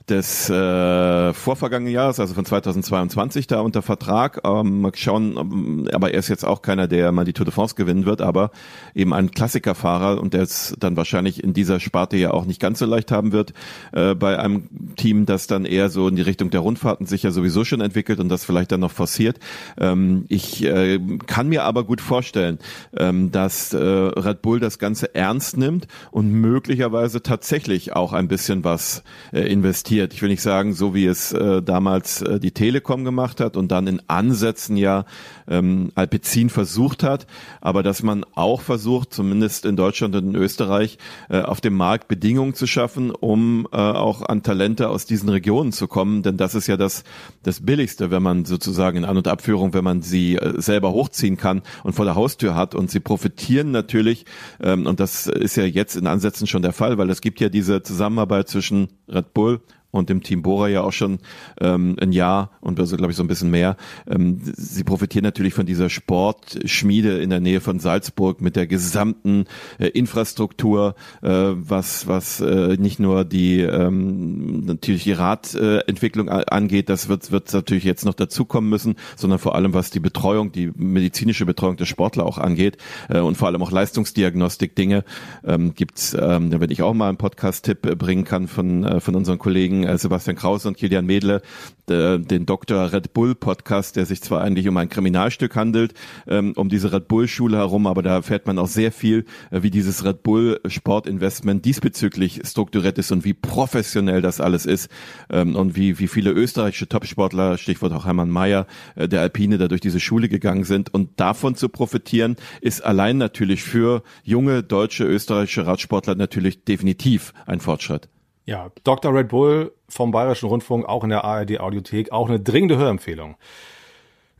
des 0.09 0.51
äh, 0.51 1.33
vorvergangenen 1.33 1.93
Jahres, 1.93 2.19
also 2.19 2.35
von 2.35 2.45
2022 2.45 3.47
da 3.47 3.61
unter 3.61 3.83
Vertrag. 3.83 4.41
Ähm, 4.45 4.81
mal 4.81 4.93
schauen, 4.95 5.89
aber 5.93 6.13
er 6.13 6.19
ist 6.19 6.29
jetzt 6.29 6.45
auch 6.45 6.63
keiner, 6.63 6.89
der 6.89 7.13
mal 7.13 7.25
die 7.25 7.33
Tour 7.33 7.45
de 7.45 7.55
France 7.55 7.75
gewinnen 7.75 8.05
wird, 8.05 8.21
aber 8.21 8.51
eben 8.95 9.13
ein 9.13 9.31
Klassikerfahrer 9.31 10.21
und 10.21 10.35
der 10.35 10.43
es 10.43 10.75
dann 10.79 10.97
wahrscheinlich 10.97 11.43
in 11.43 11.53
dieser 11.53 11.79
Sparte 11.79 12.17
ja 12.17 12.33
auch 12.33 12.45
nicht 12.45 12.61
ganz 12.61 12.81
so 12.81 12.87
leicht 12.87 13.13
haben 13.13 13.33
wird 13.33 13.53
äh, 13.93 14.15
bei 14.15 14.39
einem 14.39 14.69
Team, 14.97 15.27
das 15.27 15.47
dann 15.47 15.65
eher 15.65 15.89
so 15.89 16.09
in 16.09 16.17
die 16.17 16.23
Richtung 16.23 16.51
der 16.51 16.61
Rundfahrten 16.61 17.07
sich 17.07 17.23
ja 17.23 17.31
sowieso 17.31 17.65
schon 17.65 17.81
entwickelt 17.81 18.19
und 18.19 18.29
das 18.29 18.45
vielleicht 18.45 18.73
dann 18.73 18.81
noch 18.81 18.93
forciert. 18.93 19.39
Ähm, 19.79 20.25
ich 20.29 20.65
äh, 20.65 20.99
kann 21.27 21.49
mir 21.49 21.65
aber 21.65 21.85
gut 21.85 22.01
vorstellen, 22.01 22.59
ähm, 22.97 23.31
dass 23.31 23.73
äh, 23.73 23.79
Red 23.79 24.43
Bull 24.43 24.59
das 24.59 24.79
Ganze 24.79 25.15
ernst 25.15 25.57
nimmt 25.57 25.87
und 26.11 26.31
möglicherweise 26.33 27.23
tatsächlich 27.23 27.95
auch 27.95 28.13
ein 28.13 28.29
bisschen 28.29 28.65
was 28.65 29.05
äh, 29.33 29.41
investiert 29.41 29.92
investiert. 29.93 30.15
Ich 30.15 30.23
will 30.23 30.29
nicht 30.31 30.43
sagen, 30.43 30.73
so 30.73 30.95
wie 30.95 31.07
es 31.07 31.33
äh, 31.33 31.63
damals 31.63 32.23
äh, 32.23 32.41
die 32.41 32.53
Telekom 32.53 33.05
gemacht 33.05 33.41
hat 33.41 33.57
und 33.57 33.71
dann 33.71 33.87
in 33.87 34.01
Ansätzen 34.09 34.77
ja 34.77 35.05
ähm, 35.49 35.93
Alpecin 35.95 36.49
versucht 36.49 37.03
hat, 37.03 37.27
aber 37.61 37.83
dass 37.83 38.03
man 38.03 38.25
auch 38.35 38.61
versucht, 38.63 39.13
zumindest 39.13 39.67
in 39.67 39.77
Deutschland 39.77 40.17
und 40.17 40.31
in 40.31 40.37
Österreich, 40.37 40.99
äh, 41.29 41.43
auf 41.43 41.61
dem 41.61 41.75
Markt 41.75 42.09
Bedingungen 42.09 42.55
zu 42.55 42.67
schaffen, 42.67 43.11
um 43.11 43.67
äh, 43.73 43.77
auch 43.77 44.23
an 44.23 44.43
Talente 44.43 44.89
aus 44.89 45.05
diesen 45.05 45.29
Regionen 45.29 45.73
zu 45.73 45.89
kommen, 45.89 46.23
denn 46.23 46.37
das 46.37 46.55
ist 46.55 46.67
ja 46.67 46.77
das, 46.77 47.05
das 47.43 47.61
Billigste, 47.61 48.11
wenn 48.11 48.23
man 48.23 48.45
sozusagen 48.45 48.99
in 48.99 49.05
An- 49.05 49.17
und 49.17 49.29
Abführung, 49.29 49.75
wenn 49.75 49.85
man 49.85 50.03
sie 50.03 50.37
äh, 50.37 50.61
selber 50.61 50.93
hochziehen 50.93 51.37
kann 51.37 51.63
und 51.85 51.95
vor 51.95 52.05
der 52.05 52.15
Haustür 52.15 52.55
hat 52.55 52.75
und 52.75 52.91
sie 52.91 53.01
profitieren 53.01 53.71
natürlich, 53.71 54.25
ähm, 54.63 54.87
und 54.87 55.01
das 55.01 55.27
ist 55.27 55.57
ja 55.57 55.65
jetzt 55.65 55.97
in 55.97 56.07
Ansätzen 56.07 56.47
schon 56.47 56.63
der 56.63 56.73
Fall, 56.73 56.99
weil 56.99 57.11
es 57.11 57.21
gibt 57.21 57.41
ja 57.41 57.49
diese 57.49 57.83
Zusammenarbeit 57.83 58.49
zwischen 58.49 58.89
Red 59.09 59.35
Bull 59.35 59.61
und 59.93 60.09
dem 60.09 60.23
Team 60.23 60.43
Bora 60.43 60.69
ja 60.69 60.83
auch 60.83 60.93
schon 60.93 61.19
ähm, 61.61 61.97
ein 62.01 62.13
Jahr 62.13 62.51
und 62.61 62.81
also 62.81 62.97
glaube 62.97 63.13
ich 63.13 63.17
so 63.17 63.23
ein 63.23 63.29
bisschen 63.29 63.51
mehr. 63.51 63.77
Ähm, 64.11 64.41
sie 64.43 64.83
profitieren 64.85 65.23
natürlich 65.23 65.55
von 65.55 65.67
dieser 65.67 65.89
Sportschmiede 65.91 67.19
in 67.19 67.31
der 67.31 67.41
Nähe 67.41 67.61
von 67.61 67.79
Salzburg 67.79 68.41
mit 68.41 68.57
der 68.57 68.67
gesamten 68.67 69.45
äh, 69.79 69.89
Infrastruktur, 69.89 70.95
äh, 71.21 71.29
was 71.29 72.09
was 72.09 72.41
äh, 72.41 72.77
nicht 72.79 72.99
nur 72.99 73.25
die 73.25 73.61
ähm, 73.61 74.65
natürlich 74.65 75.05
die 75.05 75.13
Radentwicklung 75.13 76.29
äh, 76.29 76.45
angeht, 76.49 76.89
das 76.89 77.09
wird 77.09 77.31
wird 77.31 77.53
natürlich 77.53 77.85
jetzt 77.85 78.07
noch 78.07 78.15
dazukommen 78.15 78.71
müssen, 78.71 78.97
sondern 79.17 79.39
vor 79.39 79.55
allem 79.55 79.75
was 79.75 79.91
die 79.91 80.01
Betreuung, 80.01 80.53
die 80.53 80.73
medizinische 80.75 81.45
Betreuung 81.45 81.77
der 81.77 81.85
Sportler 81.85 82.25
auch 82.25 82.39
angeht 82.39 82.79
äh, 83.11 83.21
und 83.21 83.37
vor 83.37 83.49
allem 83.49 83.63
auch 83.63 83.71
Leistungsdiagnostik 83.71 84.75
Dinge 84.75 85.05
ähm, 85.45 85.75
gibt's, 85.75 86.17
ähm, 86.19 86.51
werde 86.51 86.73
ich 86.73 86.81
auch 86.81 86.95
mal 86.95 87.11
einen 87.11 87.19
Podcast-Tipp 87.19 87.85
äh, 87.85 87.95
bringen 87.95 88.25
kann 88.25 88.49
von 88.49 88.85
äh, 88.85 89.01
von 89.01 89.15
unseren 89.15 89.39
Kollegen 89.39 89.82
äh, 89.83 89.99
Sebastian 89.99 90.37
Krause 90.37 90.69
und 90.69 90.77
Kilian 90.77 91.07
Medle 91.07 91.43
äh, 91.91 92.19
den 92.19 92.47
Dr. 92.47 92.93
Red 92.93 93.13
Bull 93.13 93.35
Podcast, 93.35 93.97
der 93.97 94.07
sich 94.07 94.23
zwar 94.23 94.41
eigentlich 94.41 94.69
um 94.69 94.77
ein 94.77 94.89
Kriminalstück 94.89 95.57
handelt, 95.57 95.95
ähm, 96.27 96.53
um 96.57 96.69
diese 96.69 96.93
Red 96.93 97.09
Bull 97.09 97.29
Schule 97.29 97.59
herum, 97.59 97.87
aber 97.87 98.03
da 98.03 98.15
erfährt 98.15 98.47
man 98.47 98.59
auch 98.59 98.69
sehr 98.69 98.93
viel, 98.93 99.25
äh, 99.51 99.63
wie 99.63 99.71
dieses 99.71 100.05
Red 100.05 100.23
Bull 100.23 100.61
Sportinvestment 100.67 101.65
diesbezüglich 101.65 102.41
strukturiert 102.45 102.99
ist 102.99 103.13
und 103.13 103.25
wie 103.25 103.35
professionell 103.35 104.23
das 104.23 104.41
alles 104.41 104.67
ist 104.67 104.91
ähm, 105.31 105.57
und 105.57 105.77
wie, 105.77 105.99
wie 105.99 106.09
viele 106.09 106.31
österreichische 106.31 106.89
Topsportler, 106.89 107.59
Stichwort 107.59 107.93
auch 107.93 108.07
Hermann 108.07 108.31
Mayer, 108.31 108.67
äh, 108.95 109.09
der 109.09 109.21
Alpine, 109.21 109.59
da 109.59 109.69
durch 109.69 109.81
diese 109.81 110.01
Schule 110.01 110.29
gegangen 110.29 110.65
sind 110.65 110.93
und 110.95 111.21
davon 111.21 111.55
zu 111.57 111.69
profitieren, 111.69 112.37
ist 112.61 112.85
allein 112.85 113.19
natürlich 113.19 113.63
für 113.63 114.03
junge 114.23 114.63
deutsche, 114.63 115.05
österreichische 115.05 115.67
Radsportler 115.67 116.15
natürlich 116.15 116.65
definitiv 116.65 117.33
ein 117.47 117.61
Fortschritt. 117.61 118.12
Ja, 118.45 118.71
Dr. 118.85 119.15
Red 119.15 119.29
Bull 119.29 119.73
vom 119.89 120.11
Bayerischen 120.11 120.49
Rundfunk, 120.49 120.87
auch 120.87 121.05
in 121.05 121.11
der 121.11 121.25
ARD 121.25 121.61
Audiothek, 121.61 122.13
auch 122.13 122.29
eine 122.29 122.41
dringende 122.41 122.77
Hörempfehlung. 122.77 123.37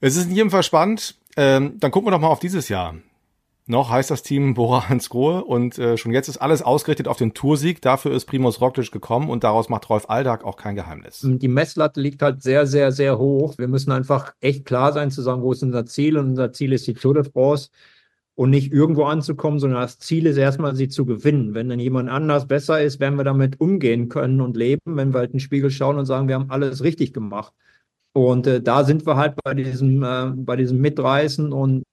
Es 0.01 0.17
ist 0.17 0.29
in 0.29 0.35
jedem 0.35 0.51
Fall 0.51 0.65
spannend. 0.65 1.17
Ähm, 1.37 1.79
dann 1.79 1.91
gucken 1.91 2.09
wir 2.09 2.11
doch 2.11 2.21
mal 2.21 2.29
auf 2.29 2.41
dieses 2.41 2.69
Jahr. 2.69 2.95
Noch 3.67 3.91
heißt 3.91 4.11
das 4.11 4.25
Team 4.25 4.55
Bora 4.55 4.89
Hansgrohe 4.89 5.45
und 5.45 5.79
äh, 5.79 5.97
schon 5.97 6.13
jetzt 6.13 6.29
ist 6.29 6.39
alles 6.39 6.63
ausgerichtet 6.63 7.07
auf 7.07 7.17
den 7.17 7.33
Toursieg. 7.33 7.81
Dafür 7.81 8.13
ist 8.13 8.25
Primus 8.25 8.61
Roglic 8.61 8.91
gekommen 8.91 9.31
und 9.31 9.45
daraus 9.45 9.69
macht 9.69 9.89
Rolf 9.89 10.07
Aldag 10.09 10.45
auch 10.45 10.57
kein 10.57 10.75
Geheimnis. 10.75 11.21
Die 11.23 11.49
Messlatte 11.49 12.01
liegt 12.01 12.23
halt 12.23 12.43
sehr, 12.43 12.67
sehr, 12.67 12.91
sehr 12.91 13.19
hoch. 13.19 13.57
Wir 13.59 13.69
müssen 13.69 13.93
einfach 13.93 14.35
echt 14.41 14.65
klar 14.65 14.93
sein 14.93 15.13
zu 15.13 15.23
sagen, 15.23 15.43
wo 15.43 15.53
ist 15.53 15.63
unser 15.63 15.87
Ziel 15.87 16.19
und 16.19 16.31
unser 16.31 16.53
Ziel 16.53 16.73
ist 16.73 16.87
die 16.89 16.95
Tour 16.95 17.15
de 17.15 17.25
France 17.25 17.71
und 18.43 18.51
nicht 18.51 18.73
irgendwo 18.73 19.05
anzukommen, 19.05 19.61
sondern 19.61 19.83
das 19.83 20.01
Ziel 20.01 20.27
ist 20.27 20.37
erstmal, 20.37 20.75
sie 20.75 20.89
zu 20.89 21.07
gewinnen. 21.07 21.55
Wenn 21.55 21.69
dann 21.69 21.79
jemand 21.79 22.09
anders 22.09 22.49
besser 22.49 22.83
ist, 22.83 22.99
werden 22.99 23.15
wir 23.15 23.23
damit 23.23 23.61
umgehen 23.61 24.09
können 24.09 24.41
und 24.41 24.57
leben, 24.57 24.97
wenn 24.97 25.15
wir 25.15 25.21
halt 25.21 25.31
in 25.31 25.35
den 25.35 25.41
Spiegel 25.41 25.71
schauen 25.71 25.97
und 25.97 26.07
sagen, 26.07 26.27
wir 26.27 26.35
haben 26.35 26.51
alles 26.51 26.83
richtig 26.83 27.13
gemacht. 27.13 27.55
Und 28.13 28.49
äh, 28.49 28.61
da 28.61 28.83
sind 28.83 29.07
wir 29.07 29.17
halt 29.17 29.37
bei 29.45 29.55
diesem, 29.55 30.03
äh, 30.03 30.33
bei 30.35 30.57
diesem 30.57 30.81
Mitreißen 30.81 31.53
und 31.53 31.85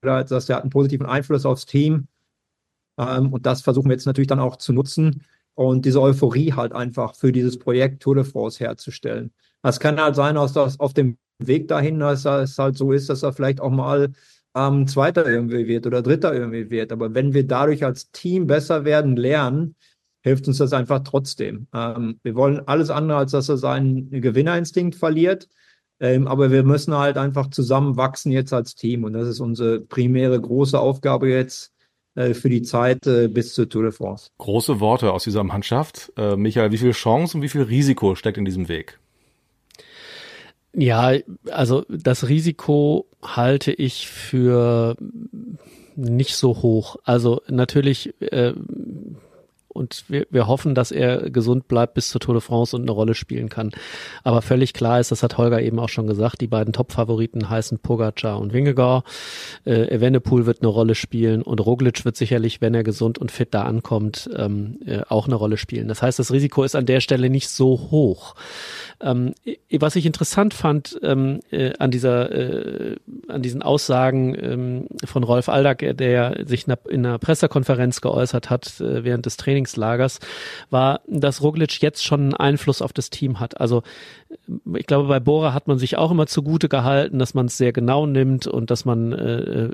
das 0.00 0.48
hat 0.48 0.62
einen 0.62 0.70
positiven 0.70 1.04
Einfluss 1.04 1.44
aufs 1.44 1.66
Team. 1.66 2.08
Ähm, 2.98 3.30
und 3.34 3.44
das 3.44 3.60
versuchen 3.60 3.90
wir 3.90 3.94
jetzt 3.94 4.06
natürlich 4.06 4.28
dann 4.28 4.40
auch 4.40 4.56
zu 4.56 4.72
nutzen 4.72 5.22
und 5.54 5.84
diese 5.84 6.00
Euphorie 6.00 6.54
halt 6.54 6.72
einfach 6.72 7.14
für 7.14 7.30
dieses 7.30 7.58
Projekt 7.58 8.02
Tour 8.02 8.14
de 8.14 8.24
France 8.24 8.58
herzustellen. 8.58 9.32
Das 9.60 9.78
kann 9.78 10.00
halt 10.00 10.16
sein, 10.16 10.36
dass 10.36 10.54
das 10.54 10.80
auf 10.80 10.94
dem 10.94 11.18
Weg 11.40 11.68
dahin, 11.68 11.98
dass 12.00 12.24
es 12.24 12.56
halt 12.56 12.78
so 12.78 12.90
ist, 12.90 13.10
dass 13.10 13.22
er 13.22 13.34
vielleicht 13.34 13.60
auch 13.60 13.70
mal 13.70 14.12
ähm, 14.54 14.86
Zweiter 14.86 15.26
irgendwie 15.26 15.66
wird 15.66 15.86
oder 15.86 16.02
Dritter 16.02 16.34
irgendwie 16.34 16.70
wird. 16.70 16.92
Aber 16.92 17.14
wenn 17.14 17.34
wir 17.34 17.46
dadurch 17.46 17.84
als 17.84 18.10
Team 18.10 18.46
besser 18.46 18.84
werden, 18.84 19.16
lernen, 19.16 19.76
hilft 20.22 20.48
uns 20.48 20.58
das 20.58 20.72
einfach 20.72 21.00
trotzdem. 21.00 21.66
Ähm, 21.74 22.18
wir 22.22 22.34
wollen 22.34 22.60
alles 22.66 22.90
andere, 22.90 23.18
als 23.18 23.32
dass 23.32 23.48
er 23.48 23.56
seinen 23.56 24.10
Gewinnerinstinkt 24.10 24.94
verliert. 24.94 25.48
Ähm, 26.00 26.26
aber 26.26 26.50
wir 26.50 26.62
müssen 26.62 26.94
halt 26.94 27.18
einfach 27.18 27.50
zusammenwachsen 27.50 28.32
jetzt 28.32 28.52
als 28.52 28.74
Team. 28.74 29.04
Und 29.04 29.12
das 29.12 29.28
ist 29.28 29.40
unsere 29.40 29.80
primäre 29.80 30.40
große 30.40 30.78
Aufgabe 30.78 31.28
jetzt 31.28 31.72
äh, 32.14 32.34
für 32.34 32.48
die 32.48 32.62
Zeit 32.62 33.06
äh, 33.06 33.28
bis 33.28 33.54
zur 33.54 33.68
Tour 33.68 33.84
de 33.84 33.92
France. 33.92 34.28
Große 34.38 34.80
Worte 34.80 35.12
aus 35.12 35.24
dieser 35.24 35.44
Mannschaft. 35.44 36.12
Äh, 36.16 36.36
Michael, 36.36 36.72
wie 36.72 36.78
viel 36.78 36.92
Chance 36.92 37.36
und 37.36 37.42
wie 37.42 37.48
viel 37.48 37.62
Risiko 37.62 38.14
steckt 38.14 38.38
in 38.38 38.44
diesem 38.44 38.68
Weg? 38.68 38.98
Ja, 40.72 41.12
also 41.50 41.84
das 41.88 42.28
Risiko 42.28 43.06
halte 43.22 43.72
ich 43.72 44.08
für 44.08 44.96
nicht 45.96 46.36
so 46.36 46.62
hoch. 46.62 46.96
Also 47.04 47.42
natürlich 47.48 48.14
äh, 48.20 48.54
und 49.72 50.04
wir, 50.08 50.26
wir 50.30 50.46
hoffen, 50.46 50.74
dass 50.74 50.90
er 50.90 51.30
gesund 51.30 51.68
bleibt 51.68 51.94
bis 51.94 52.08
zur 52.08 52.20
Tour 52.20 52.34
de 52.34 52.40
France 52.40 52.74
und 52.74 52.82
eine 52.82 52.90
Rolle 52.90 53.14
spielen 53.14 53.48
kann. 53.48 53.70
Aber 54.24 54.42
völlig 54.42 54.74
klar 54.74 55.00
ist, 55.00 55.12
das 55.12 55.22
hat 55.22 55.38
Holger 55.38 55.62
eben 55.62 55.78
auch 55.78 55.88
schon 55.88 56.06
gesagt, 56.06 56.40
die 56.40 56.48
beiden 56.48 56.72
Top-Favoriten 56.72 57.48
heißen 57.48 57.78
Pogacar 57.78 58.40
und 58.40 58.52
Wingegaard. 58.52 59.06
Äh, 59.64 59.94
Evenepoel 59.94 60.44
wird 60.44 60.60
eine 60.60 60.68
Rolle 60.68 60.94
spielen 60.94 61.42
und 61.42 61.60
Roglic 61.60 62.04
wird 62.04 62.16
sicherlich, 62.16 62.60
wenn 62.60 62.74
er 62.74 62.82
gesund 62.82 63.18
und 63.18 63.30
fit 63.30 63.54
da 63.54 63.62
ankommt, 63.62 64.28
ähm, 64.36 64.80
äh, 64.84 65.02
auch 65.08 65.26
eine 65.26 65.36
Rolle 65.36 65.56
spielen. 65.56 65.88
Das 65.88 66.02
heißt, 66.02 66.18
das 66.18 66.32
Risiko 66.32 66.64
ist 66.64 66.74
an 66.74 66.86
der 66.86 67.00
Stelle 67.00 67.30
nicht 67.30 67.48
so 67.48 67.88
hoch. 67.90 68.34
Ähm, 69.02 69.34
was 69.72 69.96
ich 69.96 70.04
interessant 70.04 70.52
fand 70.52 70.98
ähm, 71.02 71.40
äh, 71.50 71.72
an 71.78 71.90
dieser, 71.90 72.30
äh, 72.30 72.96
an 73.28 73.40
diesen 73.40 73.62
Aussagen 73.62 74.36
ähm, 74.38 74.88
von 75.04 75.24
Rolf 75.24 75.48
Aldag, 75.48 75.96
der 75.96 76.44
sich 76.46 76.66
in 76.66 77.06
einer 77.06 77.18
Pressekonferenz 77.18 78.00
geäußert 78.02 78.50
hat 78.50 78.80
äh, 78.80 79.02
während 79.04 79.24
des 79.24 79.38
Trainingslagers, 79.38 80.20
war, 80.68 81.00
dass 81.06 81.42
Roglic 81.42 81.80
jetzt 81.80 82.04
schon 82.04 82.20
einen 82.20 82.34
Einfluss 82.34 82.82
auf 82.82 82.92
das 82.92 83.08
Team 83.08 83.40
hat. 83.40 83.60
Also 83.60 83.82
ich 84.74 84.86
glaube, 84.86 85.08
bei 85.08 85.20
Bora 85.20 85.54
hat 85.54 85.66
man 85.66 85.78
sich 85.78 85.96
auch 85.96 86.10
immer 86.10 86.26
zugute 86.26 86.68
gehalten, 86.68 87.18
dass 87.18 87.34
man 87.34 87.46
es 87.46 87.56
sehr 87.56 87.72
genau 87.72 88.06
nimmt 88.06 88.46
und 88.46 88.70
dass 88.70 88.84
man 88.84 89.12
äh, 89.12 89.64
äh 89.64 89.70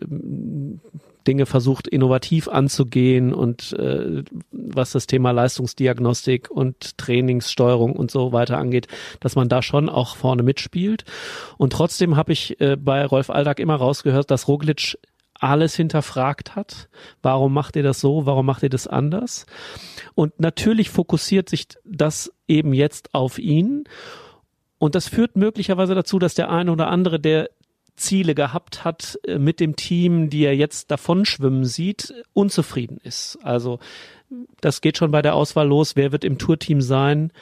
Dinge 1.26 1.46
versucht, 1.46 1.88
innovativ 1.88 2.48
anzugehen 2.48 3.32
und 3.32 3.72
äh, 3.74 4.22
was 4.50 4.92
das 4.92 5.06
Thema 5.06 5.30
Leistungsdiagnostik 5.32 6.50
und 6.50 6.98
Trainingssteuerung 6.98 7.94
und 7.94 8.10
so 8.10 8.32
weiter 8.32 8.58
angeht, 8.58 8.88
dass 9.20 9.36
man 9.36 9.48
da 9.48 9.62
schon 9.62 9.88
auch 9.88 10.16
vorne 10.16 10.42
mitspielt. 10.42 11.04
Und 11.58 11.72
trotzdem 11.72 12.16
habe 12.16 12.32
ich 12.32 12.60
äh, 12.60 12.76
bei 12.76 13.04
Rolf 13.04 13.30
Aldag 13.30 13.60
immer 13.60 13.76
rausgehört, 13.76 14.30
dass 14.30 14.48
Roglic 14.48 14.96
alles 15.40 15.74
hinterfragt 15.74 16.56
hat. 16.56 16.88
Warum 17.22 17.52
macht 17.52 17.76
ihr 17.76 17.82
das 17.82 18.00
so? 18.00 18.26
Warum 18.26 18.46
macht 18.46 18.62
ihr 18.62 18.70
das 18.70 18.86
anders? 18.86 19.46
Und 20.14 20.40
natürlich 20.40 20.90
fokussiert 20.90 21.48
sich 21.48 21.68
das 21.84 22.32
eben 22.48 22.72
jetzt 22.72 23.14
auf 23.14 23.38
ihn. 23.38 23.84
Und 24.78 24.94
das 24.94 25.08
führt 25.08 25.36
möglicherweise 25.36 25.94
dazu, 25.94 26.18
dass 26.18 26.34
der 26.34 26.50
eine 26.50 26.72
oder 26.72 26.88
andere, 26.88 27.18
der 27.18 27.50
Ziele 27.96 28.34
gehabt 28.34 28.84
hat 28.84 29.18
äh, 29.26 29.38
mit 29.38 29.60
dem 29.60 29.76
Team, 29.76 30.30
die 30.30 30.44
er 30.44 30.56
jetzt 30.56 30.90
davon 30.90 31.24
schwimmen 31.24 31.64
sieht, 31.64 32.14
unzufrieden 32.32 32.98
ist. 33.02 33.38
Also 33.42 33.78
das 34.60 34.80
geht 34.80 34.96
schon 34.96 35.10
bei 35.10 35.22
der 35.22 35.34
Auswahl 35.34 35.68
los, 35.68 35.96
wer 35.96 36.12
wird 36.12 36.24
im 36.24 36.38
Tourteam 36.38 36.80
sein. 36.80 37.32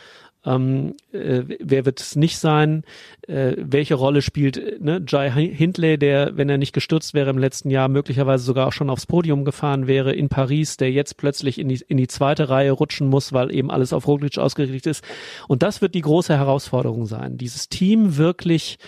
Ähm, 0.47 0.95
äh, 1.13 1.43
wer 1.59 1.87
wird 1.87 2.01
es 2.01 2.17
nicht 2.17 2.39
sein? 2.39 2.85
Äh, 3.27 3.57
welche 3.57 3.95
Rolle 3.95 4.21
spielt 4.21 4.81
ne, 4.83 5.03
Jai 5.07 5.31
Hindley, 5.31 5.99
der, 5.99 6.37
wenn 6.37 6.51
er 6.51 6.59
nicht 6.59 6.75
gestürzt 6.75 7.15
wäre 7.15 7.31
im 7.31 7.39
letzten 7.39 7.71
Jahr, 7.71 7.89
möglicherweise 7.89 8.45
sogar 8.45 8.67
auch 8.67 8.73
schon 8.73 8.91
aufs 8.91 9.07
Podium 9.07 9.47
gefahren 9.47 9.87
wäre 9.87 10.13
in 10.13 10.29
Paris, 10.29 10.77
der 10.77 10.93
jetzt 10.93 11.17
plötzlich 11.17 11.59
in 11.59 11.69
die, 11.69 11.83
in 11.89 11.97
die 11.97 12.09
zweite 12.09 12.51
Reihe 12.51 12.73
rutschen 12.73 13.09
muss, 13.09 13.33
weil 13.33 13.55
eben 13.55 13.71
alles 13.71 13.95
auf 13.95 14.07
Roglic 14.07 14.37
ausgerichtet 14.37 14.87
ist. 14.87 15.05
Und 15.49 15.63
das 15.63 15.81
wird 15.81 15.95
die 15.95 16.03
große 16.03 16.37
Herausforderung 16.37 17.07
sein, 17.07 17.39
dieses 17.39 17.71
Team 17.71 18.19
wirklich 18.19 18.79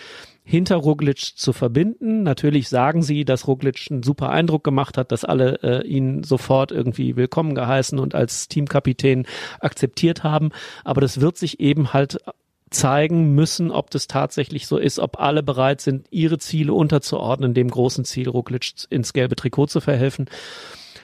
hinter 0.49 0.77
Roglic 0.77 1.33
zu 1.35 1.51
verbinden. 1.51 2.23
Natürlich 2.23 2.69
sagen 2.69 3.03
sie, 3.03 3.25
dass 3.25 3.47
Roglic 3.47 3.87
einen 3.91 4.01
super 4.01 4.29
Eindruck 4.29 4.63
gemacht 4.63 4.97
hat, 4.97 5.11
dass 5.11 5.25
alle 5.25 5.61
äh, 5.61 5.85
ihn 5.85 6.23
sofort 6.23 6.71
irgendwie 6.71 7.17
willkommen 7.17 7.53
geheißen 7.53 7.99
und 7.99 8.15
als 8.15 8.47
Teamkapitän 8.47 9.25
akzeptiert 9.59 10.23
haben. 10.23 10.51
Aber 10.85 11.01
das 11.01 11.19
wird 11.19 11.37
sich 11.37 11.59
eben 11.59 11.91
halt 11.91 12.19
zeigen 12.69 13.35
müssen, 13.35 13.71
ob 13.71 13.91
das 13.91 14.07
tatsächlich 14.07 14.67
so 14.67 14.77
ist, 14.77 14.99
ob 14.99 15.19
alle 15.19 15.43
bereit 15.43 15.81
sind, 15.81 16.07
ihre 16.11 16.37
Ziele 16.37 16.71
unterzuordnen, 16.71 17.53
dem 17.53 17.69
großen 17.69 18.05
Ziel, 18.05 18.29
Roglic 18.29 18.71
ins 18.89 19.11
gelbe 19.11 19.35
Trikot 19.35 19.67
zu 19.67 19.81
verhelfen. 19.81 20.29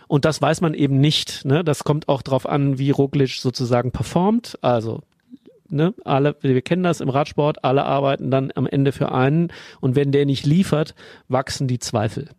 Und 0.08 0.24
das 0.24 0.42
weiß 0.42 0.62
man 0.62 0.74
eben 0.74 1.02
nicht. 1.02 1.44
Ne? 1.44 1.66
Das 1.66 1.84
kommt 1.84 2.08
auch 2.08 2.22
darauf 2.22 2.48
an, 2.48 2.78
wie 2.78 2.92
Roglic 2.92 3.32
sozusagen 3.32 3.92
performt. 3.92 4.58
Also 4.62 5.02
ne, 5.74 5.94
alle, 6.06 6.36
wir 6.42 6.62
kennen 6.62 6.84
das 6.84 7.02
im 7.02 7.10
Radsport, 7.10 7.64
alle 7.64 7.84
arbeiten 7.84 8.32
dann 8.32 8.52
am 8.56 8.68
Ende 8.68 8.92
für 8.92 9.12
einen 9.12 9.52
und 9.82 9.96
wenn 9.96 10.12
der 10.12 10.26
nicht 10.26 10.46
liefert, 10.46 10.96
wachsen 11.28 11.68
die 11.68 11.80
Zweifel. 11.80 12.30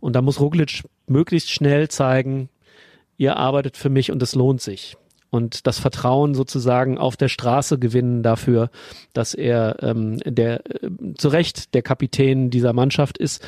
Und 0.00 0.16
da 0.16 0.22
muss 0.22 0.40
Roglic 0.40 0.82
möglichst 1.06 1.50
schnell 1.50 1.88
zeigen, 1.88 2.48
ihr 3.16 3.36
arbeitet 3.36 3.76
für 3.76 3.90
mich 3.90 4.10
und 4.10 4.22
es 4.22 4.34
lohnt 4.34 4.62
sich. 4.62 4.96
Und 5.30 5.68
das 5.68 5.78
Vertrauen 5.78 6.34
sozusagen 6.34 6.98
auf 6.98 7.16
der 7.16 7.28
Straße 7.28 7.78
gewinnen 7.78 8.24
dafür, 8.24 8.70
dass 9.12 9.32
er 9.32 9.76
ähm, 9.80 10.18
der 10.24 10.66
äh, 10.66 10.90
zu 11.16 11.28
Recht 11.28 11.74
der 11.74 11.82
Kapitän 11.82 12.50
dieser 12.50 12.72
Mannschaft 12.72 13.16
ist 13.16 13.46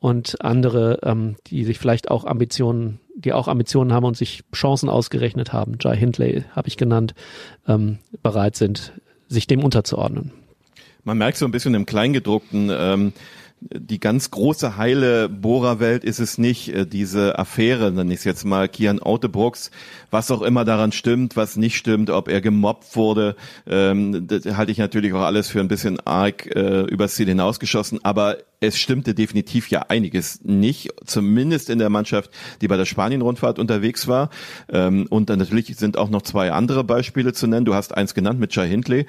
und 0.00 0.40
andere, 0.40 1.00
ähm, 1.02 1.36
die 1.46 1.64
sich 1.64 1.78
vielleicht 1.78 2.10
auch 2.10 2.24
Ambitionen, 2.24 3.00
die 3.16 3.32
auch 3.32 3.48
Ambitionen 3.48 3.92
haben 3.92 4.04
und 4.04 4.16
sich 4.16 4.44
Chancen 4.54 4.88
ausgerechnet 4.88 5.52
haben, 5.52 5.76
Jai 5.80 5.96
Hindley 5.96 6.44
habe 6.54 6.68
ich 6.68 6.76
genannt, 6.76 7.14
ähm, 7.66 7.98
bereit 8.22 8.56
sind, 8.56 8.92
sich 9.28 9.46
dem 9.46 9.64
unterzuordnen. 9.64 10.32
Man 11.04 11.18
merkt 11.18 11.38
so 11.38 11.44
ein 11.44 11.52
bisschen 11.52 11.74
im 11.74 11.86
Kleingedruckten, 11.86 12.70
ähm, 12.72 13.12
die 13.60 13.98
ganz 13.98 14.30
große 14.30 14.76
heile 14.76 15.28
Bohrerwelt 15.28 16.04
ist 16.04 16.20
es 16.20 16.38
nicht, 16.38 16.68
äh, 16.68 16.86
diese 16.86 17.38
Affäre, 17.38 17.92
dann 17.92 18.10
ist 18.10 18.24
jetzt 18.24 18.44
mal 18.44 18.68
Kian 18.68 19.00
Autobrooks, 19.00 19.70
was 20.10 20.30
auch 20.30 20.42
immer 20.42 20.64
daran 20.64 20.92
stimmt, 20.92 21.36
was 21.36 21.56
nicht 21.56 21.76
stimmt, 21.76 22.10
ob 22.10 22.28
er 22.28 22.40
gemobbt 22.40 22.94
wurde, 22.94 23.36
ähm, 23.66 24.26
das 24.28 24.44
halte 24.56 24.72
ich 24.72 24.78
natürlich 24.78 25.12
auch 25.12 25.22
alles 25.22 25.48
für 25.48 25.60
ein 25.60 25.68
bisschen 25.68 25.98
arg 26.06 26.46
äh, 26.54 26.82
übers 26.82 27.14
Ziel 27.14 27.26
hinausgeschossen, 27.26 28.04
aber 28.04 28.38
es 28.60 28.78
stimmte 28.78 29.14
definitiv 29.14 29.68
ja 29.68 29.86
einiges 29.88 30.40
nicht, 30.42 30.90
zumindest 31.04 31.70
in 31.70 31.78
der 31.78 31.90
Mannschaft, 31.90 32.30
die 32.60 32.68
bei 32.68 32.76
der 32.76 32.84
Spanien-Rundfahrt 32.84 33.58
unterwegs 33.58 34.08
war. 34.08 34.30
Ähm, 34.70 35.06
und 35.10 35.30
dann 35.30 35.38
natürlich 35.38 35.76
sind 35.76 35.96
auch 35.96 36.10
noch 36.10 36.22
zwei 36.22 36.52
andere 36.52 36.84
Beispiele 36.84 37.32
zu 37.32 37.46
nennen. 37.46 37.64
Du 37.64 37.74
hast 37.74 37.96
eins 37.96 38.14
genannt 38.14 38.40
mit 38.40 38.54
Jai 38.54 38.68
Hindley. 38.68 39.06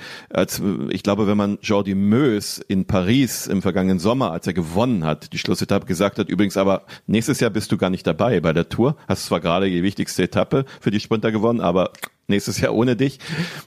Ich 0.89 1.03
glaube, 1.03 1.27
wenn 1.27 1.37
man 1.37 1.57
Jordi 1.61 1.95
Meus 1.95 2.59
in 2.59 2.85
Paris 2.85 3.47
im 3.47 3.61
vergangenen 3.61 3.99
Sommer, 3.99 4.31
als 4.31 4.47
er 4.47 4.53
gewonnen 4.53 5.05
hat, 5.05 5.33
die 5.33 5.37
Schlussetappe 5.39 5.85
gesagt 5.85 6.19
hat, 6.19 6.29
übrigens 6.29 6.57
aber 6.57 6.85
nächstes 7.07 7.39
Jahr 7.39 7.49
bist 7.49 7.71
du 7.71 7.77
gar 7.77 7.89
nicht 7.89 8.05
dabei 8.05 8.39
bei 8.39 8.53
der 8.53 8.69
Tour. 8.69 8.95
Hast 9.07 9.25
zwar 9.25 9.39
gerade 9.39 9.69
die 9.69 9.83
wichtigste 9.83 10.23
Etappe 10.23 10.65
für 10.79 10.91
die 10.91 10.99
Sprinter 10.99 11.31
gewonnen, 11.31 11.61
aber 11.61 11.91
nächstes 12.29 12.59
Jahr 12.59 12.73
ohne 12.73 12.95
dich. 12.95 13.19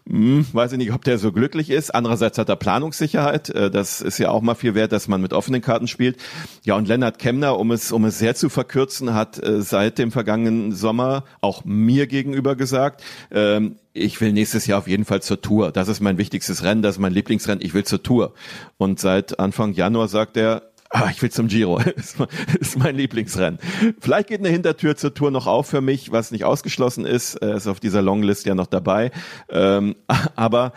Hm, 0.08 0.46
weiß 0.52 0.72
ich 0.72 0.78
nicht, 0.78 0.92
ob 0.92 1.04
der 1.04 1.18
so 1.18 1.32
glücklich 1.32 1.70
ist. 1.70 1.94
Andererseits 1.94 2.38
hat 2.38 2.48
er 2.48 2.56
Planungssicherheit. 2.56 3.50
Äh, 3.50 3.70
das 3.70 4.00
ist 4.00 4.18
ja 4.18 4.30
auch 4.30 4.42
mal 4.42 4.54
viel 4.54 4.74
wert, 4.74 4.92
dass 4.92 5.08
man 5.08 5.20
mit 5.20 5.32
offenen 5.32 5.60
Karten 5.60 5.88
spielt. 5.88 6.16
Ja, 6.64 6.76
und 6.76 6.88
Lennart 6.88 7.18
Kemner, 7.18 7.58
um 7.58 7.70
es, 7.70 7.92
um 7.92 8.04
es 8.04 8.18
sehr 8.18 8.34
zu 8.34 8.48
verkürzen, 8.48 9.14
hat 9.14 9.42
äh, 9.42 9.60
seit 9.62 9.98
dem 9.98 10.12
vergangenen 10.12 10.72
Sommer 10.72 11.24
auch 11.40 11.64
mir 11.64 12.06
gegenüber 12.06 12.56
gesagt, 12.56 13.02
ähm, 13.30 13.76
ich 13.94 14.20
will 14.20 14.32
nächstes 14.32 14.66
Jahr 14.66 14.78
auf 14.78 14.88
jeden 14.88 15.04
Fall 15.04 15.22
zur 15.22 15.40
Tour. 15.40 15.70
Das 15.70 15.88
ist 15.88 16.00
mein 16.00 16.18
wichtigstes 16.18 16.62
Rennen, 16.62 16.82
das 16.82 16.96
ist 16.96 17.00
mein 17.00 17.12
Lieblingsrennen. 17.12 17.64
Ich 17.64 17.74
will 17.74 17.84
zur 17.84 18.02
Tour. 18.02 18.32
Und 18.78 19.00
seit 19.00 19.38
Anfang 19.38 19.74
Januar 19.74 20.08
sagt 20.08 20.36
er, 20.36 20.71
Ah, 20.94 21.08
ich 21.10 21.22
will 21.22 21.30
zum 21.30 21.48
Giro. 21.48 21.80
Das 21.96 22.16
ist 22.60 22.78
mein 22.78 22.96
Lieblingsrennen. 22.96 23.58
Vielleicht 23.98 24.28
geht 24.28 24.40
eine 24.40 24.50
Hintertür 24.50 24.94
zur 24.94 25.14
Tour 25.14 25.30
noch 25.30 25.46
auf 25.46 25.66
für 25.66 25.80
mich, 25.80 26.12
was 26.12 26.30
nicht 26.30 26.44
ausgeschlossen 26.44 27.06
ist. 27.06 27.36
Er 27.36 27.56
ist 27.56 27.66
auf 27.66 27.80
dieser 27.80 28.02
Longlist 28.02 28.44
ja 28.44 28.54
noch 28.54 28.66
dabei. 28.66 29.10
Ähm, 29.48 29.96
aber 30.36 30.72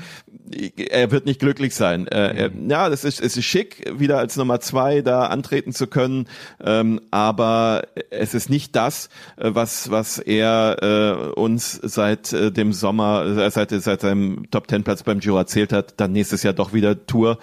er 0.77 1.11
wird 1.11 1.25
nicht 1.25 1.39
glücklich 1.39 1.75
sein. 1.75 2.07
Äh, 2.07 2.49
ja, 2.67 2.89
das 2.89 3.03
ist, 3.03 3.19
es 3.19 3.35
ist 3.35 3.45
schick, 3.45 3.91
wieder 3.99 4.17
als 4.17 4.37
Nummer 4.37 4.61
zwei 4.61 5.01
da 5.01 5.25
antreten 5.25 5.73
zu 5.73 5.87
können. 5.87 6.27
Ähm, 6.63 7.01
aber 7.11 7.83
es 8.09 8.33
ist 8.33 8.49
nicht 8.49 8.75
das, 8.75 9.09
äh, 9.35 9.51
was, 9.53 9.91
was 9.91 10.19
er 10.19 10.77
äh, 10.81 11.39
uns 11.39 11.73
seit 11.83 12.31
dem 12.31 12.71
Sommer, 12.71 13.49
seit, 13.51 13.71
seit 13.71 14.01
seinem 14.01 14.49
Top 14.49 14.67
Ten 14.67 14.83
Platz 14.83 15.03
beim 15.03 15.19
Giro 15.19 15.37
erzählt 15.37 15.73
hat. 15.73 15.95
Dann 15.97 16.13
nächstes 16.13 16.43
Jahr 16.43 16.53
doch 16.53 16.71
wieder 16.73 17.05
Tour 17.05 17.37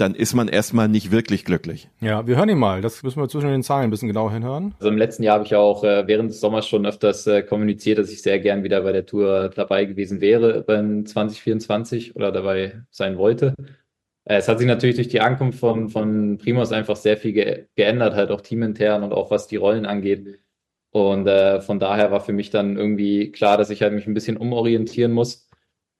dann 0.00 0.14
ist 0.14 0.34
man 0.34 0.48
erstmal 0.48 0.88
nicht 0.88 1.10
wirklich 1.10 1.44
glücklich. 1.44 1.88
Ja, 2.00 2.26
wir 2.26 2.36
hören 2.36 2.48
ihn 2.48 2.58
mal. 2.58 2.80
Das 2.80 3.02
müssen 3.02 3.20
wir 3.20 3.28
zwischen 3.28 3.50
den 3.50 3.62
Zahlen 3.62 3.84
ein 3.84 3.90
bisschen 3.90 4.08
genauer 4.08 4.32
hinhören. 4.32 4.74
Also 4.78 4.88
im 4.88 4.98
letzten 4.98 5.22
Jahr 5.22 5.34
habe 5.34 5.44
ich 5.44 5.54
auch 5.54 5.84
äh, 5.84 6.06
während 6.06 6.30
des 6.30 6.40
Sommers 6.40 6.66
schon 6.66 6.86
öfters 6.86 7.26
äh, 7.26 7.42
kommuniziert, 7.42 7.98
dass 7.98 8.10
ich 8.10 8.22
sehr 8.22 8.38
gern 8.38 8.62
wieder 8.62 8.82
bei 8.82 8.92
der 8.92 9.06
Tour 9.06 9.50
dabei 9.54 9.84
gewesen 9.84 10.20
wäre 10.20 10.62
beim 10.62 11.04
2024 11.06 12.16
oder 12.16 12.32
dabei 12.32 12.82
sein 12.90 13.18
wollte. 13.18 13.54
Äh, 14.24 14.36
es 14.36 14.48
hat 14.48 14.58
sich 14.58 14.66
natürlich 14.66 14.96
durch 14.96 15.08
die 15.08 15.20
Ankunft 15.20 15.58
von, 15.58 15.88
von 15.88 16.38
Primus 16.38 16.72
einfach 16.72 16.96
sehr 16.96 17.16
viel 17.16 17.32
ge 17.32 17.66
geändert, 17.74 18.14
halt 18.14 18.30
auch 18.30 18.40
teamintern 18.40 19.02
und 19.02 19.12
auch 19.12 19.30
was 19.30 19.48
die 19.48 19.56
Rollen 19.56 19.86
angeht. 19.86 20.40
Und 20.92 21.26
äh, 21.26 21.60
von 21.60 21.78
daher 21.78 22.10
war 22.10 22.20
für 22.20 22.32
mich 22.32 22.50
dann 22.50 22.76
irgendwie 22.76 23.30
klar, 23.32 23.56
dass 23.56 23.70
ich 23.70 23.82
halt 23.82 23.92
mich 23.92 24.06
ein 24.06 24.14
bisschen 24.14 24.36
umorientieren 24.36 25.12
muss. 25.12 25.48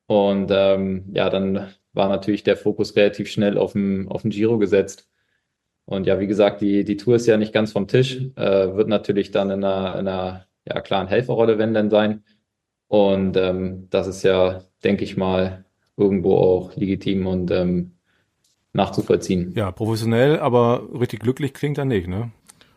Und 0.06 0.50
ähm, 0.52 1.04
ja, 1.14 1.30
dann 1.30 1.72
war 1.92 2.08
natürlich 2.08 2.42
der 2.42 2.56
Fokus 2.56 2.96
relativ 2.96 3.28
schnell 3.28 3.58
auf 3.58 3.72
den, 3.72 4.08
auf 4.08 4.22
den 4.22 4.30
Giro 4.30 4.58
gesetzt. 4.58 5.08
Und 5.84 6.06
ja, 6.06 6.20
wie 6.20 6.26
gesagt, 6.26 6.60
die, 6.60 6.84
die 6.84 6.96
Tour 6.96 7.16
ist 7.16 7.26
ja 7.26 7.36
nicht 7.36 7.52
ganz 7.52 7.72
vom 7.72 7.88
Tisch, 7.88 8.20
äh, 8.36 8.74
wird 8.74 8.88
natürlich 8.88 9.32
dann 9.32 9.50
in 9.50 9.64
einer, 9.64 9.98
in 9.98 10.06
einer 10.06 10.46
ja, 10.64 10.80
klaren 10.80 11.08
Helferrolle, 11.08 11.58
wenn 11.58 11.74
denn 11.74 11.90
sein. 11.90 12.22
Und 12.86 13.36
ähm, 13.36 13.88
das 13.90 14.06
ist 14.06 14.22
ja, 14.22 14.62
denke 14.84 15.04
ich 15.04 15.16
mal, 15.16 15.64
irgendwo 15.96 16.36
auch 16.36 16.76
legitim 16.76 17.26
und 17.26 17.50
ähm, 17.50 17.92
nachzuvollziehen. 18.72 19.52
Ja, 19.56 19.70
professionell, 19.72 20.38
aber 20.38 20.88
richtig 20.98 21.20
glücklich 21.20 21.54
klingt 21.54 21.78
er 21.78 21.84
nicht, 21.84 22.08
ne? 22.08 22.30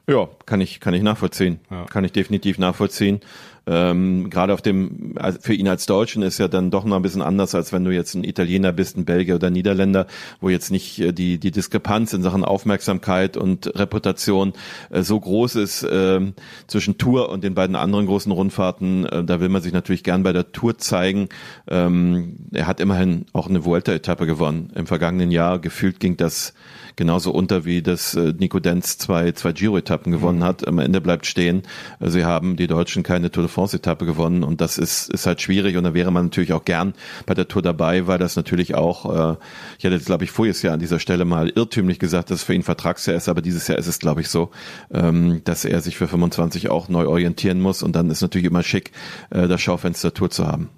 Ja, 0.07 0.27
kann 0.45 0.59
ich, 0.59 0.81
kann 0.81 0.93
ich 0.93 1.01
nachvollziehen. 1.01 1.59
Ja. 1.71 1.85
Kann 1.85 2.03
ich 2.03 2.11
definitiv 2.11 2.57
nachvollziehen. 2.57 3.21
Ähm, 3.65 4.29
Gerade 4.29 4.53
auf 4.53 4.61
dem, 4.61 5.15
also 5.17 5.39
für 5.41 5.53
ihn 5.53 5.67
als 5.67 5.85
Deutschen 5.85 6.21
ist 6.21 6.37
ja 6.37 6.47
dann 6.47 6.69
doch 6.69 6.83
noch 6.83 6.97
ein 6.97 7.01
bisschen 7.01 7.21
anders, 7.21 7.55
als 7.55 7.71
wenn 7.71 7.85
du 7.85 7.91
jetzt 7.91 8.13
ein 8.13 8.23
Italiener 8.23 8.73
bist, 8.73 8.97
ein 8.97 9.05
Belgier 9.05 9.35
oder 9.35 9.49
Niederländer, 9.49 10.07
wo 10.41 10.49
jetzt 10.49 10.69
nicht 10.69 10.99
äh, 10.99 11.13
die, 11.13 11.37
die 11.37 11.51
Diskrepanz 11.51 12.13
in 12.13 12.23
Sachen 12.23 12.43
Aufmerksamkeit 12.43 13.37
und 13.37 13.67
Reputation 13.79 14.53
äh, 14.89 15.01
so 15.01 15.19
groß 15.19 15.55
ist 15.55 15.83
äh, 15.83 16.19
zwischen 16.67 16.97
Tour 16.97 17.29
und 17.29 17.43
den 17.43 17.55
beiden 17.55 17.75
anderen 17.75 18.05
großen 18.05 18.31
Rundfahrten. 18.31 19.05
Äh, 19.05 19.23
da 19.23 19.39
will 19.39 19.49
man 19.49 19.61
sich 19.61 19.73
natürlich 19.73 20.03
gern 20.03 20.23
bei 20.23 20.33
der 20.33 20.51
Tour 20.51 20.77
zeigen. 20.77 21.29
Ähm, 21.67 22.47
er 22.51 22.67
hat 22.67 22.81
immerhin 22.81 23.25
auch 23.31 23.47
eine 23.47 23.63
Vuelta-Etappe 23.63 24.25
gewonnen. 24.25 24.71
Im 24.75 24.87
vergangenen 24.87 25.31
Jahr 25.31 25.59
gefühlt 25.59 26.01
ging 26.01 26.17
das 26.17 26.53
genauso 26.95 27.31
unter 27.31 27.65
wie 27.65 27.81
das 27.81 28.15
äh, 28.15 28.33
Nico 28.37 28.59
Denz 28.59 28.97
zwei, 28.97 29.31
zwei 29.31 29.51
Giro-Etappen 29.51 30.11
gewonnen 30.11 30.39
mhm. 30.39 30.43
hat. 30.43 30.67
Am 30.67 30.79
Ende 30.79 31.01
bleibt 31.01 31.25
stehen, 31.25 31.63
äh, 31.99 32.09
sie 32.09 32.25
haben 32.25 32.55
die 32.55 32.67
Deutschen 32.67 33.03
keine 33.03 33.31
Tour 33.31 33.43
de 33.43 33.51
France-Etappe 33.51 34.05
gewonnen 34.05 34.43
und 34.43 34.61
das 34.61 34.77
ist, 34.77 35.09
ist 35.09 35.25
halt 35.25 35.41
schwierig 35.41 35.77
und 35.77 35.83
da 35.83 35.93
wäre 35.93 36.11
man 36.11 36.25
natürlich 36.25 36.53
auch 36.53 36.65
gern 36.65 36.93
bei 37.25 37.33
der 37.33 37.47
Tour 37.47 37.61
dabei, 37.61 38.07
weil 38.07 38.17
das 38.17 38.35
natürlich 38.35 38.75
auch, 38.75 39.05
äh, 39.05 39.37
ich 39.77 39.85
hatte 39.85 39.95
jetzt 39.95 40.05
glaube 40.05 40.23
ich 40.23 40.31
voriges 40.31 40.61
Jahr 40.61 40.73
an 40.73 40.79
dieser 40.79 40.99
Stelle 40.99 41.25
mal 41.25 41.49
irrtümlich 41.49 41.99
gesagt, 41.99 42.29
dass 42.29 42.39
es 42.39 42.43
für 42.43 42.53
ihn 42.53 42.63
Vertragsjahr 42.63 43.15
ist, 43.15 43.29
aber 43.29 43.41
dieses 43.41 43.67
Jahr 43.67 43.77
ist 43.77 43.87
es 43.87 43.99
glaube 43.99 44.21
ich 44.21 44.29
so, 44.29 44.51
ähm, 44.91 45.41
dass 45.43 45.65
er 45.65 45.81
sich 45.81 45.97
für 45.97 46.07
25 46.07 46.69
auch 46.69 46.89
neu 46.89 47.07
orientieren 47.07 47.61
muss 47.61 47.83
und 47.83 47.95
dann 47.95 48.09
ist 48.09 48.21
natürlich 48.21 48.47
immer 48.47 48.63
schick, 48.63 48.91
äh, 49.29 49.47
das 49.47 49.61
Schaufenster 49.61 50.13
Tour 50.13 50.29
zu 50.29 50.47
haben. 50.47 50.69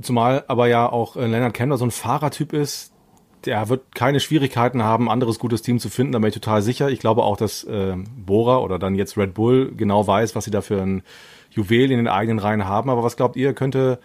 Zumal 0.00 0.44
aber 0.48 0.68
ja 0.68 0.90
auch 0.90 1.16
äh, 1.16 1.26
Leonard 1.26 1.54
Kemner 1.54 1.78
so 1.78 1.86
ein 1.86 1.90
Fahrertyp 1.90 2.52
ist, 2.52 2.92
der 3.46 3.68
wird 3.68 3.94
keine 3.94 4.20
Schwierigkeiten 4.20 4.82
haben, 4.82 5.06
ein 5.06 5.12
anderes 5.12 5.38
gutes 5.38 5.62
Team 5.62 5.78
zu 5.78 5.88
finden, 5.88 6.12
da 6.12 6.18
bin 6.18 6.28
ich 6.28 6.34
total 6.34 6.62
sicher. 6.62 6.90
Ich 6.90 7.00
glaube 7.00 7.22
auch, 7.22 7.36
dass 7.36 7.64
äh, 7.64 7.94
Bora 8.16 8.58
oder 8.58 8.78
dann 8.78 8.94
jetzt 8.94 9.16
Red 9.16 9.34
Bull 9.34 9.72
genau 9.76 10.06
weiß, 10.06 10.34
was 10.34 10.44
sie 10.44 10.50
da 10.50 10.60
für 10.60 10.80
ein 10.82 11.02
Juwel 11.50 11.90
in 11.90 11.98
den 11.98 12.08
eigenen 12.08 12.38
Reihen 12.38 12.66
haben. 12.66 12.90
Aber 12.90 13.02
was 13.02 13.16
glaubt 13.16 13.36
ihr, 13.36 13.54
könnte 13.54 13.98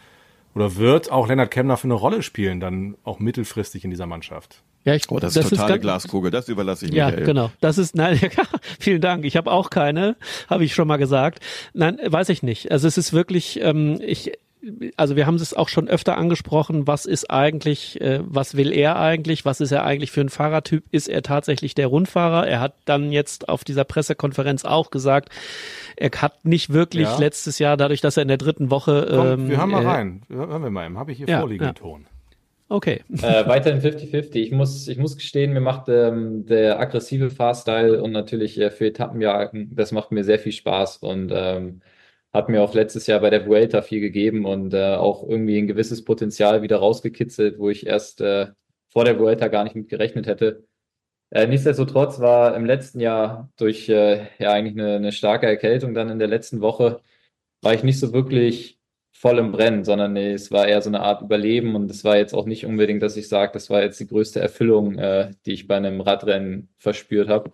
oder 0.53 0.75
wird 0.75 1.11
auch 1.11 1.27
Leonard 1.27 1.51
Kemner 1.51 1.77
für 1.77 1.85
eine 1.85 1.93
Rolle 1.93 2.23
spielen, 2.23 2.59
dann 2.59 2.95
auch 3.03 3.19
mittelfristig 3.19 3.83
in 3.83 3.89
dieser 3.89 4.05
Mannschaft? 4.05 4.63
Ja, 4.83 4.95
ich, 4.95 5.09
oh, 5.09 5.19
das, 5.19 5.35
das 5.35 5.45
ist 5.45 5.49
totale 5.51 5.75
ist 5.75 5.81
Glaskugel, 5.81 6.31
das 6.31 6.49
überlasse 6.49 6.87
ich 6.87 6.93
ja, 6.93 7.05
Michael. 7.05 7.19
Ja, 7.21 7.25
genau. 7.25 7.51
Das 7.61 7.77
ist, 7.77 7.95
nein, 7.95 8.19
vielen 8.79 8.99
Dank. 8.99 9.25
Ich 9.25 9.37
habe 9.37 9.51
auch 9.51 9.69
keine, 9.69 10.15
habe 10.49 10.63
ich 10.63 10.73
schon 10.73 10.87
mal 10.87 10.97
gesagt. 10.97 11.39
Nein, 11.73 11.99
weiß 12.03 12.29
ich 12.29 12.41
nicht. 12.41 12.71
Also 12.71 12.87
es 12.87 12.97
ist 12.97 13.13
wirklich, 13.13 13.61
ähm, 13.61 13.99
ich, 14.01 14.31
also 14.95 15.15
wir 15.15 15.25
haben 15.25 15.35
es 15.35 15.53
auch 15.53 15.69
schon 15.69 15.87
öfter 15.87 16.17
angesprochen, 16.17 16.87
was 16.87 17.05
ist 17.05 17.31
eigentlich, 17.31 17.99
äh, 17.99 18.19
was 18.23 18.55
will 18.55 18.71
er 18.71 18.99
eigentlich, 18.99 19.45
was 19.45 19.59
ist 19.59 19.71
er 19.71 19.83
eigentlich 19.83 20.11
für 20.11 20.21
ein 20.21 20.29
Fahrertyp? 20.29 20.83
Ist 20.91 21.07
er 21.07 21.23
tatsächlich 21.23 21.75
der 21.75 21.87
Rundfahrer? 21.87 22.47
Er 22.47 22.59
hat 22.59 22.73
dann 22.85 23.11
jetzt 23.11 23.49
auf 23.49 23.63
dieser 23.63 23.83
Pressekonferenz 23.83 24.65
auch 24.65 24.91
gesagt, 24.91 25.29
er 25.95 26.11
hat 26.11 26.45
nicht 26.45 26.71
wirklich 26.71 27.07
ja. 27.07 27.17
letztes 27.17 27.59
Jahr, 27.59 27.77
dadurch, 27.77 28.01
dass 28.01 28.17
er 28.17 28.23
in 28.23 28.27
der 28.27 28.37
dritten 28.37 28.69
Woche. 28.69 29.07
Komm, 29.09 29.27
ähm, 29.27 29.49
wir 29.49 29.57
hören 29.57 29.69
mal 29.69 29.83
äh, 29.83 29.87
rein. 29.87 30.21
Hören 30.29 30.63
wir 30.63 30.69
mal, 30.69 30.93
habe 30.95 31.11
ich 31.11 31.17
hier 31.17 31.27
ja, 31.27 31.39
vorliegen 31.39 31.65
ja. 31.65 31.73
Ton. 31.73 32.05
Okay. 32.69 33.01
Äh, 33.11 33.47
weiterhin 33.47 33.81
50-50. 33.81 34.35
Ich 34.35 34.51
muss, 34.51 34.87
ich 34.87 34.97
muss 34.97 35.17
gestehen, 35.17 35.51
mir 35.51 35.59
macht 35.59 35.89
ähm, 35.89 36.45
der 36.45 36.79
aggressive 36.79 37.29
Fahrstyle 37.29 38.01
und 38.01 38.13
natürlich 38.13 38.57
äh, 38.59 38.71
für 38.71 38.87
Etappenjagen, 38.87 39.75
das 39.75 39.91
macht 39.91 40.11
mir 40.13 40.23
sehr 40.23 40.39
viel 40.39 40.53
Spaß 40.53 40.97
und 40.97 41.33
ähm, 41.35 41.81
hat 42.33 42.49
mir 42.49 42.61
auch 42.61 42.73
letztes 42.73 43.07
Jahr 43.07 43.19
bei 43.19 43.29
der 43.29 43.45
Vuelta 43.45 43.81
viel 43.81 43.99
gegeben 43.99 44.45
und 44.45 44.73
äh, 44.73 44.95
auch 44.95 45.27
irgendwie 45.27 45.57
ein 45.57 45.67
gewisses 45.67 46.03
Potenzial 46.05 46.61
wieder 46.61 46.77
rausgekitzelt, 46.77 47.59
wo 47.59 47.69
ich 47.69 47.85
erst 47.85 48.21
äh, 48.21 48.47
vor 48.89 49.05
der 49.05 49.19
Vuelta 49.19 49.47
gar 49.47 49.63
nicht 49.63 49.75
mit 49.75 49.89
gerechnet 49.89 50.27
hätte. 50.27 50.65
Äh, 51.31 51.47
nichtsdestotrotz 51.47 52.19
war 52.19 52.55
im 52.55 52.65
letzten 52.65 52.99
Jahr 52.99 53.49
durch 53.57 53.89
äh, 53.89 54.27
ja 54.39 54.51
eigentlich 54.51 54.77
eine, 54.77 54.95
eine 54.95 55.11
starke 55.11 55.47
Erkältung 55.47 55.93
dann 55.93 56.09
in 56.09 56.19
der 56.19 56.27
letzten 56.27 56.61
Woche, 56.61 57.01
war 57.61 57.73
ich 57.73 57.83
nicht 57.83 57.99
so 57.99 58.13
wirklich 58.13 58.79
voll 59.11 59.37
im 59.37 59.51
Brennen, 59.51 59.83
sondern 59.83 60.13
nee, 60.13 60.33
es 60.33 60.51
war 60.51 60.67
eher 60.67 60.81
so 60.81 60.89
eine 60.89 61.01
Art 61.01 61.21
Überleben 61.21 61.75
und 61.75 61.91
es 61.91 62.03
war 62.03 62.17
jetzt 62.17 62.33
auch 62.33 62.45
nicht 62.45 62.65
unbedingt, 62.65 63.03
dass 63.03 63.17
ich 63.17 63.29
sage, 63.29 63.51
das 63.53 63.69
war 63.69 63.81
jetzt 63.81 63.99
die 63.99 64.07
größte 64.07 64.39
Erfüllung, 64.39 64.97
äh, 64.97 65.31
die 65.45 65.53
ich 65.53 65.67
bei 65.67 65.77
einem 65.77 66.01
Radrennen 66.01 66.69
verspürt 66.77 67.29
habe. 67.29 67.51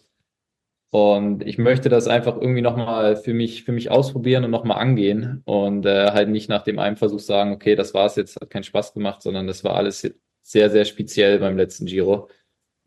Und 0.90 1.46
ich 1.46 1.58
möchte 1.58 1.90
das 1.90 2.08
einfach 2.08 2.38
irgendwie 2.38 2.62
nochmal 2.62 3.18
für 3.18 3.34
mich, 3.34 3.64
für 3.66 3.74
mich 3.74 3.92
ausprobieren 3.92 4.46
und 4.46 4.52
nochmal 4.52 4.80
angehen 4.80 5.42
und 5.46 5.86
äh, 5.86 6.12
halt 6.12 6.30
nicht 6.30 6.50
nach 6.50 6.64
dem 6.64 6.80
einen 6.80 6.96
Versuch 6.96 7.20
sagen, 7.20 7.52
okay, 7.52 7.76
das 7.76 7.94
war's 7.94 8.16
jetzt, 8.16 8.40
hat 8.40 8.50
keinen 8.50 8.64
Spaß 8.64 8.94
gemacht, 8.94 9.22
sondern 9.22 9.48
das 9.48 9.64
war 9.66 9.76
alles 9.76 10.10
sehr, 10.44 10.70
sehr 10.70 10.86
speziell 10.86 11.40
beim 11.40 11.58
letzten 11.58 11.86
Giro. 11.88 12.30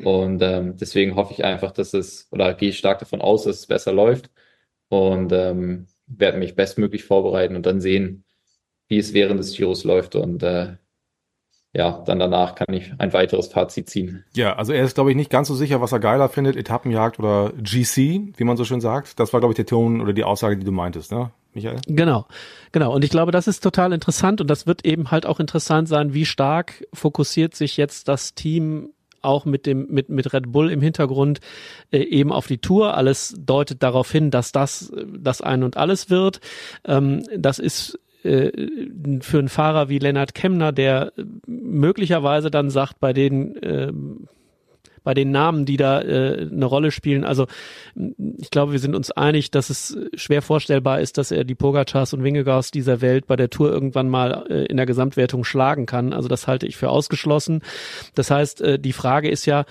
Und 0.03 0.43
ähm, 0.43 0.77
deswegen 0.79 1.15
hoffe 1.17 1.35
ich 1.35 1.45
einfach, 1.45 1.73
dass 1.73 1.93
es, 1.95 2.29
oder 2.31 2.55
gehe 2.55 2.71
ich 2.71 2.79
stark 2.79 3.01
davon 3.01 3.21
aus, 3.21 3.45
dass 3.45 3.57
es 3.61 3.67
besser 3.67 3.93
läuft 3.93 4.31
und 4.89 5.33
ähm, 5.33 5.87
werde 6.07 6.39
mich 6.39 6.57
bestmöglich 6.57 7.05
vorbereiten 7.05 7.57
und 7.57 7.67
dann 7.67 7.81
sehen, 7.83 8.25
wie 8.89 8.99
es 8.99 9.15
während 9.15 9.41
des 9.41 9.57
Giros 9.57 9.85
läuft. 9.85 10.17
Und 10.17 10.43
äh, 10.43 10.77
ja, 11.73 12.03
dann 12.05 12.19
danach 12.19 12.57
kann 12.57 12.75
ich 12.75 12.93
ein 12.99 13.13
weiteres 13.13 13.47
Fazit 13.49 13.89
ziehen. 13.89 14.25
Ja, 14.35 14.57
also 14.57 14.73
er 14.73 14.85
ist, 14.85 14.95
glaube 14.95 15.11
ich, 15.11 15.17
nicht 15.17 15.31
ganz 15.31 15.47
so 15.47 15.55
sicher, 15.55 15.81
was 15.81 15.93
er 15.93 16.01
geiler 16.01 16.29
findet, 16.29 16.57
Etappenjagd 16.57 17.19
oder 17.21 17.53
GC, 17.63 18.35
wie 18.37 18.45
man 18.45 18.57
so 18.57 18.65
schön 18.65 18.81
sagt. 18.81 19.21
Das 19.21 19.33
war, 19.33 19.41
glaube 19.41 19.53
ich, 19.53 19.57
der 19.57 19.67
Ton 19.67 20.01
oder 20.01 20.13
die 20.13 20.25
Aussage, 20.25 20.57
die 20.57 20.65
du 20.65 20.73
meintest, 20.73 21.13
ne? 21.13 21.31
Michael? 21.55 21.81
Genau, 21.87 22.27
genau. 22.73 22.93
Und 22.93 23.05
ich 23.05 23.11
glaube, 23.11 23.33
das 23.33 23.47
ist 23.47 23.61
total 23.61 23.93
interessant 23.93 24.41
und 24.41 24.49
das 24.49 24.67
wird 24.67 24.85
eben 24.85 25.11
halt 25.11 25.27
auch 25.27 25.41
interessant 25.41 25.89
sein, 25.89 26.13
wie 26.13 26.27
stark 26.27 26.87
fokussiert 26.93 27.55
sich 27.55 27.77
jetzt 27.77 28.09
das 28.09 28.35
Team 28.35 28.91
auch 29.23 29.45
mit 29.45 29.67
dem 29.67 29.87
mit 29.91 30.09
mit 30.09 30.33
Red 30.33 30.51
Bull 30.51 30.71
im 30.71 30.81
Hintergrund 30.81 31.41
äh, 31.91 31.99
eben 31.99 32.33
auf 32.33 32.47
die 32.47 32.59
Tour. 32.59 32.97
Alles 32.97 33.35
deutet 33.39 33.83
darauf 33.83 34.11
hin, 34.11 34.31
dass 34.31 34.51
das 34.53 34.91
äh, 34.91 35.05
das 35.19 35.41
ein 35.41 35.63
und 35.63 35.77
alles 35.77 36.09
wird. 36.09 36.41
Ähm, 36.85 37.23
das 37.37 37.59
ist 37.59 37.99
für 38.23 39.39
einen 39.39 39.49
Fahrer 39.49 39.89
wie 39.89 39.99
Lennart 39.99 40.35
Kemner, 40.35 40.73
der 40.73 41.13
möglicherweise 41.47 42.51
dann 42.51 42.71
sagt, 42.71 43.01
bei 43.01 43.13
den 43.13 43.57
äh, 43.57 43.93
bei 45.03 45.15
den 45.15 45.31
Namen, 45.31 45.65
die 45.65 45.77
da 45.77 46.01
äh, 46.03 46.49
eine 46.51 46.67
Rolle 46.67 46.91
spielen. 46.91 47.25
Also 47.25 47.47
ich 48.39 48.51
glaube, 48.51 48.73
wir 48.73 48.79
sind 48.79 48.95
uns 48.95 49.11
einig, 49.11 49.51
dass 49.51 49.71
es 49.71 49.97
schwer 50.15 50.43
vorstellbar 50.43 51.01
ist, 51.01 51.19
dass 51.19 51.31
er 51.31 51.45
die 51.45 51.55
Pogacars 51.55 52.13
und 52.13 52.23
Wingegaards 52.23 52.71
dieser 52.71 53.01
Welt 53.01 53.27
bei 53.27 53.37
der 53.37 53.51
Tour 53.51 53.71
irgendwann 53.71 54.09
mal 54.09 54.47
äh, 54.51 54.67
in 54.67 54.77
der 54.77 54.87
Gesamtwertung 54.87 55.45
schlagen 55.45 55.87
kann. 55.87 56.13
Also 56.13 56.29
das 56.29 56.47
halte 56.47 56.67
ich 56.67 56.77
für 56.77 56.91
ausgeschlossen. 56.91 57.63
Das 58.15 58.31
heißt, 58.31 58.61
äh, 58.61 58.79
die 58.79 58.93
Frage 58.93 59.31
ist 59.31 59.47
ja, 59.47 59.65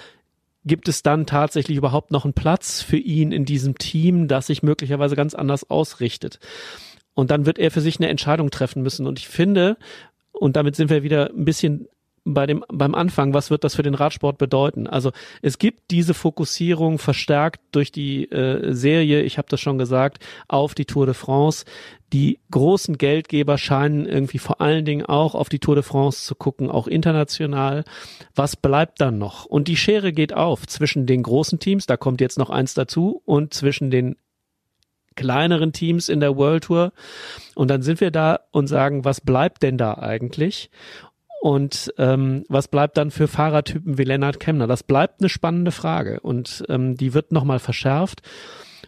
gibt 0.66 0.88
es 0.88 1.04
dann 1.04 1.26
tatsächlich 1.26 1.78
überhaupt 1.78 2.12
noch 2.12 2.26
einen 2.26 2.34
Platz 2.34 2.82
für 2.82 2.98
ihn 2.98 3.32
in 3.32 3.46
diesem 3.46 3.78
Team, 3.78 4.28
das 4.28 4.48
sich 4.48 4.62
möglicherweise 4.62 5.16
ganz 5.16 5.34
anders 5.34 5.70
ausrichtet? 5.70 6.40
Und 7.20 7.32
dann 7.32 7.46
wird 7.46 7.60
er 7.60 7.70
für 7.70 7.82
sich 7.82 8.00
eine 8.00 8.08
Entscheidung 8.08 8.50
treffen 8.50 8.82
müssen. 8.82 9.06
Und 9.06 9.20
ich 9.20 9.28
finde, 9.28 9.76
und 10.32 10.56
damit 10.56 10.78
sind 10.78 10.90
wir 10.90 11.04
wieder 11.04 11.32
ein 11.32 11.44
bisschen 11.44 11.90
bei 12.24 12.46
dem, 12.46 12.64
beim 12.70 12.96
Anfang, 12.96 13.34
was 13.34 13.52
wird 13.52 13.66
das 13.66 13.76
für 13.76 13.84
den 13.84 13.94
Radsport 13.94 14.38
bedeuten? 14.38 14.88
Also 14.88 15.12
es 15.42 15.58
gibt 15.58 15.92
diese 15.92 16.14
Fokussierung 16.14 16.98
verstärkt 16.98 17.60
durch 17.72 17.92
die 17.92 18.32
äh, 18.32 18.74
Serie, 18.74 19.22
ich 19.24 19.38
habe 19.38 19.50
das 19.50 19.60
schon 19.60 19.78
gesagt, 19.78 20.24
auf 20.48 20.76
die 20.76 20.86
Tour 20.86 21.08
de 21.08 21.14
France. 21.14 21.66
Die 22.14 22.40
großen 22.52 22.98
Geldgeber 22.98 23.58
scheinen 23.58 24.06
irgendwie 24.06 24.40
vor 24.40 24.62
allen 24.62 24.86
Dingen 24.86 25.06
auch 25.06 25.36
auf 25.36 25.50
die 25.50 25.60
Tour 25.60 25.76
de 25.76 25.84
France 25.84 26.24
zu 26.26 26.36
gucken, 26.36 26.72
auch 26.72 26.88
international. 26.88 27.84
Was 28.34 28.56
bleibt 28.56 29.02
dann 29.02 29.18
noch? 29.18 29.44
Und 29.44 29.68
die 29.68 29.76
Schere 29.76 30.14
geht 30.14 30.34
auf 30.34 30.68
zwischen 30.68 31.06
den 31.06 31.22
großen 31.24 31.60
Teams, 31.60 31.86
da 31.86 31.98
kommt 31.98 32.22
jetzt 32.22 32.38
noch 32.38 32.50
eins 32.50 32.76
dazu, 32.76 33.22
und 33.26 33.54
zwischen 33.54 33.92
den 33.92 34.16
kleineren 35.20 35.74
Teams 35.74 36.10
in 36.10 36.20
der 36.20 36.38
World 36.38 36.64
Tour. 36.64 36.94
Und 37.56 37.70
dann 37.70 37.82
sind 37.82 38.02
wir 38.02 38.12
da 38.12 38.40
und 38.52 38.68
sagen, 38.68 39.06
was 39.06 39.22
bleibt 39.22 39.64
denn 39.64 39.78
da 39.78 39.96
eigentlich? 39.96 40.70
Und 41.42 41.94
ähm, 41.98 42.44
was 42.50 42.68
bleibt 42.68 42.98
dann 42.98 43.12
für 43.12 43.28
Fahrertypen 43.28 43.98
wie 43.98 44.04
Lennart 44.04 44.40
Kemner? 44.40 44.68
Das 44.68 44.84
bleibt 44.84 45.22
eine 45.22 45.30
spannende 45.30 45.72
Frage 45.72 46.20
und 46.20 46.66
ähm, 46.68 46.98
die 46.98 47.14
wird 47.14 47.32
nochmal 47.32 47.60
verschärft. 47.60 48.22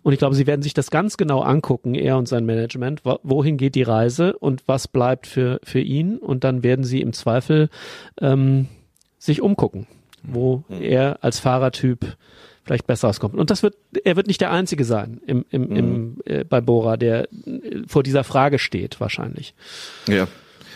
Und 0.03 0.13
ich 0.13 0.19
glaube, 0.19 0.35
sie 0.35 0.47
werden 0.47 0.61
sich 0.61 0.73
das 0.73 0.89
ganz 0.89 1.15
genau 1.15 1.41
angucken, 1.41 1.93
er 1.95 2.17
und 2.17 2.27
sein 2.27 2.45
Management. 2.45 3.03
Wohin 3.03 3.57
geht 3.57 3.75
die 3.75 3.83
Reise 3.83 4.35
und 4.37 4.67
was 4.67 4.87
bleibt 4.87 5.27
für, 5.27 5.59
für 5.63 5.79
ihn? 5.79 6.17
Und 6.17 6.43
dann 6.43 6.63
werden 6.63 6.83
sie 6.83 7.01
im 7.01 7.13
Zweifel 7.13 7.69
ähm, 8.19 8.67
sich 9.19 9.41
umgucken, 9.41 9.87
wo 10.23 10.63
mhm. 10.67 10.81
er 10.81 11.23
als 11.23 11.39
Fahrertyp 11.39 12.17
vielleicht 12.63 12.87
besser 12.87 13.09
auskommt. 13.09 13.35
Und 13.35 13.49
das 13.49 13.63
wird, 13.63 13.75
er 14.03 14.15
wird 14.15 14.27
nicht 14.27 14.41
der 14.41 14.51
Einzige 14.51 14.83
sein 14.85 15.21
im, 15.25 15.45
im, 15.49 15.61
mhm. 15.63 15.75
im, 15.75 16.17
äh, 16.25 16.43
bei 16.43 16.61
Bora, 16.61 16.97
der 16.97 17.23
äh, 17.45 17.83
vor 17.87 18.03
dieser 18.03 18.23
Frage 18.23 18.59
steht, 18.59 18.99
wahrscheinlich. 18.99 19.53
Ja. 20.07 20.27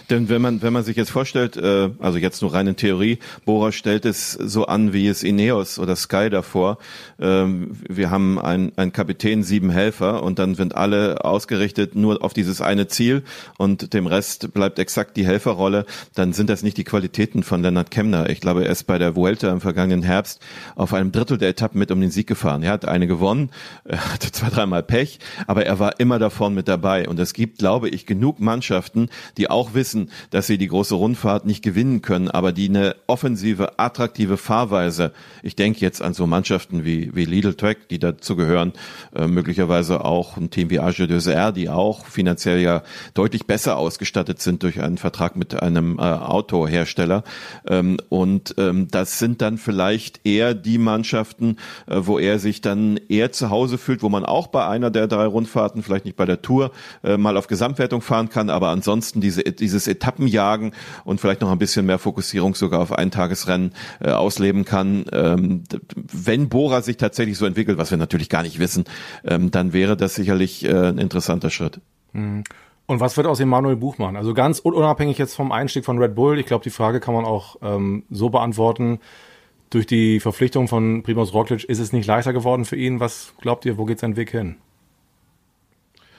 Denn 0.09 0.29
wenn 0.29 0.41
man, 0.41 0.61
wenn 0.61 0.73
man 0.73 0.83
sich 0.83 0.95
jetzt 0.95 1.11
vorstellt, 1.11 1.57
äh, 1.57 1.89
also 1.99 2.17
jetzt 2.17 2.41
nur 2.41 2.53
rein 2.53 2.67
in 2.67 2.75
Theorie, 2.75 3.19
Bora 3.45 3.71
stellt 3.71 4.05
es 4.05 4.33
so 4.33 4.65
an, 4.65 4.93
wie 4.93 5.07
es 5.07 5.23
Ineos 5.23 5.79
oder 5.79 5.95
Sky 5.95 6.29
davor. 6.29 6.77
Ähm, 7.19 7.71
wir 7.87 8.11
haben 8.11 8.39
ein, 8.39 8.71
ein 8.75 8.91
Kapitän, 8.91 9.43
sieben 9.43 9.69
Helfer 9.69 10.23
und 10.23 10.39
dann 10.39 10.55
sind 10.55 10.75
alle 10.75 11.25
ausgerichtet 11.25 11.95
nur 11.95 12.23
auf 12.23 12.33
dieses 12.33 12.61
eine 12.61 12.87
Ziel 12.87 13.23
und 13.57 13.93
dem 13.93 14.07
Rest 14.07 14.53
bleibt 14.53 14.79
exakt 14.79 15.17
die 15.17 15.25
Helferrolle. 15.25 15.85
Dann 16.13 16.33
sind 16.33 16.49
das 16.49 16.61
nicht 16.61 16.77
die 16.77 16.83
Qualitäten 16.83 17.43
von 17.43 17.61
Lennart 17.61 17.89
Kemner. 17.89 18.29
Ich 18.29 18.41
glaube, 18.41 18.65
er 18.65 18.71
ist 18.71 18.83
bei 18.83 18.97
der 18.97 19.15
Vuelta 19.15 19.51
im 19.51 19.61
vergangenen 19.61 20.03
Herbst 20.03 20.39
auf 20.75 20.93
einem 20.93 21.11
Drittel 21.11 21.37
der 21.37 21.49
Etappen 21.49 21.79
mit 21.79 21.91
um 21.91 22.01
den 22.01 22.11
Sieg 22.11 22.27
gefahren. 22.27 22.63
Er 22.63 22.71
hat 22.71 22.87
eine 22.87 23.07
gewonnen, 23.07 23.49
er 23.85 24.13
hatte 24.13 24.31
zwei, 24.31 24.49
dreimal 24.49 24.83
Pech, 24.83 25.19
aber 25.47 25.65
er 25.65 25.79
war 25.79 25.99
immer 25.99 26.19
davon 26.19 26.53
mit 26.53 26.67
dabei. 26.67 27.07
Und 27.07 27.19
es 27.19 27.33
gibt, 27.33 27.59
glaube 27.59 27.89
ich, 27.89 28.05
genug 28.05 28.39
Mannschaften, 28.39 29.09
die 29.37 29.49
auch 29.49 29.73
wissen, 29.73 29.94
wissen, 29.95 30.11
dass 30.29 30.47
sie 30.47 30.57
die 30.57 30.67
große 30.67 30.95
Rundfahrt 30.95 31.45
nicht 31.45 31.63
gewinnen 31.63 32.01
können, 32.01 32.29
aber 32.29 32.51
die 32.51 32.69
eine 32.69 32.95
offensive, 33.07 33.79
attraktive 33.79 34.37
Fahrweise, 34.37 35.11
ich 35.43 35.55
denke 35.55 35.79
jetzt 35.79 36.01
an 36.01 36.13
so 36.13 36.27
Mannschaften 36.27 36.85
wie, 36.85 37.15
wie 37.15 37.25
Lidl 37.25 37.55
Track, 37.55 37.89
die 37.89 37.99
dazu 37.99 38.35
gehören, 38.35 38.73
äh, 39.15 39.27
möglicherweise 39.27 40.03
auch 40.03 40.37
ein 40.37 40.49
Team 40.49 40.69
wie 40.69 40.79
Age 40.79 41.07
de 41.07 41.19
Serre, 41.19 41.53
die 41.53 41.69
auch 41.69 42.05
finanziell 42.05 42.59
ja 42.59 42.83
deutlich 43.13 43.45
besser 43.45 43.77
ausgestattet 43.77 44.41
sind 44.41 44.63
durch 44.63 44.81
einen 44.81 44.97
Vertrag 44.97 45.35
mit 45.35 45.61
einem 45.61 45.97
äh, 45.97 46.01
Autohersteller. 46.01 47.23
Ähm, 47.67 47.97
und 48.09 48.55
ähm, 48.57 48.87
das 48.91 49.19
sind 49.19 49.41
dann 49.41 49.57
vielleicht 49.57 50.25
eher 50.25 50.53
die 50.53 50.77
Mannschaften, 50.77 51.57
äh, 51.87 51.95
wo 51.97 52.19
er 52.19 52.39
sich 52.39 52.61
dann 52.61 52.99
eher 53.09 53.31
zu 53.31 53.49
Hause 53.49 53.77
fühlt, 53.77 54.03
wo 54.03 54.09
man 54.09 54.25
auch 54.25 54.47
bei 54.47 54.65
einer 54.67 54.91
der 54.91 55.07
drei 55.07 55.25
Rundfahrten, 55.25 55.83
vielleicht 55.83 56.05
nicht 56.05 56.17
bei 56.17 56.25
der 56.25 56.41
Tour, 56.41 56.71
äh, 57.03 57.17
mal 57.17 57.37
auf 57.37 57.47
Gesamtwertung 57.47 58.01
fahren 58.01 58.29
kann, 58.29 58.49
aber 58.49 58.69
ansonsten 58.69 59.21
diese, 59.21 59.43
dieses 59.43 59.84
dieses 59.85 59.95
Etappenjagen 59.95 60.71
und 61.03 61.21
vielleicht 61.21 61.41
noch 61.41 61.51
ein 61.51 61.57
bisschen 61.57 61.85
mehr 61.85 61.99
Fokussierung 61.99 62.55
sogar 62.55 62.81
auf 62.81 62.91
Eintagesrennen 62.91 63.73
äh, 64.01 64.09
ausleben 64.09 64.65
kann. 64.65 65.05
Ähm, 65.11 65.63
wenn 65.95 66.49
Bora 66.49 66.81
sich 66.81 66.97
tatsächlich 66.97 67.37
so 67.37 67.45
entwickelt, 67.45 67.77
was 67.77 67.91
wir 67.91 67.97
natürlich 67.97 68.29
gar 68.29 68.43
nicht 68.43 68.59
wissen, 68.59 68.85
ähm, 69.23 69.51
dann 69.51 69.73
wäre 69.73 69.95
das 69.97 70.15
sicherlich 70.15 70.65
äh, 70.65 70.89
ein 70.89 70.97
interessanter 70.97 71.49
Schritt. 71.49 71.79
Mhm. 72.13 72.43
Und 72.87 72.99
was 72.99 73.17
wird 73.17 73.25
aus 73.25 73.39
Emanuel 73.39 73.77
Buchmann? 73.77 74.15
Also 74.15 74.35
ganz 74.35 74.59
unabhängig 74.59 75.17
jetzt 75.17 75.33
vom 75.33 75.51
Einstieg 75.51 75.85
von 75.85 75.97
Red 75.97 76.13
Bull, 76.13 76.37
ich 76.37 76.45
glaube, 76.45 76.63
die 76.63 76.69
Frage 76.69 76.99
kann 76.99 77.15
man 77.15 77.25
auch 77.25 77.55
ähm, 77.63 78.03
so 78.11 78.29
beantworten. 78.29 78.99
Durch 79.71 79.87
die 79.87 80.19
Verpflichtung 80.19 80.67
von 80.67 81.01
Primoz 81.01 81.33
Roglic 81.33 81.63
ist 81.63 81.79
es 81.79 81.93
nicht 81.93 82.05
leichter 82.05 82.31
geworden 82.31 82.63
für 82.63 82.75
ihn. 82.75 82.99
Was 82.99 83.33
glaubt 83.41 83.65
ihr, 83.65 83.79
wo 83.79 83.85
geht 83.85 83.99
sein 83.99 84.15
Weg 84.15 84.29
hin? 84.29 84.57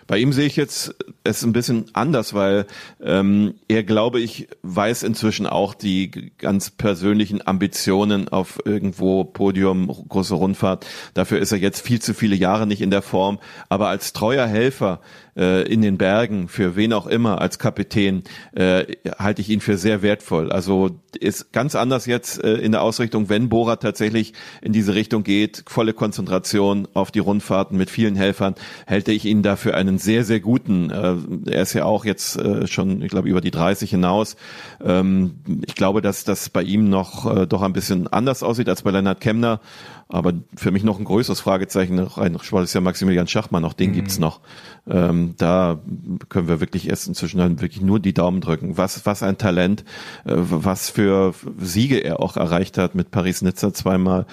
Bei 0.07 0.19
ihm 0.19 0.33
sehe 0.33 0.47
ich 0.47 0.57
jetzt 0.57 0.95
es 1.25 1.43
ein 1.43 1.53
bisschen 1.53 1.87
anders, 1.93 2.35
weil 2.35 2.67
ähm, 3.03 3.55
er, 3.69 3.83
glaube 3.83 4.21
ich, 4.21 4.49
weiß 4.63 5.03
inzwischen 5.03 5.47
auch 5.47 5.75
die 5.75 6.33
ganz 6.39 6.71
persönlichen 6.71 7.47
Ambitionen 7.47 8.29
auf 8.29 8.61
irgendwo 8.65 9.25
Podium, 9.25 9.89
große 9.89 10.35
Rundfahrt. 10.35 10.87
Dafür 11.15 11.39
ist 11.39 11.53
er 11.53 11.59
jetzt 11.59 11.81
viel 11.81 12.01
zu 12.01 12.15
viele 12.15 12.37
Jahre 12.37 12.67
nicht 12.67 12.83
in 12.83 12.91
der 12.91 13.03
Form. 13.03 13.39
Aber 13.69 13.89
als 13.89 14.13
treuer 14.13 14.47
Helfer 14.47 15.01
äh, 15.37 15.63
in 15.63 15.83
den 15.83 15.99
Bergen, 15.99 16.49
für 16.49 16.77
wen 16.77 16.93
auch 16.93 17.07
immer, 17.07 17.41
als 17.41 17.59
Kapitän, 17.59 18.23
äh, 18.55 18.85
halte 19.19 19.43
ich 19.43 19.51
ihn 19.51 19.61
für 19.61 19.77
sehr 19.77 20.03
wertvoll. 20.03 20.51
Also 20.51 20.91
ist 21.19 21.53
ganz 21.53 21.75
anders 21.75 22.07
jetzt 22.07 22.43
äh, 22.43 22.55
in 22.55 22.73
der 22.73 22.83
Ausrichtung, 22.83 23.29
wenn 23.29 23.49
Bora 23.49 23.77
tatsächlich 23.77 24.33
in 24.63 24.73
diese 24.73 24.95
Richtung 24.95 25.23
geht, 25.23 25.65
volle 25.67 25.93
Konzentration 25.93 26.89
auf 26.95 27.11
die 27.11 27.19
Rundfahrten 27.19 27.77
mit 27.77 27.91
vielen 27.91 28.17
Helfern, 28.17 28.55
hält 28.87 29.09
ich 29.09 29.25
ihn 29.25 29.43
dafür 29.43 29.75
einen 29.75 29.99
sehr, 29.99 30.25
sehr 30.25 30.41
guten. 30.41 30.91
Äh, 30.91 31.17
er 31.51 31.63
ist 31.63 31.75
ja 31.75 31.85
auch 31.85 32.05
jetzt 32.05 32.37
äh, 32.37 32.67
schon, 32.67 33.03
ich 33.03 33.09
glaube, 33.09 33.29
über 33.29 33.41
die 33.41 33.51
30 33.51 33.91
hinaus. 33.91 34.37
Ähm, 34.85 35.37
ich 35.67 35.75
glaube, 35.75 36.01
dass 36.01 36.25
das 36.25 36.49
bei 36.49 36.63
ihm 36.63 36.89
noch 36.89 37.35
äh, 37.35 37.47
doch 37.47 37.63
ein 37.63 37.73
bisschen 37.73 38.09
anders 38.09 38.43
aussieht 38.43 38.69
als 38.69 38.83
bei 38.83 38.91
Leonard 38.91 39.21
Kemner. 39.21 39.61
Aber 40.09 40.35
für 40.57 40.71
mich 40.71 40.85
noch 40.85 41.01
ein 41.01 41.05
größeres 41.05 41.41
Fragezeichen 41.41 41.99
rein 41.99 42.39
Sport 42.41 42.65
ist 42.65 42.75
ja 42.75 42.81
Maximilian 42.81 43.27
Schachmann, 43.27 43.65
auch 43.65 43.73
den 43.73 43.91
mhm. 43.91 43.95
gibt's 43.95 44.21
noch. 44.21 44.41
Ähm, 44.89 45.35
da 45.37 45.81
können 46.29 46.47
wir 46.47 46.61
wirklich 46.61 46.89
erst 46.89 47.09
inzwischen 47.09 47.39
dann 47.39 47.61
wirklich 47.61 47.83
nur 47.83 47.99
die 47.99 48.15
Daumen 48.15 48.41
drücken. 48.41 48.79
Was, 48.79 49.05
was 49.05 49.25
ein 49.25 49.37
Talent, 49.37 49.85
äh, 50.25 50.35
was 50.37 50.91
für 50.91 51.35
Siege 51.59 51.99
er 51.99 52.21
auch 52.21 52.37
erreicht 52.37 52.79
hat 52.79 52.95
mit 52.95 53.11
Paris-Nizza 53.11 53.75
zweimal 53.75 54.27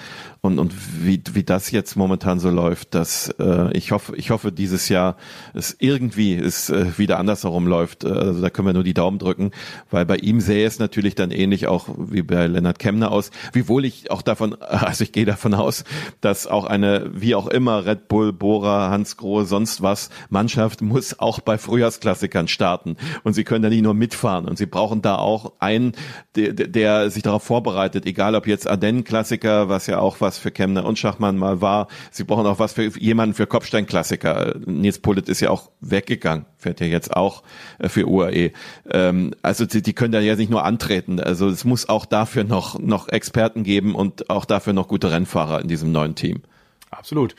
und, 0.44 0.58
und 0.58 0.74
wie, 1.02 1.22
wie 1.32 1.42
das 1.42 1.70
jetzt 1.70 1.96
momentan 1.96 2.38
so 2.38 2.50
läuft, 2.50 2.94
dass 2.94 3.34
äh, 3.38 3.74
ich 3.74 3.92
hoffe, 3.92 4.14
ich 4.14 4.30
hoffe 4.30 4.52
dieses 4.52 4.90
Jahr 4.90 5.16
es 5.54 5.74
irgendwie 5.78 6.34
es 6.34 6.68
äh, 6.68 6.98
wieder 6.98 7.18
andersherum 7.18 7.66
läuft. 7.66 8.04
Äh, 8.04 8.08
also 8.08 8.42
da 8.42 8.50
können 8.50 8.68
wir 8.68 8.74
nur 8.74 8.84
die 8.84 8.92
Daumen 8.92 9.18
drücken, 9.18 9.52
weil 9.90 10.04
bei 10.04 10.16
ihm 10.16 10.42
sähe 10.42 10.66
es 10.66 10.78
natürlich 10.78 11.14
dann 11.14 11.30
ähnlich 11.30 11.66
auch 11.66 11.88
wie 11.96 12.20
bei 12.20 12.46
Lennart 12.46 12.78
Kemner 12.78 13.10
aus, 13.10 13.30
wiewohl 13.54 13.86
ich 13.86 14.10
auch 14.10 14.20
davon, 14.20 14.54
also 14.60 15.04
ich 15.04 15.12
gehe 15.12 15.24
davon 15.24 15.54
aus, 15.54 15.84
dass 16.20 16.46
auch 16.46 16.66
eine, 16.66 17.10
wie 17.14 17.34
auch 17.34 17.46
immer, 17.46 17.86
Red 17.86 18.08
Bull, 18.08 18.34
Bora, 18.34 18.90
Hans 18.90 19.16
Grohe, 19.16 19.46
sonst 19.46 19.80
was, 19.80 20.10
Mannschaft 20.28 20.82
muss 20.82 21.18
auch 21.18 21.40
bei 21.40 21.56
Frühjahrsklassikern 21.56 22.48
starten. 22.48 22.98
Und 23.22 23.32
sie 23.32 23.44
können 23.44 23.62
da 23.62 23.70
nicht 23.70 23.82
nur 23.82 23.94
mitfahren. 23.94 24.46
Und 24.46 24.58
sie 24.58 24.66
brauchen 24.66 25.00
da 25.00 25.16
auch 25.16 25.52
einen, 25.58 25.92
der, 26.36 26.52
der 26.52 27.08
sich 27.08 27.22
darauf 27.22 27.44
vorbereitet, 27.44 28.04
egal 28.04 28.34
ob 28.34 28.46
jetzt 28.46 28.68
Ardennen-Klassiker, 28.68 29.70
was 29.70 29.86
ja 29.86 30.00
auch 30.00 30.20
was 30.20 30.33
was 30.34 30.38
für 30.38 30.50
Kemner 30.50 30.84
und 30.84 30.98
Schachmann 30.98 31.36
mal 31.36 31.60
war. 31.60 31.86
Sie 32.10 32.24
brauchen 32.24 32.46
auch 32.46 32.58
was 32.58 32.72
für 32.72 32.84
jemanden 32.98 33.34
für 33.34 33.46
Kopfsteinklassiker. 33.46 34.56
Nils 34.66 34.98
Pullet 34.98 35.28
ist 35.28 35.40
ja 35.40 35.50
auch 35.50 35.70
weggegangen, 35.80 36.46
fährt 36.58 36.80
ja 36.80 36.86
jetzt 36.86 37.14
auch 37.14 37.42
äh, 37.78 37.88
für 37.88 38.06
UAE. 38.06 38.50
Ähm, 38.90 39.34
also 39.42 39.64
die, 39.64 39.82
die 39.82 39.92
können 39.92 40.12
da 40.12 40.20
ja 40.20 40.34
nicht 40.34 40.50
nur 40.50 40.64
antreten. 40.64 41.20
Also 41.20 41.48
es 41.48 41.64
muss 41.64 41.88
auch 41.88 42.04
dafür 42.04 42.44
noch, 42.44 42.78
noch 42.78 43.08
Experten 43.08 43.62
geben 43.62 43.94
und 43.94 44.28
auch 44.28 44.44
dafür 44.44 44.72
noch 44.72 44.88
gute 44.88 45.12
Rennfahrer 45.12 45.60
in 45.60 45.68
diesem 45.68 45.92
neuen 45.92 46.16
Team. 46.16 46.42
Absolut. 46.90 47.36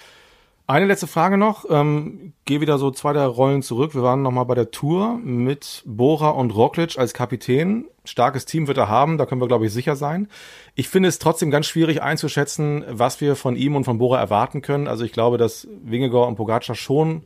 Eine 0.67 0.87
letzte 0.87 1.05
Frage 1.05 1.37
noch. 1.37 1.65
Ähm, 1.69 2.33
Gehe 2.45 2.59
wieder 2.59 2.79
so 2.79 2.89
zwei, 2.89 3.13
drei 3.13 3.25
Rollen 3.25 3.61
zurück. 3.61 3.93
Wir 3.93 4.01
waren 4.01 4.23
nochmal 4.23 4.45
bei 4.45 4.55
der 4.55 4.71
Tour 4.71 5.19
mit 5.23 5.83
Bora 5.85 6.29
und 6.29 6.55
Roglic 6.55 6.97
als 6.97 7.13
Kapitän. 7.13 7.85
Starkes 8.03 8.45
Team 8.45 8.67
wird 8.67 8.77
er 8.77 8.89
haben, 8.89 9.17
da 9.17 9.25
können 9.25 9.41
wir, 9.41 9.47
glaube 9.47 9.67
ich, 9.67 9.73
sicher 9.73 9.95
sein. 9.95 10.27
Ich 10.73 10.89
finde 10.89 11.09
es 11.09 11.19
trotzdem 11.19 11.51
ganz 11.51 11.67
schwierig 11.67 12.01
einzuschätzen, 12.01 12.83
was 12.87 13.21
wir 13.21 13.35
von 13.35 13.55
ihm 13.55 13.75
und 13.75 13.83
von 13.83 13.99
Bora 13.99 14.19
erwarten 14.19 14.63
können. 14.63 14.87
Also 14.87 15.03
ich 15.05 15.11
glaube, 15.11 15.37
dass 15.37 15.67
Wingegor 15.83 16.27
und 16.27 16.35
Pogacar 16.35 16.75
schon 16.75 17.23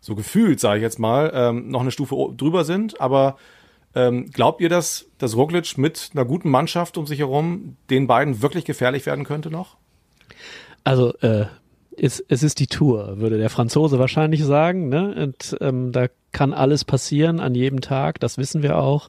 so 0.00 0.14
gefühlt, 0.14 0.58
sage 0.58 0.78
ich 0.78 0.82
jetzt 0.82 0.98
mal, 0.98 1.30
ähm, 1.34 1.68
noch 1.68 1.82
eine 1.82 1.90
Stufe 1.90 2.16
drüber 2.34 2.64
sind. 2.64 2.98
Aber 3.00 3.36
ähm, 3.94 4.30
glaubt 4.30 4.62
ihr, 4.62 4.70
dass, 4.70 5.06
dass 5.18 5.36
Roglic 5.36 5.76
mit 5.76 6.10
einer 6.14 6.24
guten 6.24 6.48
Mannschaft 6.48 6.96
um 6.96 7.06
sich 7.06 7.18
herum 7.18 7.76
den 7.90 8.06
beiden 8.06 8.40
wirklich 8.40 8.64
gefährlich 8.64 9.04
werden 9.04 9.24
könnte 9.24 9.50
noch? 9.50 9.76
Also 10.84 11.14
äh, 11.18 11.46
es, 11.96 12.24
es 12.28 12.42
ist 12.42 12.60
die 12.60 12.66
Tour, 12.66 13.18
würde 13.18 13.38
der 13.38 13.50
Franzose 13.50 13.98
wahrscheinlich 13.98 14.44
sagen. 14.44 14.88
Ne? 14.88 15.14
Und 15.22 15.56
ähm, 15.60 15.92
da 15.92 16.06
kann 16.32 16.52
alles 16.52 16.84
passieren 16.84 17.40
an 17.40 17.54
jedem 17.54 17.80
Tag, 17.80 18.20
das 18.20 18.38
wissen 18.38 18.62
wir 18.62 18.78
auch. 18.78 19.08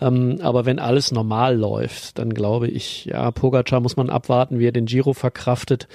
Ähm, 0.00 0.38
aber 0.42 0.66
wenn 0.66 0.78
alles 0.78 1.12
normal 1.12 1.56
läuft, 1.56 2.18
dann 2.18 2.34
glaube 2.34 2.68
ich, 2.68 3.06
ja, 3.06 3.30
Pogacar 3.30 3.80
muss 3.80 3.96
man 3.96 4.10
abwarten, 4.10 4.58
wie 4.58 4.66
er 4.66 4.72
den 4.72 4.86
Giro 4.86 5.14
verkraftet. 5.14 5.88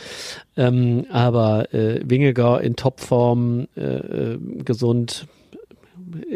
Ähm, 0.56 1.06
aber 1.12 1.74
äh, 1.74 2.02
Wingegar 2.04 2.62
in 2.62 2.76
Topform, 2.76 3.68
äh, 3.76 3.82
äh 3.82 4.38
gesund, 4.64 5.28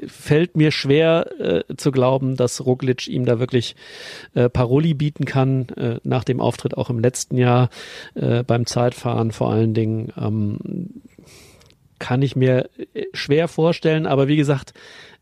fällt 0.08 0.56
mir 0.56 0.72
schwer 0.72 1.30
äh, 1.40 1.76
zu 1.78 1.92
glauben, 1.92 2.36
dass 2.36 2.66
Roglic 2.66 3.08
ihm 3.08 3.26
da 3.26 3.40
wirklich 3.40 3.76
äh, 4.34 4.50
Paroli 4.50 4.94
bieten 4.94 5.26
kann, 5.26 5.70
äh, 5.70 6.00
nach 6.04 6.24
dem 6.24 6.40
Auftritt 6.40 6.78
auch 6.78 6.90
im 6.90 7.00
letzten 7.00 7.38
Jahr 7.38 7.70
äh, 8.16 8.44
beim 8.44 8.66
Zeitfahren 8.66 9.32
vor 9.32 9.52
allen 9.52 9.74
Dingen. 9.74 10.12
Ähm, 10.18 11.02
kann 12.02 12.22
ich 12.24 12.36
mir 12.36 12.70
äh, 12.94 13.06
schwer 13.14 13.48
vorstellen, 13.48 14.06
aber 14.08 14.28
wie 14.28 14.36
gesagt, 14.36 14.74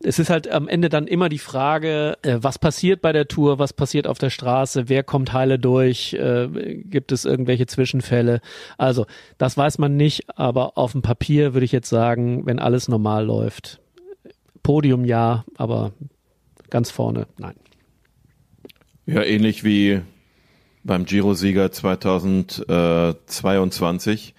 es 0.02 0.18
ist 0.18 0.30
halt 0.30 0.50
am 0.50 0.66
Ende 0.66 0.88
dann 0.88 1.06
immer 1.06 1.28
die 1.28 1.38
Frage, 1.38 2.16
äh, 2.22 2.38
was 2.40 2.58
passiert 2.58 3.02
bei 3.02 3.12
der 3.12 3.28
Tour, 3.28 3.58
was 3.58 3.74
passiert 3.74 4.06
auf 4.06 4.18
der 4.18 4.30
Straße, 4.30 4.88
wer 4.88 5.04
kommt 5.04 5.32
heile 5.32 5.58
durch, 5.58 6.14
äh, 6.14 6.48
gibt 6.82 7.12
es 7.12 7.26
irgendwelche 7.26 7.66
Zwischenfälle. 7.66 8.40
Also, 8.78 9.06
das 9.36 9.56
weiß 9.56 9.78
man 9.78 9.96
nicht, 9.96 10.22
aber 10.36 10.78
auf 10.78 10.92
dem 10.92 11.02
Papier 11.02 11.52
würde 11.52 11.66
ich 11.66 11.72
jetzt 11.72 11.90
sagen, 11.90 12.46
wenn 12.46 12.58
alles 12.58 12.88
normal 12.88 13.26
läuft, 13.26 13.80
Podium 14.62 15.04
ja, 15.04 15.44
aber 15.56 15.90
ganz 16.68 16.90
vorne 16.90 17.26
nein. 17.38 17.54
Ja, 19.06 19.22
ähnlich 19.22 19.64
wie 19.64 20.02
beim 20.84 21.04
Giro-Sieger 21.04 21.72
2022. 21.72 24.34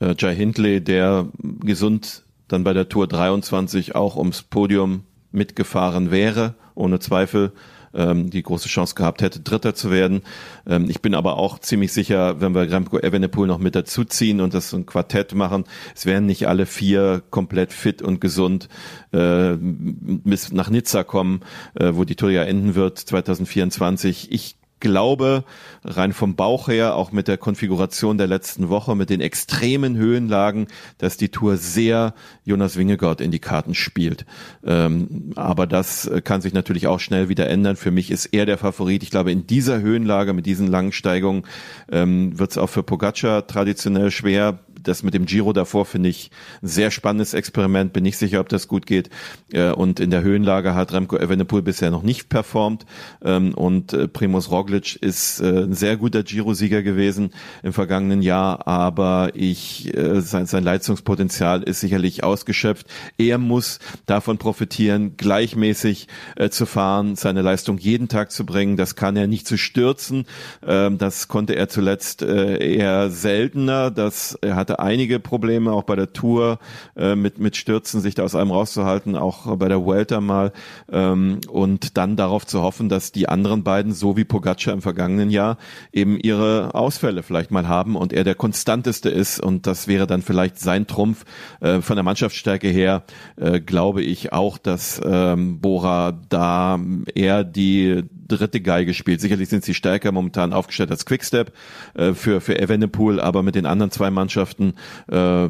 Äh, 0.00 0.14
Jai 0.18 0.34
Hindley, 0.34 0.80
der 0.80 1.28
gesund 1.60 2.24
dann 2.48 2.64
bei 2.64 2.72
der 2.72 2.88
Tour 2.88 3.06
23 3.08 3.94
auch 3.94 4.16
ums 4.16 4.42
Podium 4.42 5.04
mitgefahren 5.32 6.10
wäre, 6.10 6.54
ohne 6.74 7.00
Zweifel 7.00 7.52
ähm, 7.94 8.30
die 8.30 8.42
große 8.42 8.68
Chance 8.68 8.94
gehabt 8.94 9.22
hätte, 9.22 9.40
Dritter 9.40 9.74
zu 9.74 9.90
werden. 9.90 10.22
Ähm, 10.66 10.88
ich 10.88 11.00
bin 11.00 11.14
aber 11.14 11.36
auch 11.36 11.58
ziemlich 11.58 11.92
sicher, 11.92 12.40
wenn 12.40 12.54
wir 12.54 12.70
Remco 12.70 12.98
Evenepoel 12.98 13.46
noch 13.46 13.58
mit 13.58 13.74
dazuziehen 13.74 14.40
und 14.40 14.54
das 14.54 14.72
ein 14.72 14.86
Quartett 14.86 15.34
machen, 15.34 15.64
es 15.94 16.06
werden 16.06 16.26
nicht 16.26 16.48
alle 16.48 16.66
vier 16.66 17.22
komplett 17.30 17.72
fit 17.72 18.02
und 18.02 18.20
gesund 18.20 18.68
äh, 19.12 19.54
bis 19.58 20.52
nach 20.52 20.70
Nizza 20.70 21.04
kommen, 21.04 21.40
äh, 21.74 21.92
wo 21.94 22.04
die 22.04 22.16
Tour 22.16 22.30
ja 22.30 22.42
enden 22.42 22.74
wird 22.74 22.98
2024. 22.98 24.32
Ich 24.32 24.56
glaube, 24.84 25.42
rein 25.82 26.12
vom 26.12 26.36
Bauch 26.36 26.68
her, 26.68 26.94
auch 26.94 27.10
mit 27.10 27.26
der 27.26 27.38
Konfiguration 27.38 28.18
der 28.18 28.28
letzten 28.28 28.68
Woche, 28.68 28.94
mit 28.94 29.10
den 29.10 29.20
extremen 29.20 29.96
Höhenlagen, 29.96 30.68
dass 30.98 31.16
die 31.16 31.30
Tour 31.30 31.56
sehr 31.56 32.14
Jonas 32.44 32.76
Wingegaard 32.76 33.20
in 33.20 33.32
die 33.32 33.40
Karten 33.40 33.74
spielt. 33.74 34.26
Ähm, 34.64 35.32
aber 35.34 35.66
das 35.66 36.08
kann 36.22 36.42
sich 36.42 36.52
natürlich 36.52 36.86
auch 36.86 37.00
schnell 37.00 37.28
wieder 37.28 37.48
ändern. 37.48 37.74
Für 37.74 37.90
mich 37.90 38.12
ist 38.12 38.26
er 38.26 38.46
der 38.46 38.58
Favorit. 38.58 39.02
Ich 39.02 39.10
glaube, 39.10 39.32
in 39.32 39.46
dieser 39.46 39.80
Höhenlage, 39.80 40.32
mit 40.34 40.46
diesen 40.46 40.68
langen 40.68 40.92
Steigungen, 40.92 41.44
ähm, 41.90 42.38
wird 42.38 42.52
es 42.52 42.58
auch 42.58 42.68
für 42.68 42.82
Pogacar 42.82 43.46
traditionell 43.46 44.10
schwer 44.10 44.60
das 44.84 45.02
mit 45.02 45.14
dem 45.14 45.26
Giro 45.26 45.52
davor 45.52 45.84
finde 45.84 46.08
ich 46.08 46.30
ein 46.62 46.68
sehr 46.68 46.90
spannendes 46.90 47.34
Experiment. 47.34 47.92
Bin 47.92 48.02
nicht 48.02 48.18
sicher, 48.18 48.40
ob 48.40 48.48
das 48.48 48.68
gut 48.68 48.86
geht. 48.86 49.10
Äh, 49.52 49.70
und 49.70 50.00
in 50.00 50.10
der 50.10 50.22
Höhenlage 50.22 50.74
hat 50.74 50.92
Remco 50.92 51.16
Evenepoel 51.16 51.62
bisher 51.62 51.90
noch 51.90 52.02
nicht 52.02 52.28
performt. 52.28 52.86
Ähm, 53.24 53.54
und 53.54 53.92
äh, 53.92 54.08
Primus 54.08 54.50
Roglic 54.50 54.96
ist 54.96 55.40
äh, 55.40 55.64
ein 55.64 55.74
sehr 55.74 55.96
guter 55.96 56.22
Giro-Sieger 56.22 56.82
gewesen 56.82 57.32
im 57.62 57.72
vergangenen 57.72 58.22
Jahr. 58.22 58.66
Aber 58.66 59.30
ich, 59.34 59.92
sein, 59.94 60.46
sein 60.46 60.64
Leistungspotenzial 60.64 61.62
ist 61.62 61.80
sicherlich 61.80 62.24
ausgeschöpft. 62.24 62.86
Er 63.18 63.38
muss 63.38 63.78
davon 64.06 64.38
profitieren, 64.38 65.16
gleichmäßig 65.16 66.08
zu 66.50 66.66
fahren, 66.66 67.16
seine 67.16 67.42
Leistung 67.42 67.78
jeden 67.78 68.08
Tag 68.08 68.30
zu 68.30 68.44
bringen. 68.44 68.76
Das 68.76 68.96
kann 68.96 69.16
er 69.16 69.26
nicht 69.26 69.46
zu 69.46 69.56
stürzen. 69.56 70.26
Ähm, 70.66 70.98
das 70.98 71.28
konnte 71.28 71.54
er 71.56 71.68
zuletzt 71.68 72.22
eher 72.22 73.10
seltener. 73.10 73.90
Das, 73.90 74.38
er 74.40 74.56
hatte 74.56 74.73
hatte 74.74 74.80
einige 74.80 75.20
Probleme, 75.20 75.72
auch 75.72 75.84
bei 75.84 75.96
der 75.96 76.12
Tour 76.12 76.58
äh, 76.96 77.14
mit, 77.14 77.38
mit 77.38 77.56
Stürzen, 77.56 78.00
sich 78.00 78.14
da 78.14 78.22
aus 78.24 78.34
einem 78.34 78.50
rauszuhalten, 78.50 79.16
auch 79.16 79.56
bei 79.56 79.68
der 79.68 79.84
Vuelta 79.84 80.20
mal. 80.20 80.52
Ähm, 80.90 81.40
und 81.48 81.96
dann 81.96 82.16
darauf 82.16 82.46
zu 82.46 82.62
hoffen, 82.62 82.88
dass 82.88 83.12
die 83.12 83.28
anderen 83.28 83.62
beiden, 83.62 83.92
so 83.92 84.16
wie 84.16 84.24
Pogacar 84.24 84.74
im 84.74 84.82
vergangenen 84.82 85.30
Jahr, 85.30 85.58
eben 85.92 86.18
ihre 86.18 86.74
Ausfälle 86.74 87.22
vielleicht 87.22 87.50
mal 87.50 87.68
haben 87.68 87.96
und 87.96 88.12
er 88.12 88.24
der 88.24 88.34
konstanteste 88.34 89.10
ist. 89.10 89.40
Und 89.40 89.66
das 89.66 89.88
wäre 89.88 90.06
dann 90.06 90.22
vielleicht 90.22 90.58
sein 90.58 90.86
Trumpf. 90.86 91.24
Äh, 91.60 91.80
von 91.80 91.96
der 91.96 92.04
Mannschaftsstärke 92.04 92.68
her 92.68 93.04
äh, 93.36 93.60
glaube 93.60 94.02
ich 94.02 94.32
auch, 94.32 94.58
dass 94.58 95.00
ähm, 95.04 95.60
Bora 95.60 96.18
da 96.28 96.78
eher 97.14 97.44
die 97.44 98.04
dritte 98.26 98.60
Geige 98.60 98.94
spielt. 98.94 99.20
Sicherlich 99.20 99.48
sind 99.48 99.64
sie 99.64 99.74
stärker 99.74 100.12
momentan 100.12 100.52
aufgestellt 100.52 100.90
als 100.90 101.06
Quickstep 101.06 101.52
äh, 101.94 102.12
für, 102.14 102.40
für 102.40 102.58
Evenepoel, 102.58 103.20
aber 103.20 103.42
mit 103.42 103.54
den 103.54 103.66
anderen 103.66 103.90
zwei 103.90 104.10
Mannschaften 104.10 104.74
äh, 105.10 105.48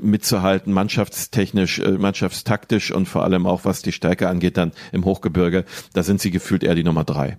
mitzuhalten, 0.00 0.72
mannschaftstechnisch, 0.72 1.78
äh, 1.80 1.92
mannschaftstaktisch 1.92 2.90
und 2.92 3.06
vor 3.06 3.24
allem 3.24 3.46
auch 3.46 3.64
was 3.64 3.82
die 3.82 3.92
Stärke 3.92 4.28
angeht 4.28 4.56
dann 4.56 4.72
im 4.92 5.04
Hochgebirge, 5.04 5.64
da 5.92 6.02
sind 6.02 6.20
sie 6.20 6.30
gefühlt 6.30 6.64
eher 6.64 6.74
die 6.74 6.84
Nummer 6.84 7.04
drei. 7.04 7.38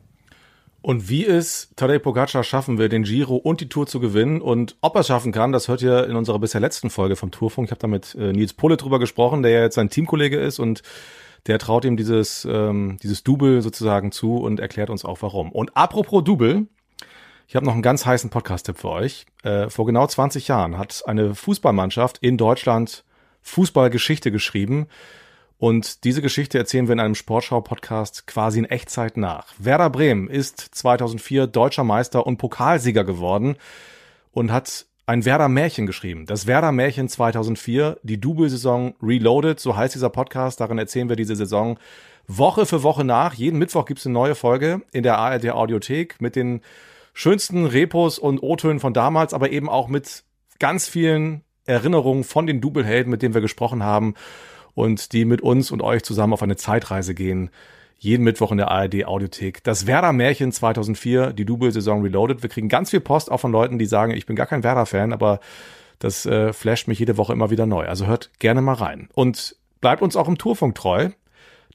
Und 0.83 1.09
wie 1.09 1.25
es 1.25 1.69
Tadej 1.75 1.99
Pogacar 1.99 2.43
schaffen 2.43 2.79
will, 2.79 2.89
den 2.89 3.03
Giro 3.03 3.35
und 3.35 3.61
die 3.61 3.69
Tour 3.69 3.85
zu 3.85 3.99
gewinnen 3.99 4.41
und 4.41 4.77
ob 4.81 4.95
er 4.95 5.01
es 5.01 5.07
schaffen 5.07 5.31
kann, 5.31 5.51
das 5.51 5.67
hört 5.67 5.83
ihr 5.83 6.07
in 6.07 6.15
unserer 6.15 6.39
bisher 6.39 6.59
letzten 6.59 6.89
Folge 6.89 7.15
vom 7.15 7.29
Tourfunk. 7.29 7.67
Ich 7.67 7.71
habe 7.71 7.79
da 7.79 7.87
mit 7.87 8.15
äh, 8.15 8.33
Nils 8.33 8.53
Pohle 8.53 8.77
drüber 8.77 8.97
gesprochen, 8.97 9.43
der 9.43 9.51
ja 9.51 9.61
jetzt 9.61 9.75
sein 9.75 9.91
Teamkollege 9.91 10.39
ist 10.39 10.57
und 10.57 10.81
der 11.47 11.59
traut 11.59 11.85
ihm 11.85 11.97
dieses, 11.97 12.45
ähm, 12.49 12.97
dieses 13.01 13.23
Double 13.23 13.61
sozusagen 13.61 14.11
zu 14.11 14.37
und 14.37 14.59
erklärt 14.59 14.89
uns 14.89 15.05
auch 15.05 15.21
warum. 15.21 15.51
Und 15.51 15.75
apropos 15.75 16.23
Double, 16.23 16.67
ich 17.47 17.55
habe 17.55 17.65
noch 17.65 17.73
einen 17.73 17.81
ganz 17.81 18.05
heißen 18.05 18.29
Podcast-Tipp 18.29 18.77
für 18.77 18.89
euch. 18.89 19.25
Äh, 19.43 19.69
vor 19.69 19.85
genau 19.85 20.07
20 20.07 20.47
Jahren 20.47 20.77
hat 20.77 21.03
eine 21.05 21.35
Fußballmannschaft 21.35 22.19
in 22.19 22.37
Deutschland 22.37 23.03
Fußballgeschichte 23.41 24.31
geschrieben. 24.31 24.87
Und 25.57 26.05
diese 26.05 26.21
Geschichte 26.21 26.57
erzählen 26.57 26.87
wir 26.87 26.93
in 26.93 26.99
einem 26.99 27.15
Sportschau-Podcast 27.15 28.25
quasi 28.25 28.59
in 28.59 28.65
Echtzeit 28.65 29.17
nach. 29.17 29.53
Werder 29.59 29.89
Bremen 29.89 30.27
ist 30.27 30.59
2004 30.59 31.47
deutscher 31.47 31.83
Meister 31.83 32.25
und 32.25 32.37
Pokalsieger 32.37 33.03
geworden 33.03 33.57
und 34.31 34.51
hat 34.51 34.85
ein 35.05 35.25
Werder 35.25 35.49
Märchen 35.49 35.85
geschrieben. 35.85 36.25
Das 36.25 36.47
Werder 36.47 36.71
Märchen 36.71 37.09
2004, 37.09 37.99
die 38.03 38.19
Double-Saison 38.19 38.95
Reloaded, 39.01 39.59
so 39.59 39.75
heißt 39.75 39.95
dieser 39.95 40.09
Podcast. 40.09 40.59
Darin 40.59 40.77
erzählen 40.77 41.09
wir 41.09 41.15
diese 41.15 41.35
Saison 41.35 41.79
Woche 42.27 42.65
für 42.65 42.83
Woche 42.83 43.03
nach. 43.03 43.33
Jeden 43.33 43.59
Mittwoch 43.59 43.85
gibt 43.85 43.99
es 43.99 44.05
eine 44.05 44.13
neue 44.13 44.35
Folge 44.35 44.81
in 44.91 45.03
der 45.03 45.17
ARD 45.17 45.49
Audiothek 45.49 46.21
mit 46.21 46.35
den 46.35 46.61
schönsten 47.13 47.65
Repos 47.65 48.19
und 48.19 48.41
O-Tönen 48.41 48.79
von 48.79 48.93
damals, 48.93 49.33
aber 49.33 49.51
eben 49.51 49.69
auch 49.69 49.87
mit 49.87 50.23
ganz 50.59 50.87
vielen 50.87 51.43
Erinnerungen 51.65 52.23
von 52.23 52.47
den 52.47 52.61
Double-Helden, 52.61 53.11
mit 53.11 53.21
denen 53.21 53.33
wir 53.33 53.41
gesprochen 53.41 53.83
haben 53.83 54.13
und 54.73 55.13
die 55.13 55.25
mit 55.25 55.41
uns 55.41 55.71
und 55.71 55.81
euch 55.81 56.03
zusammen 56.03 56.33
auf 56.33 56.43
eine 56.43 56.55
Zeitreise 56.55 57.13
gehen. 57.13 57.49
Jeden 58.03 58.23
Mittwoch 58.23 58.51
in 58.51 58.57
der 58.57 58.71
ARD 58.71 59.05
Audiothek. 59.05 59.63
Das 59.63 59.85
Werder 59.85 60.11
Märchen 60.11 60.51
2004, 60.51 61.33
die 61.33 61.45
Double-Saison 61.45 62.01
Reloaded. 62.01 62.41
Wir 62.41 62.49
kriegen 62.49 62.67
ganz 62.67 62.89
viel 62.89 62.99
Post 62.99 63.31
auch 63.31 63.37
von 63.37 63.51
Leuten, 63.51 63.77
die 63.77 63.85
sagen, 63.85 64.11
ich 64.11 64.25
bin 64.25 64.35
gar 64.35 64.47
kein 64.47 64.63
Werder-Fan, 64.63 65.13
aber 65.13 65.39
das 65.99 66.25
äh, 66.25 66.51
flasht 66.51 66.87
mich 66.87 66.97
jede 66.97 67.15
Woche 67.17 67.31
immer 67.31 67.51
wieder 67.51 67.67
neu. 67.67 67.85
Also 67.85 68.07
hört 68.07 68.31
gerne 68.39 68.63
mal 68.63 68.73
rein. 68.73 69.07
Und 69.13 69.55
bleibt 69.81 70.01
uns 70.01 70.15
auch 70.15 70.27
im 70.27 70.39
Tourfunk 70.39 70.73
treu. 70.73 71.09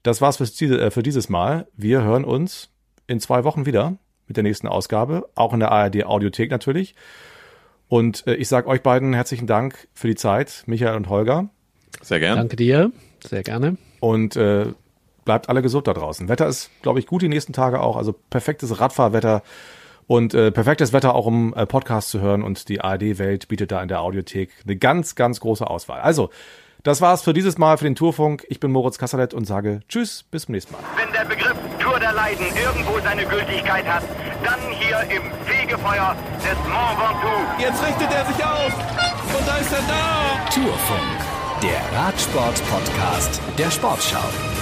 Das 0.03 0.19
war's 0.19 0.35
für, 0.35 0.65
äh, 0.65 0.91
für 0.91 1.01
dieses 1.01 1.29
Mal. 1.29 1.65
Wir 1.77 2.01
hören 2.01 2.25
uns 2.25 2.71
in 3.07 3.21
zwei 3.21 3.45
Wochen 3.45 3.65
wieder 3.65 3.95
mit 4.27 4.35
der 4.35 4.43
nächsten 4.43 4.67
Ausgabe. 4.67 5.29
Auch 5.33 5.53
in 5.53 5.61
der 5.61 5.71
ARD 5.71 6.03
Audiothek 6.03 6.51
natürlich. 6.51 6.93
Und 7.87 8.27
äh, 8.27 8.35
ich 8.35 8.49
sage 8.49 8.67
euch 8.67 8.83
beiden 8.83 9.13
herzlichen 9.13 9.47
Dank 9.47 9.87
für 9.93 10.09
die 10.09 10.15
Zeit, 10.15 10.63
Michael 10.65 10.97
und 10.97 11.07
Holger. 11.07 11.47
Sehr 12.01 12.19
gerne. 12.19 12.41
Danke 12.41 12.57
dir. 12.57 12.91
Sehr 13.25 13.43
gerne. 13.43 13.77
Und 14.01 14.35
äh, 14.35 14.73
bleibt 15.27 15.49
alle 15.49 15.61
gesund 15.61 15.87
da 15.87 15.93
draußen. 15.93 16.29
Wetter 16.29 16.47
ist, 16.47 16.71
glaube 16.81 16.99
ich, 16.99 17.05
gut 17.05 17.21
die 17.21 17.27
nächsten 17.27 17.51
Tage 17.51 17.81
auch. 17.81 17.97
Also 17.97 18.13
perfektes 18.13 18.79
Radfahrwetter 18.79 19.43
und 20.07 20.33
äh, 20.33 20.51
perfektes 20.51 20.93
Wetter 20.93 21.13
auch, 21.13 21.25
um 21.25 21.53
äh, 21.53 21.65
Podcast 21.65 22.09
zu 22.09 22.21
hören. 22.21 22.43
Und 22.43 22.69
die 22.69 22.79
ARD-Welt 22.79 23.49
bietet 23.49 23.73
da 23.73 23.81
in 23.83 23.89
der 23.89 23.99
Audiothek 23.99 24.49
eine 24.63 24.77
ganz, 24.77 25.15
ganz 25.15 25.41
große 25.41 25.69
Auswahl. 25.69 25.99
Also, 25.99 26.29
das 26.83 27.01
war's 27.01 27.23
für 27.23 27.33
dieses 27.33 27.57
Mal 27.57 27.77
für 27.77 27.83
den 27.83 27.95
Tourfunk. 27.95 28.45
Ich 28.47 28.61
bin 28.61 28.71
Moritz 28.71 28.97
Kassalet 28.97 29.33
und 29.33 29.43
sage 29.43 29.81
Tschüss, 29.89 30.23
bis 30.23 30.45
zum 30.45 30.53
nächsten 30.53 30.71
Mal. 30.71 30.79
Wenn 30.95 31.11
der 31.11 31.25
Begriff 31.25 31.57
Tour 31.77 31.99
der 31.99 32.13
Leiden 32.13 32.45
irgendwo 32.55 32.97
seine 33.01 33.25
Gültigkeit 33.25 33.85
hat, 33.85 34.03
dann 34.45 34.59
hier 34.71 35.01
im 35.13 35.23
Fegefeuer 35.45 36.15
des 36.37 36.57
Mont 36.71 36.97
Ventoux. 36.97 37.61
Jetzt 37.61 37.85
richtet 37.85 38.13
er 38.13 38.25
sich 38.25 38.45
auf. 38.45 38.73
Und 39.37 39.45
da 39.45 39.57
ist 39.57 39.73
er 39.73 39.83
da. 39.89 40.49
Tourfunk, 40.53 41.61
der 41.61 41.99
Radsport-Podcast 41.99 43.41
der 43.57 43.69
Sportschau. 43.69 44.56